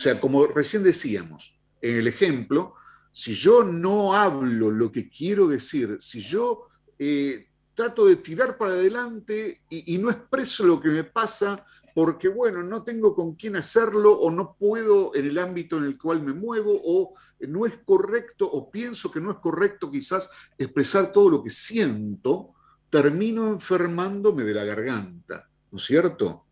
O 0.00 0.02
sea, 0.02 0.18
como 0.18 0.46
recién 0.46 0.82
decíamos, 0.82 1.60
en 1.82 1.98
el 1.98 2.08
ejemplo, 2.08 2.72
si 3.12 3.34
yo 3.34 3.62
no 3.62 4.14
hablo 4.14 4.70
lo 4.70 4.90
que 4.90 5.10
quiero 5.10 5.46
decir, 5.46 5.98
si 6.00 6.22
yo 6.22 6.68
eh, 6.98 7.48
trato 7.74 8.06
de 8.06 8.16
tirar 8.16 8.56
para 8.56 8.72
adelante 8.72 9.60
y, 9.68 9.98
no 9.98 10.10
expreso 10.10 10.64
lo 10.64 10.80
que 10.80 10.88
me 10.88 11.04
pasa 11.04 11.66
porque, 11.94 12.28
bueno, 12.28 12.62
no 12.62 12.82
tengo 12.82 13.14
con 13.14 13.34
quién 13.34 13.56
hacerlo 13.56 14.18
o 14.18 14.30
no 14.30 14.56
puedo 14.58 15.14
en 15.14 15.26
el 15.26 15.36
ámbito 15.36 15.76
en 15.76 15.84
el 15.84 15.98
cual 15.98 16.22
me 16.22 16.32
muevo 16.32 16.80
o 16.82 17.12
no 17.40 17.66
es 17.66 17.74
correcto 17.84 18.50
o 18.50 18.70
pienso 18.70 19.12
que 19.12 19.20
no 19.20 19.30
es 19.30 19.36
correcto 19.36 19.90
quizás 19.90 20.30
expresar 20.56 21.12
todo 21.12 21.28
lo 21.28 21.44
que 21.44 21.50
siento, 21.50 22.54
termino 22.88 23.48
enfermándome 23.48 24.44
de 24.44 24.54
la 24.54 24.64
garganta, 24.64 25.46
¿no 25.70 25.76
es 25.76 25.84
cierto? 25.84 26.46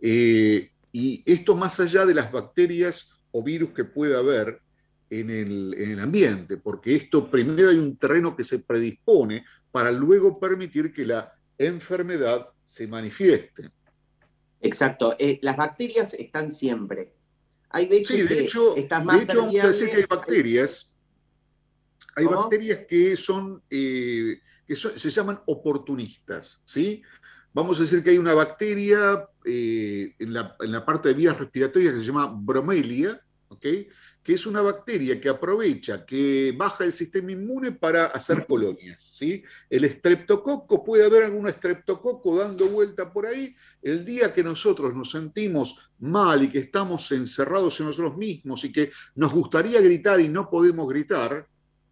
Eh, 0.00 0.70
y 0.94 1.24
esto 1.26 1.56
más 1.56 1.80
allá 1.80 2.06
de 2.06 2.14
las 2.14 2.30
bacterias 2.30 3.10
o 3.32 3.42
virus 3.42 3.70
que 3.70 3.82
pueda 3.82 4.20
haber 4.20 4.60
en 5.10 5.28
el, 5.28 5.74
en 5.76 5.90
el 5.90 5.98
ambiente, 5.98 6.56
porque 6.56 6.94
esto 6.94 7.28
primero 7.28 7.68
hay 7.70 7.78
un 7.78 7.96
terreno 7.96 8.36
que 8.36 8.44
se 8.44 8.60
predispone 8.60 9.44
para 9.72 9.90
luego 9.90 10.38
permitir 10.38 10.94
que 10.94 11.04
la 11.04 11.34
enfermedad 11.58 12.48
se 12.64 12.86
manifieste. 12.86 13.70
Exacto, 14.60 15.16
eh, 15.18 15.40
las 15.42 15.56
bacterias 15.56 16.14
están 16.14 16.52
siempre. 16.52 17.12
Hay 17.70 17.88
veces 17.88 18.06
sí, 18.06 18.22
de 18.22 18.28
que 18.28 18.44
hecho, 18.44 18.76
estás 18.76 19.04
más 19.04 19.16
de 19.16 19.24
hecho 19.24 19.38
vamos 19.38 19.64
a 19.64 19.66
decir 19.66 19.90
que 19.90 19.96
hay 19.96 20.06
bacterias, 20.08 20.96
hay 22.14 22.26
bacterias 22.26 22.86
que 22.88 23.16
son, 23.16 23.60
eh, 23.68 24.38
que 24.64 24.76
se 24.76 25.10
llaman 25.10 25.40
oportunistas, 25.46 26.62
¿sí? 26.64 27.02
Vamos 27.54 27.78
a 27.78 27.82
decir 27.82 28.02
que 28.02 28.10
hay 28.10 28.18
una 28.18 28.34
bacteria 28.34 29.26
eh, 29.44 30.12
en, 30.18 30.34
la, 30.34 30.56
en, 30.60 30.72
la, 30.72 30.84
parte 30.84 31.08
de 31.08 31.14
vías 31.14 31.38
respiratorias 31.38 31.94
que 31.94 32.00
se 32.00 32.06
llama 32.06 32.26
bromelia, 32.26 33.20
que 33.60 33.88
es 34.26 34.46
una 34.46 34.60
bacteria 34.60 35.20
que 35.20 35.28
aprovecha, 35.28 36.04
que 36.04 36.52
baja 36.56 36.84
el 36.84 36.92
sistema 36.92 37.32
inmune 37.32 37.72
para 37.72 38.06
hacer 38.06 38.46
colonias. 38.46 39.02
¿sí? 39.02 39.44
El 39.70 39.84
estreptococo, 39.84 40.82
puede 40.82 41.04
haber 41.04 41.24
algún 41.24 41.48
estreptococo 41.48 42.36
dando 42.36 42.66
vuelta 42.66 43.12
por 43.12 43.26
ahí. 43.26 43.54
El 43.80 44.04
día 44.04 44.34
que 44.34 44.42
nosotros 44.42 44.94
nos 44.94 45.10
sentimos 45.10 45.90
mal 46.00 46.42
y 46.42 46.48
que 46.48 46.58
estamos 46.58 47.10
encerrados 47.12 47.78
en 47.80 47.86
nosotros 47.86 48.16
mismos 48.16 48.64
y 48.64 48.72
que 48.72 48.90
nos 49.14 49.32
gustaría 49.32 49.80
gritar 49.80 50.20
y 50.20 50.28
no 50.28 50.50
podemos 50.50 50.88
gritar, 50.88 51.46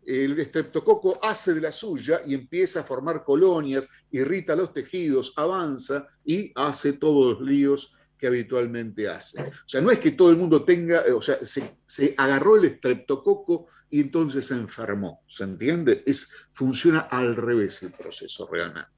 el 0.05 0.38
estreptococo 0.38 1.18
hace 1.22 1.55
de 1.55 1.61
la 1.61 1.72
suya 1.72 2.22
y 2.26 2.34
empieza 2.34 2.80
a 2.80 2.84
formar 2.84 3.22
colonias, 3.24 3.88
irrita 4.11 4.57
los 4.57 4.72
tejidos, 4.72 5.32
avanza 5.36 6.09
y 6.24 6.53
hace 6.55 6.94
todos 6.94 7.38
los 7.38 7.48
líos 7.48 7.96
que 8.18 8.26
habitualmente 8.26 9.09
hace. 9.09 9.42
O 9.42 9.66
sea, 9.66 9.80
no 9.80 9.90
es 9.90 9.98
que 9.98 10.12
todo 10.12 10.30
el 10.30 10.36
mundo 10.36 10.64
tenga, 10.64 11.03
eh, 11.07 11.12
o 11.12 11.20
sea, 11.20 11.38
se, 11.44 12.14
agarró 12.16 12.57
el 12.57 12.66
estreptococo 12.66 13.66
y 13.90 14.00
entonces 14.00 14.46
se 14.46 14.55
enfermó, 14.55 15.24
¿se 15.26 15.44
entiende? 15.44 16.03
Es, 16.07 16.32
funciona 16.53 17.00
al 17.00 17.34
revés 17.34 17.82
el 17.82 17.90
proceso 17.90 18.48
realmente. 18.50 18.90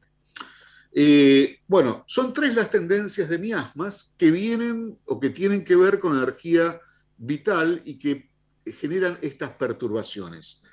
Eh, 0.92 1.60
bueno, 1.66 2.04
son 2.06 2.32
tres 2.32 2.54
las 2.54 2.70
tendencias 2.70 3.28
de 3.28 3.38
miasmas 3.38 4.14
que 4.16 4.30
vienen 4.30 4.98
o 5.06 5.18
que 5.18 5.30
tienen 5.30 5.64
que 5.64 5.74
ver 5.74 5.98
con 5.98 6.16
energía 6.16 6.78
vital 7.16 7.82
y 7.84 7.98
que 7.98 8.30
generan 8.78 9.18
estas 9.22 9.50
perturbaciones. 9.50 10.64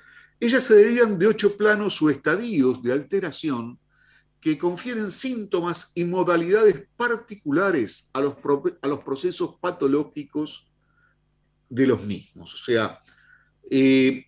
Ellas 0.42 0.64
se 0.64 0.74
derivan 0.74 1.20
de 1.20 1.28
ocho 1.28 1.56
planos 1.56 2.02
o 2.02 2.10
estadios 2.10 2.82
de 2.82 2.90
alteración 2.92 3.78
que 4.40 4.58
confieren 4.58 5.12
síntomas 5.12 5.92
y 5.94 6.02
modalidades 6.02 6.84
particulares 6.96 8.10
a 8.12 8.20
los, 8.22 8.34
a 8.82 8.88
los 8.88 9.04
procesos 9.04 9.54
patológicos 9.60 10.68
de 11.68 11.86
los 11.86 12.02
mismos. 12.02 12.54
O 12.54 12.56
sea, 12.56 13.00
eh, 13.70 14.26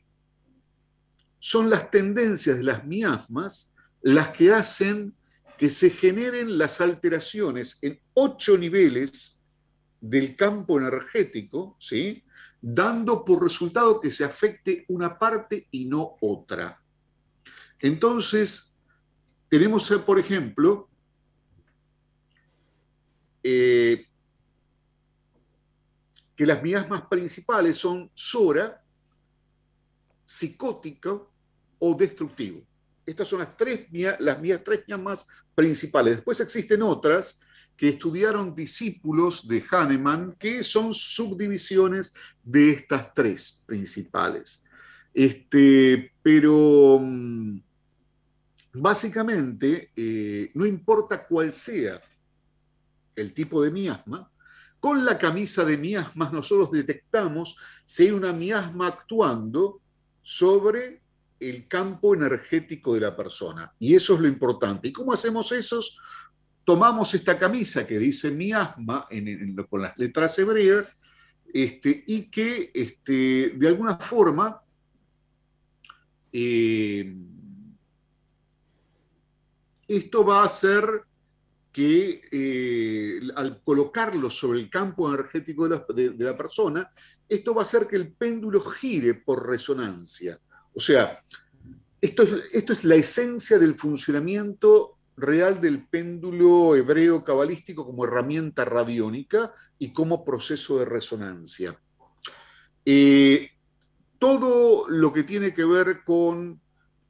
son 1.41 1.69
las 1.69 1.91
tendencias 1.91 2.59
de 2.59 2.63
las 2.63 2.85
miasmas 2.85 3.75
las 4.01 4.29
que 4.29 4.53
hacen 4.53 5.17
que 5.59 5.69
se 5.69 5.91
generen 5.91 6.59
las 6.59 6.81
alteraciones 6.81 7.81
en 7.83 7.99
ocho 8.13 8.57
niveles 8.57 9.43
del 10.01 10.37
campo 10.37 10.79
energético, 10.79 11.77
¿sí? 11.81 12.23
Dando 12.67 13.23
por 13.27 13.43
resultado 13.43 14.01
que 14.01 14.11
se 14.11 14.25
afecte 14.25 14.87
una 14.89 15.19
parte 15.19 15.69
y 15.71 15.85
no 15.85 16.17
otra. 16.23 16.81
Entonces, 17.79 18.79
tenemos, 19.51 19.91
eh, 19.91 19.99
por 19.99 20.19
ejemplo, 20.19 20.89
eh, 23.43 24.07
que 26.35 26.47
las 26.47 26.63
miasmas 26.63 27.03
principales 27.03 27.77
son 27.77 28.11
sora, 28.15 28.83
psicótico 30.25 31.31
o 31.79 31.95
destructivo. 31.95 32.63
Estas 33.05 33.29
son 33.29 33.41
las 33.41 33.55
tres, 33.59 33.89
las 34.21 34.41
tres 34.65 34.85
miasmas 34.89 35.29
principales. 35.55 36.17
Después 36.17 36.41
existen 36.41 36.81
otras 36.81 37.43
que 37.77 37.91
estudiaron 37.91 38.55
discípulos 38.55 39.49
de 39.49 39.65
Hahnemann, 39.71 40.37
que 40.39 40.63
son 40.65 40.95
subdivisiones 40.95 42.15
de 42.43 42.71
estas 42.71 43.13
tres 43.13 43.63
principales. 43.67 44.65
Este, 45.13 46.13
pero 46.23 46.99
mm, 47.01 47.59
Básicamente, 48.75 49.93
eh, 49.95 50.51
no 50.55 50.67
importa 50.67 51.25
cuál 51.25 51.55
sea 51.55 52.03
el 53.15 53.33
tipo 53.33 53.63
de 53.63 53.71
miasma, 53.71 54.29
con 54.81 55.05
la 55.05 55.17
camisa 55.17 55.65
de 55.65 55.79
miasmas 55.79 56.33
nosotros 56.33 56.73
detectamos 56.73 57.57
si 57.85 58.05
hay 58.05 58.11
una 58.11 58.33
miasma 58.33 58.89
actuando 58.89 59.81
sobre 60.23 61.03
el 61.39 61.69
campo 61.69 62.15
energético 62.15 62.95
de 62.95 63.01
la 63.01 63.17
persona. 63.17 63.73
Y 63.79 63.95
eso 63.95 64.15
es 64.15 64.21
lo 64.21 64.27
importante. 64.27 64.89
¿Y 64.89 64.93
cómo 64.93 65.13
hacemos 65.13 65.53
eso? 65.53 65.81
Tomamos 66.65 67.15
esta 67.15 67.39
camisa 67.39 67.87
que 67.87 67.99
dice 67.99 68.31
miasma 68.31 69.07
con 69.69 69.83
las 69.83 69.97
letras 69.99 70.39
hebreas 70.39 71.03
este, 71.53 72.05
y 72.07 72.31
que 72.31 72.71
este, 72.75 73.51
de 73.51 73.69
alguna 73.69 73.97
forma 73.97 74.61
eh, 76.33 77.15
esto 79.87 80.25
va 80.25 80.43
a 80.43 80.47
hacer 80.47 80.85
que 81.71 82.23
eh, 82.31 83.21
al 83.37 83.63
colocarlo 83.63 84.31
sobre 84.31 84.61
el 84.61 84.71
campo 84.71 85.09
energético 85.09 85.69
de 85.69 86.15
la, 86.19 86.37
persona, 86.37 86.89
esto 87.29 87.55
va 87.55 87.63
a 87.63 87.65
hacer 87.65 87.87
que 87.87 87.97
el 87.97 88.13
péndulo 88.13 88.61
gire 88.61 89.15
por 89.15 89.49
resonancia. 89.49 90.41
O 90.73 90.81
sea, 90.81 91.23
esto 92.01 92.23
es, 92.23 92.45
esto 92.53 92.73
es 92.73 92.85
la 92.85 92.95
esencia 92.95 93.59
del 93.59 93.75
funcionamiento 93.75 94.94
real 95.17 95.61
del 95.61 95.87
péndulo 95.87 96.75
hebreo 96.75 97.25
cabalístico 97.25 97.87
como 97.87 98.05
herramienta 98.05 98.65
radiónica 98.65 99.53
y 99.79 99.93
como 99.93 100.25
proceso 100.25 100.79
de 100.79 100.85
resonancia. 100.85 101.79
Eh, 102.85 103.51
todo 104.19 104.89
lo 104.89 105.13
que 105.13 105.23
tiene 105.23 105.55
que 105.55 105.65
ver 105.65 106.03
con 106.05 106.61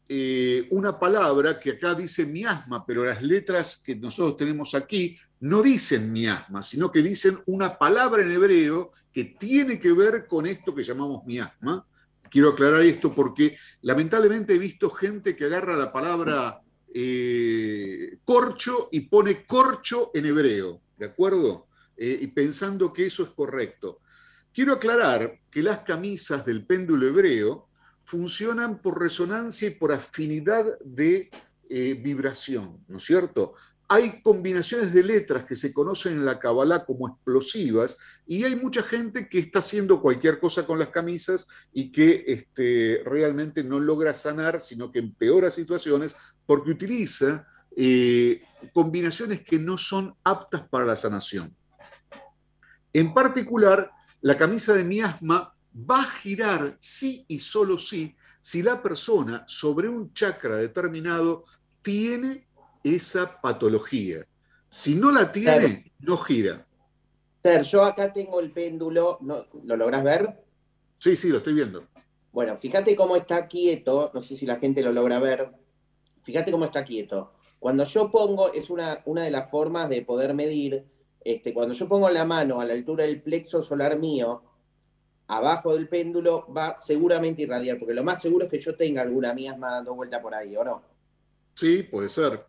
eh, 0.09 0.66
una 0.70 0.98
palabra 0.98 1.59
que 1.59 1.72
acá 1.72 1.94
dice 1.94 2.26
miasma, 2.26 2.84
pero 2.84 3.05
las 3.05 3.22
letras 3.22 3.82
que 3.84 3.96
nosotros 3.96 4.36
tenemos 4.36 4.74
aquí 4.74 5.16
no 5.40 5.62
dicen 5.62 6.12
miasma, 6.12 6.62
sino 6.62 6.90
que 6.90 7.02
dicen 7.02 7.38
una 7.46 7.78
palabra 7.78 8.22
en 8.22 8.30
hebreo 8.30 8.90
que 9.12 9.24
tiene 9.24 9.78
que 9.78 9.92
ver 9.92 10.26
con 10.26 10.46
esto 10.46 10.74
que 10.74 10.84
llamamos 10.84 11.24
miasma. 11.24 11.86
Quiero 12.30 12.50
aclarar 12.50 12.82
esto 12.82 13.14
porque 13.14 13.57
lamentablemente 13.82 14.55
he 14.55 14.59
visto 14.59 14.90
gente 14.90 15.36
que 15.36 15.44
agarra 15.44 15.76
la 15.76 15.92
palabra 15.92 16.61
eh, 16.97 18.18
corcho 18.24 18.88
y 18.92 19.01
pone 19.01 19.45
corcho 19.45 20.12
en 20.14 20.26
hebreo, 20.26 20.80
¿de 20.97 21.07
acuerdo? 21.07 21.66
Eh, 21.97 22.18
y 22.22 22.28
pensando 22.28 22.92
que 22.92 23.07
eso 23.07 23.24
es 23.24 23.30
correcto. 23.30 24.01
Quiero 24.53 24.74
aclarar 24.74 25.40
que 25.51 25.61
las 25.61 25.80
camisas 25.80 26.47
del 26.47 26.64
péndulo 26.64 27.09
hebreo 27.09 27.68
funcionan 28.03 28.80
por 28.80 29.01
resonancia 29.01 29.66
y 29.66 29.72
por 29.72 29.92
afinidad 29.92 30.78
de 30.84 31.30
eh, 31.68 31.95
vibración, 31.95 32.84
¿no 32.86 32.99
es 32.99 33.05
cierto? 33.05 33.55
Hay 33.89 34.22
combinaciones 34.22 34.93
de 34.93 35.03
letras 35.03 35.45
que 35.45 35.55
se 35.55 35.72
conocen 35.72 36.14
en 36.14 36.24
la 36.24 36.39
Kabbalah 36.39 36.85
como 36.85 37.09
explosivas 37.09 37.99
y 38.26 38.45
hay 38.45 38.57
mucha 38.57 38.82
gente 38.82 39.28
que 39.28 39.39
está 39.39 39.59
haciendo 39.59 40.01
cualquier 40.01 40.41
cosa 40.41 40.66
con 40.66 40.78
las 40.78 40.89
camisas 40.89 41.47
y 41.72 41.93
que 41.93 42.24
este, 42.26 43.03
realmente 43.05 43.62
no 43.62 43.78
logra 43.80 44.14
sanar, 44.14 44.61
sino 44.61 44.91
que 44.91 45.01
empeora 45.01 45.51
situaciones 45.51 46.16
porque 46.47 46.70
utiliza 46.70 47.47
eh, 47.76 48.43
combinaciones 48.72 49.43
que 49.43 49.59
no 49.59 49.76
son 49.76 50.14
aptas 50.24 50.66
para 50.68 50.87
la 50.87 50.97
sanación. 50.97 51.55
En 52.93 53.12
particular, 53.12 53.91
la 54.22 54.39
camisa 54.39 54.72
de 54.72 54.85
miasma 54.85 55.55
va 55.91 56.01
a 56.01 56.11
girar 56.11 56.78
sí 56.80 57.24
y 57.28 57.41
solo 57.41 57.78
sí 57.78 58.16
si 58.41 58.62
la 58.62 58.82
persona 58.82 59.43
sobre 59.47 59.89
un 59.89 60.12
chakra 60.12 60.59
determinado 60.59 61.45
tiene 61.82 62.47
esa 62.85 63.41
patología. 63.41 64.24
Si 64.68 64.95
no 64.95 65.11
la 65.11 65.32
tiene, 65.32 65.93
no 66.01 66.16
gira. 66.18 66.66
Ser, 67.43 67.62
yo 67.62 67.85
acá 67.85 68.12
tengo 68.12 68.39
el 68.41 68.53
péndulo, 68.53 69.18
¿lo 69.64 69.76
logras 69.76 70.05
ver? 70.05 70.45
Sí, 70.99 71.16
sí, 71.16 71.28
lo 71.28 71.39
estoy 71.39 71.55
viendo. 71.55 71.85
Bueno, 72.32 72.57
fíjate 72.57 72.95
cómo 72.97 73.16
está 73.16 73.47
quieto, 73.47 74.11
no 74.14 74.22
sé 74.22 74.37
si 74.37 74.47
la 74.47 74.57
gente 74.57 74.82
lo 74.82 74.93
logra 74.93 75.18
ver. 75.18 75.51
Fíjate 76.22 76.51
cómo 76.51 76.64
está 76.64 76.85
quieto. 76.85 77.35
Cuando 77.59 77.85
yo 77.85 78.11
pongo, 78.11 78.53
es 78.53 78.70
una, 78.70 79.03
una 79.05 79.22
de 79.22 79.30
las 79.30 79.51
formas 79.51 79.89
de 79.89 80.03
poder 80.03 80.35
medir, 80.35 80.85
este, 81.20 81.53
cuando 81.53 81.74
yo 81.74 81.87
pongo 81.87 82.09
la 82.11 82.24
mano 82.24 82.61
a 82.61 82.64
la 82.64 82.74
altura 82.74 83.05
del 83.05 83.22
plexo 83.22 83.62
solar 83.62 83.99
mío, 83.99 84.43
abajo 85.26 85.74
del 85.74 85.89
péndulo, 85.89 86.47
va 86.53 86.76
seguramente 86.76 87.43
a 87.43 87.45
irradiar, 87.45 87.78
porque 87.78 87.95
lo 87.95 88.03
más 88.03 88.20
seguro 88.20 88.47
es 88.47 88.51
que 88.51 88.59
yo 88.59 88.74
tenga 88.74 89.03
alguna 89.03 89.32
miasma 89.32 89.70
dando 89.70 89.95
vuelta 89.95 90.20
por 90.20 90.35
ahí, 90.35 90.57
¿o 90.57 90.64
no? 90.64 90.82
Sí, 91.55 91.82
puede 91.85 92.09
ser. 92.09 92.45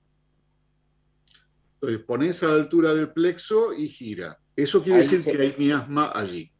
Entonces 1.86 2.06
pones 2.08 2.42
a 2.42 2.48
la 2.48 2.56
altura 2.56 2.96
del 2.96 3.12
plexo 3.12 3.72
y 3.72 3.88
gira. 3.88 4.40
Eso 4.56 4.82
quiere 4.82 5.00
decir 5.00 5.24
que 5.24 5.40
hay 5.40 5.56
miasma 5.56 6.12
allí. 6.16 6.52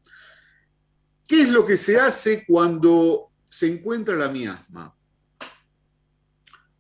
¿Qué 1.26 1.42
es 1.42 1.50
lo 1.50 1.66
que 1.66 1.78
se 1.78 2.00
hace 2.00 2.46
cuando 2.46 3.32
se 3.50 3.74
encuentra 3.74 4.16
la 4.16 4.30
miasma? 4.30 4.96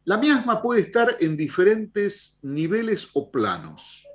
La 0.04 0.18
miasma 0.18 0.62
puede 0.62 0.82
estar 0.82 1.18
en 1.20 1.36
diferentes 1.36 2.38
niveles 2.44 3.10
o 3.14 3.32
planos. 3.32 4.08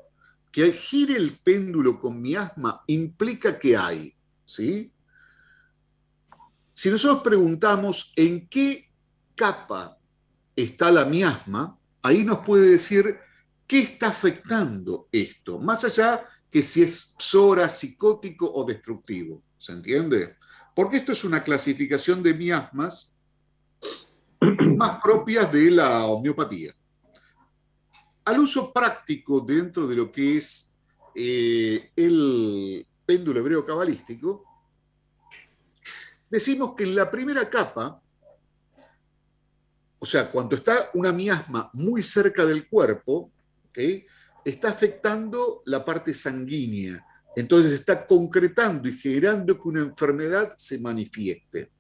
Que 0.53 0.73
gire 0.73 1.17
el 1.17 1.41
péndulo 1.41 1.99
con 1.99 2.23
miasma 2.23 2.85
implica 2.87 3.59
que 3.59 3.77
hay, 3.77 4.15
¿sí? 4.45 4.93
Si 6.73 6.89
nosotros 6.89 7.23
preguntamos 7.25 8.13
en 8.15 8.47
qué 8.47 8.93
capa 9.35 9.99
está 10.55 10.93
la 10.93 11.05
miasma, 11.05 11.77
ahí 12.03 12.23
nos 12.23 12.39
puede 12.45 12.71
decir 12.71 13.19
qué 13.71 13.79
está 13.79 14.09
afectando 14.09 15.07
esto, 15.13 15.61
más 15.61 15.85
allá 15.85 16.25
que 16.51 16.61
si 16.61 16.83
es 16.83 17.15
psora, 17.17 17.69
psicótico 17.69 18.53
o 18.53 18.65
destructivo. 18.65 19.45
¿Se 19.59 19.71
entiende? 19.71 20.35
Porque 20.75 20.97
esto 20.97 21.13
es 21.13 21.23
una 21.23 21.41
clasificación 21.41 22.21
de 22.21 22.35
miasmas 22.35 23.17
más 24.77 25.01
propias 25.01 25.53
de 25.53 25.71
la 25.71 26.05
homeopatía. 26.07 26.75
Al 28.25 28.41
uso 28.41 28.73
práctico 28.73 29.39
dentro 29.39 29.87
de 29.87 29.95
lo 29.95 30.11
que 30.11 30.39
es 30.39 30.77
eh, 31.15 31.93
el 31.95 32.85
péndulo 33.07 33.39
hebreo 33.39 33.65
cabalístico, 33.65 34.47
decimos 36.29 36.75
que 36.75 36.83
en 36.83 36.97
la 36.97 37.09
primera 37.09 37.49
capa, 37.49 38.03
o 40.01 40.05
sea, 40.05 40.29
cuando 40.29 40.57
está 40.57 40.91
una 40.95 41.13
miasma 41.13 41.71
muy 41.73 42.03
cerca 42.03 42.45
del 42.45 42.69
cuerpo, 42.69 43.31
está 44.45 44.69
afectando 44.71 45.63
la 45.67 45.85
parte 45.85 46.15
sanguínea, 46.15 47.05
entonces 47.37 47.73
está 47.73 48.07
concretando 48.07 48.89
y 48.89 48.97
generando 48.97 49.61
que 49.61 49.69
una 49.69 49.81
enfermedad 49.81 50.55
se 50.57 50.79
manifieste. 50.79 51.71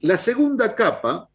La 0.00 0.16
segunda 0.16 0.74
capa 0.74 1.28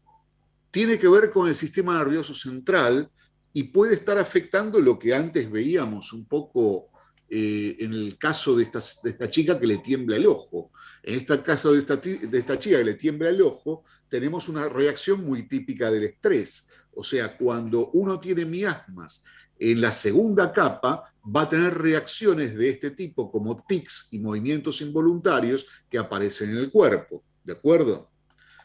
tiene 0.70 0.98
que 0.98 1.08
ver 1.08 1.30
con 1.30 1.48
el 1.48 1.56
sistema 1.56 1.98
nervioso 1.98 2.34
central 2.34 3.10
y 3.52 3.64
puede 3.64 3.94
estar 3.94 4.18
afectando 4.18 4.80
lo 4.80 4.98
que 4.98 5.14
antes 5.14 5.50
veíamos 5.50 6.12
un 6.12 6.26
poco 6.26 6.88
eh, 7.28 7.76
en 7.80 7.92
el 7.92 8.18
caso 8.18 8.56
de 8.56 8.64
esta, 8.64 9.30
chica 9.30 9.58
que 9.58 9.66
le 9.66 9.78
tiembla 9.78 10.16
el 10.16 10.26
ojo. 10.26 10.70
En 11.02 11.16
este 11.16 11.42
caso 11.42 11.72
de 11.72 11.80
esta, 11.80 11.96
de 11.96 12.38
esta 12.38 12.58
chica 12.58 12.78
que 12.78 12.84
le 12.84 12.94
tiembla 12.94 13.28
el 13.28 13.40
ojo, 13.42 13.84
tenemos 14.08 14.48
una 14.48 14.68
reacción 14.68 15.24
muy 15.24 15.48
típica 15.48 15.90
del 15.90 16.04
estrés. 16.04 16.68
O 16.94 17.02
sea, 17.02 17.36
cuando 17.36 17.90
uno 17.90 18.20
tiene 18.20 18.44
miasmas 18.44 19.24
en 19.58 19.80
la 19.80 19.92
segunda 19.92 20.52
capa, 20.52 21.12
va 21.24 21.42
a 21.42 21.48
tener 21.48 21.76
reacciones 21.76 22.56
de 22.56 22.70
este 22.70 22.90
tipo 22.90 23.30
como 23.30 23.64
tics 23.64 24.08
y 24.12 24.18
movimientos 24.18 24.80
involuntarios 24.80 25.66
que 25.88 25.98
aparecen 25.98 26.50
en 26.50 26.58
el 26.58 26.70
cuerpo. 26.70 27.24
¿De 27.42 27.52
acuerdo? 27.52 28.10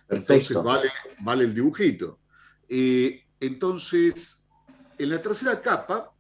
Entonces 0.10 0.54
vale, 0.62 0.90
vale, 1.22 1.46
el 1.46 1.56
dibujito. 1.56 2.20
Eh, 2.68 3.24
entonces, 3.40 4.48
en 4.98 5.10
la 5.10 5.22
tercera 5.22 5.62
capa, 5.62 6.12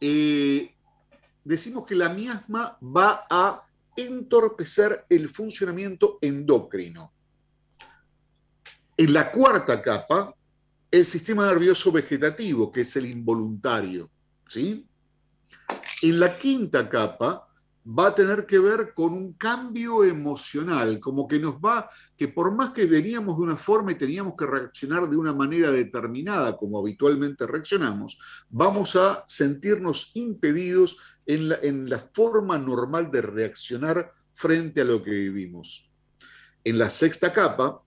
eh, 0.00 0.74
decimos 1.44 1.86
que 1.86 1.94
la 1.94 2.08
miasma 2.08 2.78
va 2.82 3.26
a 3.30 3.66
entorpecer 3.96 5.06
el 5.08 5.28
funcionamiento 5.28 6.18
endocrino. 6.20 7.12
En 8.96 9.12
la 9.12 9.30
cuarta 9.30 9.80
capa, 9.80 10.34
el 10.90 11.06
sistema 11.06 11.46
nervioso 11.46 11.92
vegetativo, 11.92 12.72
que 12.72 12.80
es 12.82 12.96
el 12.96 13.06
involuntario. 13.06 14.10
¿sí? 14.46 14.86
En 16.02 16.20
la 16.20 16.36
quinta 16.36 16.88
capa 16.88 17.46
va 17.86 18.08
a 18.08 18.14
tener 18.14 18.44
que 18.44 18.58
ver 18.58 18.92
con 18.94 19.12
un 19.12 19.32
cambio 19.34 20.04
emocional, 20.04 21.00
como 21.00 21.26
que 21.26 21.38
nos 21.38 21.54
va, 21.54 21.88
que 22.16 22.28
por 22.28 22.52
más 22.52 22.72
que 22.72 22.86
veníamos 22.86 23.36
de 23.38 23.42
una 23.44 23.56
forma 23.56 23.92
y 23.92 23.96
teníamos 23.96 24.34
que 24.36 24.46
reaccionar 24.46 25.08
de 25.08 25.16
una 25.16 25.32
manera 25.32 25.70
determinada, 25.70 26.56
como 26.56 26.78
habitualmente 26.78 27.46
reaccionamos, 27.46 28.18
vamos 28.50 28.96
a 28.96 29.24
sentirnos 29.26 30.10
impedidos 30.14 30.98
en 31.24 31.48
la, 31.48 31.58
en 31.62 31.88
la 31.88 32.00
forma 32.12 32.58
normal 32.58 33.10
de 33.10 33.22
reaccionar 33.22 34.12
frente 34.34 34.82
a 34.82 34.84
lo 34.84 35.02
que 35.02 35.10
vivimos. 35.10 35.92
En 36.64 36.78
la 36.78 36.90
sexta 36.90 37.32
capa, 37.32 37.82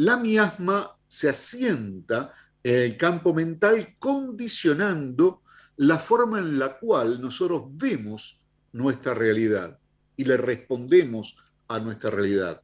la 0.00 0.16
miasma 0.16 0.96
se 1.06 1.28
asienta 1.28 2.32
el 2.62 2.96
campo 2.96 3.34
mental 3.34 3.96
condicionando 3.98 5.42
la 5.76 5.98
forma 5.98 6.38
en 6.38 6.58
la 6.58 6.78
cual 6.78 7.20
nosotros 7.20 7.64
vemos 7.72 8.40
nuestra 8.72 9.12
realidad 9.12 9.78
y 10.16 10.24
le 10.24 10.38
respondemos 10.38 11.36
a 11.68 11.78
nuestra 11.80 12.08
realidad. 12.10 12.62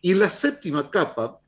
Y 0.00 0.12
en 0.12 0.18
la 0.18 0.28
séptima 0.28 0.90
capa, 0.90 1.38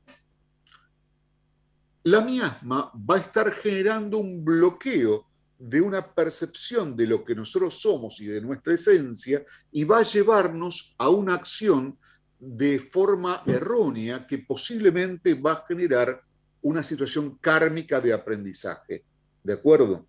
la 2.03 2.21
miasma 2.21 2.89
va 2.95 3.15
a 3.15 3.19
estar 3.19 3.51
generando 3.51 4.19
un 4.19 4.45
bloqueo 4.45 5.27
de 5.59 5.81
una 5.81 6.13
percepción 6.13 6.95
de 6.95 7.05
lo 7.05 7.25
que 7.25 7.35
nosotros 7.35 7.81
somos 7.81 8.21
y 8.21 8.27
de 8.27 8.39
nuestra 8.39 8.75
esencia 8.75 9.43
y 9.73 9.83
va 9.83 9.99
a 9.99 10.03
llevarnos 10.03 10.95
a 10.97 11.09
una 11.09 11.33
acción 11.33 11.99
de 12.39 12.79
forma 12.79 13.43
errónea 13.45 14.27
que 14.27 14.39
posiblemente 14.39 15.33
va 15.33 15.53
a 15.53 15.65
generar 15.67 16.21
una 16.61 16.83
situación 16.83 17.37
kármica 17.39 17.99
de 17.99 18.13
aprendizaje. 18.13 19.03
¿De 19.43 19.53
acuerdo? 19.53 20.05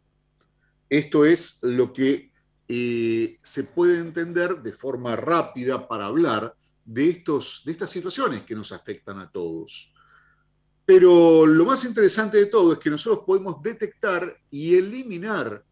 Esto 0.88 1.24
es 1.24 1.62
lo 1.62 1.92
que 1.92 2.32
eh, 2.66 3.38
se 3.42 3.64
puede 3.64 3.98
entender 3.98 4.62
de 4.62 4.72
forma 4.72 5.16
rápida 5.16 5.86
para 5.86 6.06
hablar 6.06 6.54
de, 6.84 7.10
estos, 7.10 7.62
de 7.64 7.72
estas 7.72 7.90
situaciones 7.90 8.42
que 8.42 8.54
nos 8.54 8.72
afectan 8.72 9.18
a 9.18 9.30
todos. 9.30 9.94
Pero 10.84 11.46
lo 11.46 11.66
más 11.66 11.84
interesante 11.84 12.38
de 12.38 12.46
todo 12.46 12.72
es 12.72 12.78
que 12.78 12.90
nosotros 12.90 13.24
podemos 13.26 13.62
detectar 13.62 14.38
y 14.50 14.74
eliminar 14.74 15.62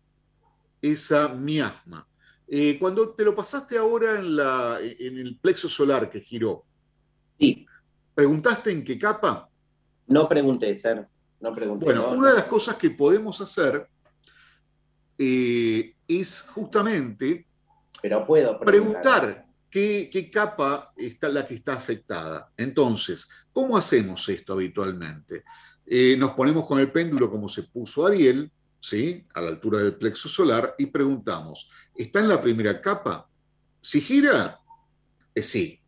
esa 0.82 1.28
miasma. 1.28 2.07
Eh, 2.49 2.78
cuando 2.78 3.11
te 3.11 3.24
lo 3.24 3.34
pasaste 3.34 3.76
ahora 3.76 4.18
en, 4.18 4.36
la, 4.36 4.78
en 4.80 5.18
el 5.18 5.38
plexo 5.38 5.68
solar 5.68 6.09
que 6.09 6.20
giró, 6.20 6.64
sí. 7.38 7.66
¿preguntaste 8.14 8.70
en 8.70 8.84
qué 8.84 8.99
capa? 8.99 9.49
No 10.07 10.28
pregunté, 10.28 10.74
Ser. 10.74 11.07
No 11.40 11.55
pregunté. 11.55 11.84
Bueno, 11.84 12.09
una 12.11 12.30
de 12.30 12.36
las 12.36 12.44
cosas 12.44 12.76
que 12.76 12.90
podemos 12.90 13.40
hacer 13.40 13.88
eh, 15.18 15.94
es 16.07 16.42
justamente 16.42 17.47
Pero 18.01 18.26
puedo 18.26 18.59
preguntar 18.61 19.47
qué, 19.68 20.09
qué, 20.11 20.30
capa 20.30 20.92
está 20.97 21.28
la 21.28 21.47
que 21.47 21.55
está 21.55 21.74
afectada. 21.74 22.51
Entonces, 22.57 23.28
¿cómo 23.53 23.76
hacemos 23.76 24.28
esto 24.28 24.53
habitualmente? 24.53 25.44
Eh, 25.86 26.16
nos 26.18 26.32
ponemos 26.32 26.66
con 26.66 26.80
el 26.80 26.90
péndulo 26.90 27.30
como 27.30 27.49
se 27.49 27.62
puso 27.64 28.07
Ariel, 28.07 28.51
¿sí? 28.80 29.24
a 29.34 29.40
la 29.40 29.49
altura 29.49 29.78
del 29.80 29.94
plexo 29.94 30.28
solar, 30.28 30.74
y 30.78 30.86
preguntamos, 30.86 31.70
¿está 31.99 32.20
en 32.20 32.28
la 32.28 32.40
primera 32.40 32.80
capa? 32.80 33.28
Si 33.80 34.01
gira, 34.01 34.61
es 35.34 35.49
sí. 35.49 35.80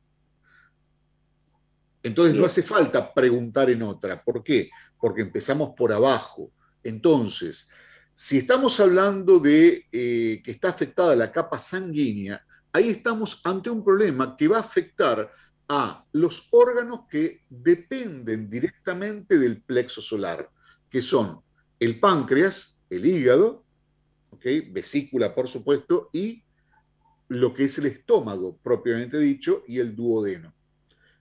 Entonces 2.03 2.37
no 2.37 2.47
hace 2.47 2.63
falta 2.63 3.13
preguntar 3.13 3.71
en 3.71 3.83
otra. 3.83 4.23
¿Por 4.23 4.43
qué? 4.43 4.71
Porque 5.01 5.23
empezamos 5.23 5.71
por 5.77 5.93
abajo. 5.93 6.53
Entonces, 6.83 7.71
si 8.15 8.39
estamos 8.39 8.79
hablando 8.81 9.39
de 9.39 9.87
eh, 9.93 10.41
que 10.45 10.51
está 10.51 10.71
afectada 10.71 11.15
la 11.15 11.31
capa 11.31 11.59
sanguínea, 11.59 12.45
ahí 12.73 12.91
estamos 12.91 13.41
ante 13.45 13.71
un 13.71 13.85
problema 13.85 14.37
que 14.37 14.49
va 14.49 14.59
a 14.59 14.61
afectar 14.61 15.31
a 15.69 16.05
los 16.13 16.49
órganos 16.51 17.01
que 17.11 17.43
dependen 17.49 18.49
directamente 18.49 19.39
del 19.39 19.63
plexo 19.63 20.01
solar, 20.01 20.51
que 20.89 21.03
son 21.03 21.43
el 21.79 22.01
páncreas, 22.01 22.83
el 22.89 23.05
hígado, 23.05 23.65
vesícula 24.71 25.35
por 25.35 25.49
supuesto, 25.49 26.11
y 26.13 26.43
lo 27.29 27.53
que 27.53 27.65
es 27.65 27.79
el 27.79 27.87
estómago 27.87 28.59
propiamente 28.63 29.19
dicho 29.19 29.65
y 29.69 29.79
el 29.79 29.95
duodeno. 29.95 30.55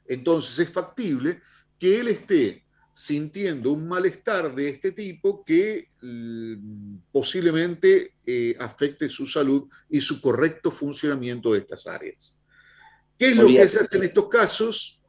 Entonces 0.05 0.59
es 0.59 0.69
factible 0.69 1.41
que 1.77 1.99
él 1.99 2.07
esté 2.07 2.63
sintiendo 2.93 3.73
un 3.73 3.87
malestar 3.87 4.55
de 4.55 4.69
este 4.69 4.91
tipo 4.91 5.43
que 5.45 5.89
mm, 6.01 6.95
posiblemente 7.11 8.15
eh, 8.25 8.55
afecte 8.59 9.07
su 9.07 9.27
salud 9.27 9.69
y 9.87 10.01
su 10.01 10.19
correcto 10.19 10.71
funcionamiento 10.71 11.53
de 11.53 11.59
estas 11.59 11.85
áreas. 11.85 12.41
¿Qué 13.19 13.29
es 13.29 13.37
lo 13.37 13.47
que 13.47 13.67
se 13.67 13.79
hace 13.79 13.97
en 13.97 14.03
estos 14.03 14.27
casos? 14.27 15.03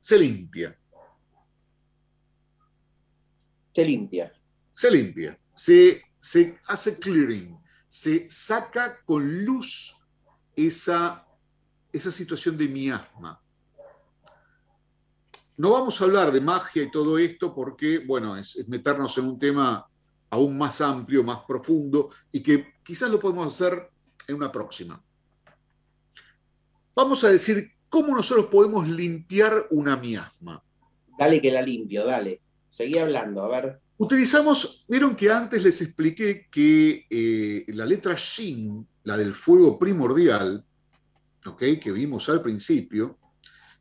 Se 0.00 0.18
limpia. 0.18 0.78
Se 3.74 3.84
limpia. 3.84 4.32
Se 4.72 4.90
limpia. 4.90 5.38
Se, 5.54 6.02
se 6.28 6.58
hace 6.66 6.98
clearing. 6.98 7.58
Se 7.88 8.30
saca 8.30 8.98
con 9.06 9.46
luz 9.46 9.96
esa, 10.54 11.26
esa 11.90 12.12
situación 12.12 12.58
de 12.58 12.68
miasma. 12.68 13.40
No 15.56 15.72
vamos 15.72 15.98
a 16.00 16.04
hablar 16.04 16.30
de 16.30 16.42
magia 16.42 16.82
y 16.82 16.90
todo 16.90 17.18
esto 17.18 17.54
porque, 17.54 18.00
bueno, 18.00 18.36
es, 18.36 18.68
meternos 18.68 19.16
en 19.16 19.24
un 19.24 19.38
tema 19.38 19.88
aún 20.28 20.58
más 20.58 20.82
amplio, 20.82 21.24
más 21.24 21.38
profundo 21.48 22.10
y 22.30 22.42
que 22.42 22.74
quizás 22.84 23.10
lo 23.10 23.18
podemos 23.18 23.46
hacer 23.46 23.90
en 24.26 24.34
una 24.36 24.52
próxima. 24.52 25.02
Vamos 26.94 27.24
a 27.24 27.30
decir 27.30 27.72
cómo 27.88 28.14
nosotros 28.14 28.46
podemos 28.46 28.86
limpiar 28.86 29.66
una 29.70 29.96
miasma. 29.96 30.62
Dale 31.18 31.40
que 31.40 31.50
la 31.50 31.62
limpio, 31.62 32.04
dale. 32.04 32.42
Seguí 32.68 32.98
hablando, 32.98 33.42
a 33.42 33.48
ver. 33.48 33.87
Utilizamos, 34.00 34.84
vieron 34.88 35.16
que 35.16 35.28
antes 35.28 35.60
les 35.60 35.82
expliqué 35.82 36.46
que 36.48 37.04
eh, 37.10 37.64
la 37.68 37.84
letra 37.84 38.14
Shin, 38.16 38.86
la 39.02 39.16
del 39.16 39.34
fuego 39.34 39.76
primordial, 39.76 40.64
¿okay? 41.44 41.80
que 41.80 41.90
vimos 41.90 42.28
al 42.28 42.40
principio, 42.40 43.18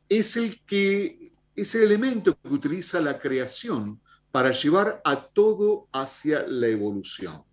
es 0.10 0.36
el 0.38 0.62
que 0.66 1.32
es 1.56 1.76
el 1.76 1.84
elemento 1.84 2.36
que 2.40 2.50
utiliza 2.50 3.00
la 3.00 3.20
creación 3.20 4.00
para 4.32 4.52
llevar 4.54 5.02
a 5.04 5.28
todo 5.28 5.88
hacia 5.92 6.46
la 6.48 6.68
evolución. 6.68 7.44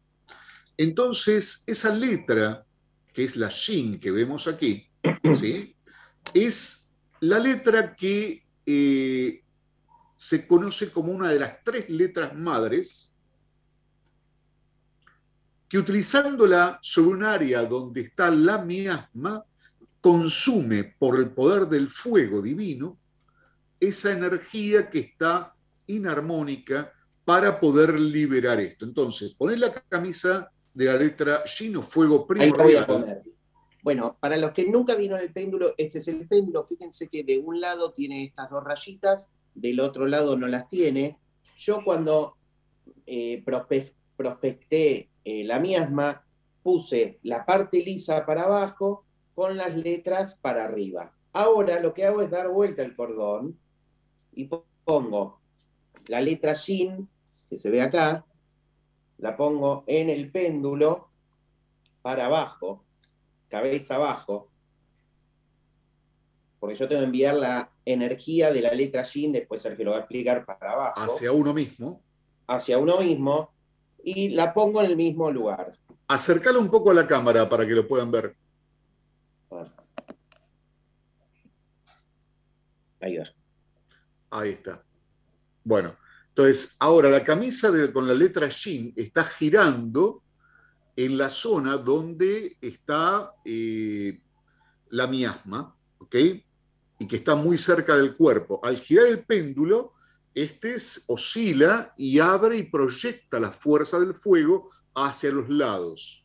Entonces, 0.77 1.65
esa 1.67 1.95
letra, 1.95 2.65
que 3.13 3.25
es 3.25 3.37
la 3.37 3.51
Shin 3.51 4.01
que 4.01 4.11
vemos 4.11 4.49
aquí, 4.49 4.87
¿sí? 5.37 5.77
es 6.33 6.91
la 7.21 7.39
letra 7.39 7.95
que 7.95 8.43
eh, 8.65 9.44
se 10.25 10.47
conoce 10.47 10.91
como 10.91 11.13
una 11.13 11.29
de 11.29 11.39
las 11.39 11.63
tres 11.63 11.91
letras 11.91 12.35
madres, 12.35 13.15
que 15.69 15.77
utilizándola 15.77 16.79
sobre 16.81 17.11
un 17.11 17.23
área 17.25 17.63
donde 17.67 18.01
está 18.01 18.31
la 18.31 18.57
miasma, 18.57 19.45
consume 20.01 20.95
por 20.99 21.19
el 21.19 21.29
poder 21.29 21.67
del 21.67 21.91
fuego 21.91 22.41
divino 22.41 22.97
esa 23.79 24.13
energía 24.13 24.89
que 24.89 25.01
está 25.01 25.55
inarmónica 25.89 26.91
para 27.27 27.61
poder 27.61 28.01
liberar 28.01 28.59
esto. 28.61 28.87
Entonces, 28.87 29.35
poner 29.35 29.59
la 29.59 29.75
camisa 29.75 30.51
de 30.73 30.87
la 30.87 30.95
letra 30.95 31.43
Gino, 31.45 31.83
fuego 31.83 32.27
primordial. 32.27 33.23
Bueno, 33.83 34.17
para 34.19 34.39
los 34.39 34.53
que 34.53 34.65
nunca 34.65 34.95
vieron 34.95 35.21
el 35.21 35.35
péndulo, 35.35 35.75
este 35.77 35.99
es 35.99 36.09
el 36.09 36.27
péndulo. 36.27 36.65
Fíjense 36.65 37.09
que 37.09 37.25
de 37.25 37.39
un 37.41 37.61
lado 37.61 37.93
tiene 37.93 38.25
estas 38.25 38.49
dos 38.49 38.65
rayitas, 38.65 39.29
del 39.55 39.81
otro 39.81 40.07
lado 40.07 40.37
no 40.37 40.47
las 40.47 40.69
tiene. 40.69 41.19
Yo 41.57 41.85
cuando 41.85 42.37
eh, 43.07 43.43
prospecté 44.17 45.11
eh, 45.25 45.45
la 45.45 45.61
miasma, 45.61 46.25
puse 46.63 47.19
la 47.23 47.45
parte 47.45 47.79
lisa 47.83 48.25
para 48.25 48.45
abajo 48.45 49.05
con 49.35 49.57
las 49.57 49.77
letras 49.77 50.39
para 50.41 50.65
arriba. 50.65 51.13
Ahora 51.33 51.81
lo 51.81 51.93
que 51.95 52.05
hago 52.05 52.23
es 52.23 52.31
dar 52.31 52.49
vuelta 52.49 52.83
el 52.83 52.95
cordón 52.95 53.59
y 54.33 54.49
pongo 54.85 55.41
la 56.09 56.21
letra 56.21 56.53
Shin, 56.55 57.09
que 57.49 57.59
se 57.59 57.71
ve 57.71 57.83
acá, 57.83 58.25
la 59.19 59.37
pongo 59.37 59.85
en 59.87 60.11
el 60.11 60.31
péndulo 60.31 61.09
para 62.03 62.27
abajo, 62.27 62.85
cabeza 63.49 63.97
abajo, 63.97 64.51
porque 66.61 66.77
yo 66.77 66.89
tengo 66.89 67.01
que 67.01 67.07
enviar 67.07 67.35
la 67.35 67.74
energía 67.85 68.53
de 68.53 68.61
la 68.61 68.73
letra 68.73 69.03
Shin, 69.03 69.33
después 69.33 69.63
que 69.63 69.85
lo 69.85 69.93
va 69.93 69.99
a 69.99 70.01
explicar 70.01 70.45
para 70.45 70.73
abajo. 70.73 71.01
Hacia 71.01 71.33
uno 71.33 71.53
mismo. 71.53 72.03
Hacia 72.47 72.79
uno 72.79 73.01
mismo, 73.01 73.55
y 74.03 74.31
la 74.31 74.53
pongo 74.53 74.81
en 74.83 74.91
el 74.91 74.97
mismo 74.97 75.31
lugar. 75.31 75.73
Acércalo 76.07 76.61
un 76.61 76.71
poco 76.71 76.91
a 76.91 76.95
la 76.95 77.07
cámara 77.07 77.49
para 77.49 77.67
que 77.67 77.73
lo 77.73 77.89
puedan 77.89 78.11
ver. 78.11 78.37
Ahí 83.01 83.17
va. 83.17 83.25
Ahí 84.31 84.51
está. 84.51 84.83
Bueno, 85.63 85.97
entonces 86.29 86.77
ahora 86.81 87.09
la 87.09 87.25
camisa 87.25 87.71
con 87.93 88.07
la 88.07 88.15
letra 88.15 88.49
Shin 88.49 88.93
está 88.97 89.25
girando 89.25 90.23
en 90.97 91.17
la 91.17 91.31
zona 91.31 91.77
donde 91.77 92.57
está 92.61 93.33
eh, 93.45 94.21
la 94.91 95.07
miasma, 95.07 95.75
¿ok? 95.99 96.17
Y 96.99 97.07
que 97.07 97.17
está 97.17 97.35
muy 97.35 97.59
cerca 97.59 97.97
del 97.97 98.17
cuerpo. 98.17 98.61
Al 98.63 98.79
girar 98.79 99.07
el 99.07 99.25
péndulo, 99.25 99.95
este 100.35 100.77
oscila 101.09 101.93
y 101.97 102.19
abre 102.19 102.57
y 102.57 102.65
proyecta 102.65 103.41
la 103.41 103.51
fuerza 103.51 103.99
del 104.01 104.15
fuego 104.15 104.71
hacia 104.95 105.31
los 105.31 105.49
lados. 105.49 106.25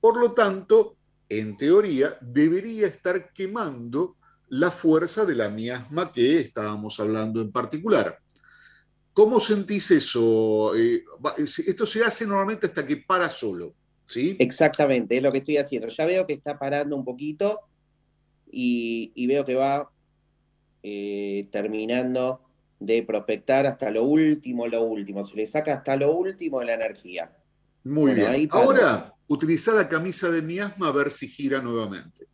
Por 0.00 0.18
lo 0.18 0.32
tanto, 0.32 0.96
en 1.28 1.56
teoría, 1.56 2.18
debería 2.20 2.86
estar 2.86 3.32
quemando 3.32 4.16
la 4.48 4.70
fuerza 4.70 5.24
de 5.24 5.34
la 5.34 5.48
miasma 5.48 6.12
que 6.12 6.40
estábamos 6.40 7.00
hablando 7.00 7.40
en 7.40 7.50
particular. 7.50 8.18
¿Cómo 9.12 9.40
sentís 9.40 9.90
eso? 9.92 10.74
Eh, 10.76 11.04
esto 11.38 11.86
se 11.86 12.04
hace 12.04 12.26
normalmente 12.26 12.66
hasta 12.66 12.86
que 12.86 12.96
para 12.98 13.30
solo, 13.30 13.74
¿sí? 14.08 14.36
Exactamente, 14.38 15.16
es 15.16 15.22
lo 15.22 15.30
que 15.30 15.38
estoy 15.38 15.56
haciendo. 15.56 15.88
Ya 15.88 16.04
veo 16.04 16.26
que 16.26 16.34
está 16.34 16.58
parando 16.58 16.96
un 16.96 17.04
poquito 17.04 17.60
y, 18.50 19.26
veo 19.26 19.44
que 19.44 19.54
va 19.54 19.88
eh, 20.86 21.48
terminando 21.50 22.42
de 22.78 23.02
prospectar 23.04 23.66
hasta 23.66 23.90
lo 23.90 24.04
último, 24.04 24.66
lo 24.66 24.82
último. 24.82 25.24
Se 25.24 25.34
le 25.34 25.46
saca 25.46 25.76
hasta 25.76 25.96
lo 25.96 26.12
último 26.12 26.60
de 26.60 26.66
la 26.66 26.74
energía. 26.74 27.34
Muy 27.84 28.12
bien. 28.12 28.48
Ahora, 28.50 29.14
utiliza 29.26 29.72
la 29.72 29.88
camisa 29.88 30.30
de 30.30 30.42
miasma 30.42 30.88
a 30.88 30.92
ver 30.92 31.10
si 31.10 31.26
gira 31.26 31.62
nuevamente. 31.62 32.26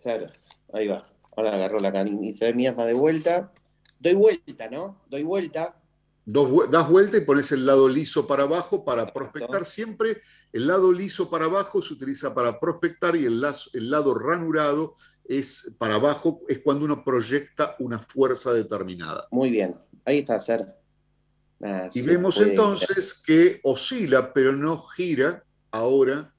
Claro. 0.00 0.28
Ahí 0.72 0.86
va. 0.86 1.04
Ahora 1.36 1.56
agarró 1.56 1.80
la 1.80 1.92
camisa 1.92 2.46
de 2.46 2.54
miasma 2.54 2.86
de 2.86 2.94
vuelta. 2.94 3.52
Doy 3.98 4.14
vuelta, 4.14 4.68
¿no? 4.70 5.02
Doy 5.08 5.24
vuelta. 5.24 5.74
das 6.24 6.88
vuelta 6.88 7.16
y 7.16 7.22
pones 7.22 7.50
el 7.50 7.66
lado 7.66 7.88
liso 7.88 8.28
para 8.28 8.44
abajo 8.44 8.84
para 8.84 9.12
prospectar. 9.12 9.64
Siempre 9.64 10.22
el 10.52 10.68
lado 10.68 10.92
liso 10.92 11.28
para 11.28 11.46
abajo 11.46 11.82
se 11.82 11.94
utiliza 11.94 12.32
para 12.32 12.60
prospectar 12.60 13.16
y 13.16 13.24
el, 13.24 13.44
el 13.72 13.90
lado 13.90 14.14
ranurado 14.14 14.94
es 15.24 15.74
para 15.78 15.94
abajo, 15.94 16.42
es 16.48 16.58
cuando 16.60 16.84
uno 16.84 17.04
proyecta 17.04 17.76
una 17.78 17.98
fuerza 17.98 18.52
determinada. 18.52 19.28
Muy 19.30 19.50
bien, 19.50 19.76
ahí 20.04 20.18
está, 20.18 20.38
Ser. 20.40 20.66
Ah, 21.62 21.88
y 21.92 22.00
vemos 22.02 22.40
entonces 22.40 23.22
que 23.24 23.60
oscila, 23.62 24.32
pero 24.32 24.52
no 24.52 24.80
gira 24.82 25.44
ahora 25.70 26.32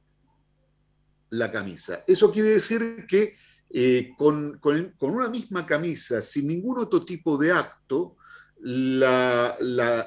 la 1.29 1.51
camisa. 1.51 2.03
Eso 2.07 2.31
quiere 2.31 2.49
decir 2.49 3.05
que 3.07 3.35
eh, 3.69 4.13
con, 4.17 4.59
una 4.99 5.29
misma 5.29 5.65
camisa, 5.65 6.21
sin 6.21 6.47
ningún 6.47 6.79
otro 6.79 7.05
tipo 7.05 7.37
de 7.37 7.51
acto, 7.51 8.17
la, 8.59 9.57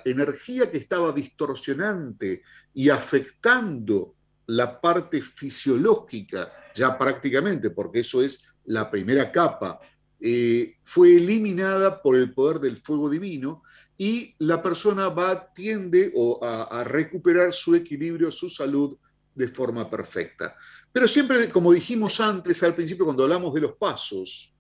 energía 0.04 0.70
que 0.70 0.78
estaba 0.78 1.12
distorsionante 1.12 2.42
y 2.74 2.90
afectando 2.90 4.14
la 4.46 4.80
parte 4.80 5.22
fisiológica, 5.22 6.52
ya 6.74 6.96
prácticamente, 6.98 7.70
porque 7.70 8.00
eso 8.00 8.22
es 8.22 8.53
la 8.66 8.90
primera 8.90 9.30
capa, 9.30 9.80
eh, 10.20 10.76
fue 10.84 11.16
eliminada 11.16 12.00
por 12.00 12.16
el 12.16 12.32
poder 12.32 12.58
del 12.60 12.78
fuego 12.78 13.10
divino 13.10 13.62
y 13.96 14.34
la 14.38 14.62
persona 14.62 15.08
va, 15.08 15.52
tiende 15.52 16.12
a 16.42 16.82
recuperar 16.84 17.52
su 17.52 17.74
equilibrio, 17.74 18.30
su 18.32 18.50
salud 18.50 18.96
de 19.34 19.48
forma 19.48 19.88
perfecta. 19.90 20.56
Pero 20.92 21.08
siempre, 21.08 21.50
como 21.50 21.72
dijimos 21.72 22.20
antes 22.20 22.62
al 22.62 22.74
principio 22.74 23.04
cuando 23.04 23.24
hablamos 23.24 23.52
de 23.52 23.60
los 23.60 23.76
pasos, 23.76 24.56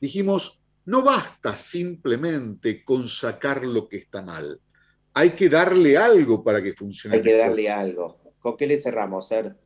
dijimos, 0.00 0.64
no 0.86 1.02
basta 1.02 1.56
simplemente 1.56 2.82
con 2.82 3.08
sacar 3.08 3.64
lo 3.64 3.88
que 3.88 3.98
está 3.98 4.22
mal. 4.22 4.60
Hay 5.12 5.30
que 5.30 5.48
darle 5.48 5.96
algo 5.96 6.42
para 6.42 6.62
que 6.62 6.72
funcione. 6.72 7.16
Hay 7.16 7.22
que 7.22 7.36
darle 7.36 7.70
algo. 7.70 8.20
¿Con 8.38 8.56
qué 8.56 8.66
le 8.66 8.78
cerramos, 8.78 9.28
Ser? 9.28 9.56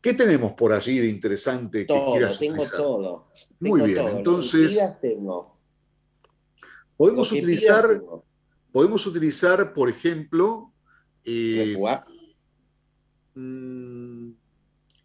¿Qué 0.00 0.14
tenemos 0.14 0.52
por 0.52 0.72
allí 0.72 0.98
de 0.98 1.08
interesante 1.08 1.84
todo, 1.84 2.38
tengo 2.38 2.64
todo. 2.68 3.28
Muy 3.60 3.82
bien, 3.82 4.08
entonces 4.08 4.80
podemos 6.96 7.32
utilizar, 7.32 8.00
podemos 8.72 9.06
utilizar, 9.06 9.72
por 9.72 9.88
ejemplo, 9.88 10.72
eh, 11.24 11.76
Mm, 13.38 14.32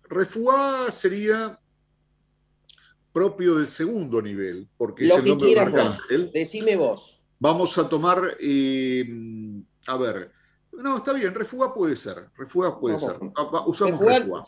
Refuá 0.09 0.89
sería 0.91 1.59
propio 3.11 3.55
del 3.55 3.69
segundo 3.69 4.23
nivel, 4.23 4.67
porque 4.75 5.05
es 5.05 5.15
el 5.15 5.25
nombre 5.25 5.49
de 5.49 5.59
Arcángel. 5.59 6.31
Decime 6.33 6.75
vos. 6.75 7.21
Vamos 7.37 7.77
a 7.77 7.87
tomar, 7.87 8.35
eh, 8.39 9.05
a 9.85 9.97
ver, 9.97 10.31
no, 10.71 10.97
está 10.97 11.13
bien, 11.13 11.35
Refuá 11.35 11.75
puede 11.75 11.95
ser, 11.95 12.29
Refuá 12.35 12.79
puede 12.79 12.99
ser. 12.99 13.17
Usamos 13.67 13.99
Refuá. 13.99 14.43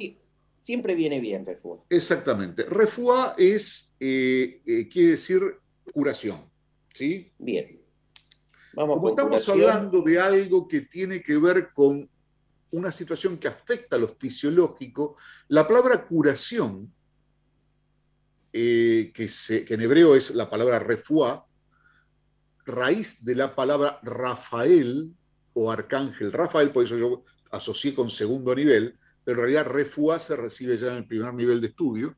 Siempre 0.65 0.95
viene 0.95 1.19
bien 1.19 1.45
refuá. 1.45 1.77
Exactamente. 1.89 2.63
Refuá 2.63 3.35
es, 3.37 3.95
eh, 3.99 4.63
eh, 4.65 4.89
quiere 4.89 5.11
decir 5.11 5.39
curación. 5.93 6.39
¿Sí? 6.91 7.31
Bien. 7.37 7.79
Vamos 8.73 8.95
Como 8.95 9.09
estamos 9.09 9.47
hablando 9.47 10.01
de 10.01 10.19
algo 10.19 10.67
que 10.67 10.81
tiene 10.81 11.21
que 11.21 11.37
ver 11.37 11.69
con 11.71 12.09
una 12.71 12.91
situación 12.91 13.37
que 13.37 13.47
afecta 13.47 13.95
a 13.95 13.99
lo 13.99 14.07
fisiológico, 14.07 15.17
la 15.49 15.67
palabra 15.67 16.03
curación, 16.03 16.91
eh, 18.51 19.11
que, 19.13 19.29
que, 19.67 19.73
en 19.73 19.81
hebreo 19.81 20.15
es 20.15 20.33
la 20.33 20.49
palabra 20.49 20.79
refuá, 20.79 21.45
raíz 22.65 23.23
de 23.23 23.35
la 23.35 23.53
palabra 23.53 23.99
Rafael 24.01 25.13
o 25.53 25.71
arcángel 25.71 26.31
Rafael, 26.31 26.71
por 26.71 26.85
eso 26.85 26.97
yo 26.97 27.23
asocié 27.51 27.93
con 27.93 28.09
segundo 28.09 28.55
nivel, 28.55 28.97
pero 29.25 29.39
en 29.39 29.43
realidad 29.43 29.65
refuá 29.65 30.17
se 30.19 30.35
recibe 30.35 30.77
ya 30.77 30.91
en 30.91 30.97
el 30.97 31.07
primer 31.07 31.33
nivel 31.33 31.59
de 31.59 31.67
estudio. 31.67 32.15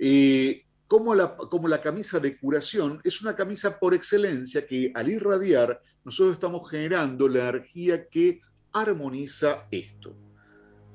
y 0.00 0.62
como 0.88 1.14
la, 1.14 1.36
como 1.36 1.68
la 1.68 1.82
camisa 1.82 2.18
de 2.18 2.38
curación 2.38 2.98
es 3.04 3.20
una 3.20 3.36
camisa 3.36 3.78
por 3.78 3.92
excelencia 3.92 4.66
que 4.66 4.90
al 4.94 5.10
irradiar 5.10 5.82
nosotros 6.02 6.34
estamos 6.34 6.68
generando 6.70 7.28
la 7.28 7.50
energía 7.50 8.08
que 8.08 8.40
armoniza 8.72 9.66
esto. 9.70 10.16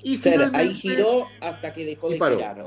Y 0.03 0.19
ahí 0.53 0.73
giró 0.73 1.27
hasta 1.39 1.73
que 1.73 1.85
dejó 1.85 2.09
de 2.09 2.15
girar. 2.15 2.65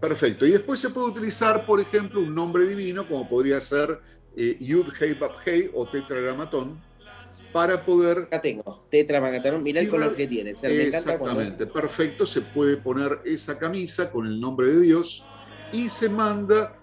Perfecto. 0.00 0.46
Y 0.46 0.52
después 0.52 0.78
se 0.78 0.90
puede 0.90 1.08
utilizar, 1.08 1.66
por 1.66 1.80
ejemplo, 1.80 2.20
un 2.20 2.32
nombre 2.32 2.64
divino, 2.66 3.08
como 3.08 3.28
podría 3.28 3.60
ser 3.60 3.98
eh, 4.36 4.56
Yud 4.60 4.92
Hei 5.00 5.14
Bab 5.14 5.32
Hei 5.44 5.70
o 5.74 5.88
Tetragramatón, 5.88 6.80
para 7.56 7.82
poder... 7.82 8.18
Acá 8.18 8.38
tengo, 8.42 8.86
tetramagatón, 8.90 9.62
mirá 9.62 9.80
el 9.80 9.88
color 9.88 10.14
que 10.14 10.26
tiene. 10.26 10.54
Se 10.54 10.88
exactamente, 10.88 11.66
perfecto, 11.66 12.26
se 12.26 12.42
puede 12.42 12.76
poner 12.76 13.20
esa 13.24 13.58
camisa 13.58 14.10
con 14.10 14.26
el 14.26 14.38
nombre 14.38 14.66
de 14.66 14.80
Dios 14.82 15.24
y 15.72 15.88
se 15.88 16.10
manda 16.10 16.78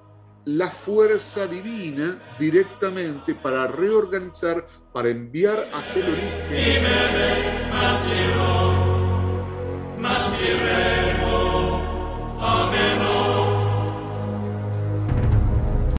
la 0.46 0.72
fuerza 0.72 1.46
divina 1.46 2.20
directamente 2.40 3.36
para 3.36 3.68
reorganizar, 3.68 4.66
para 4.92 5.10
enviar 5.10 5.70
hacia 5.74 6.04
el 6.04 6.12
origen. 6.12 6.84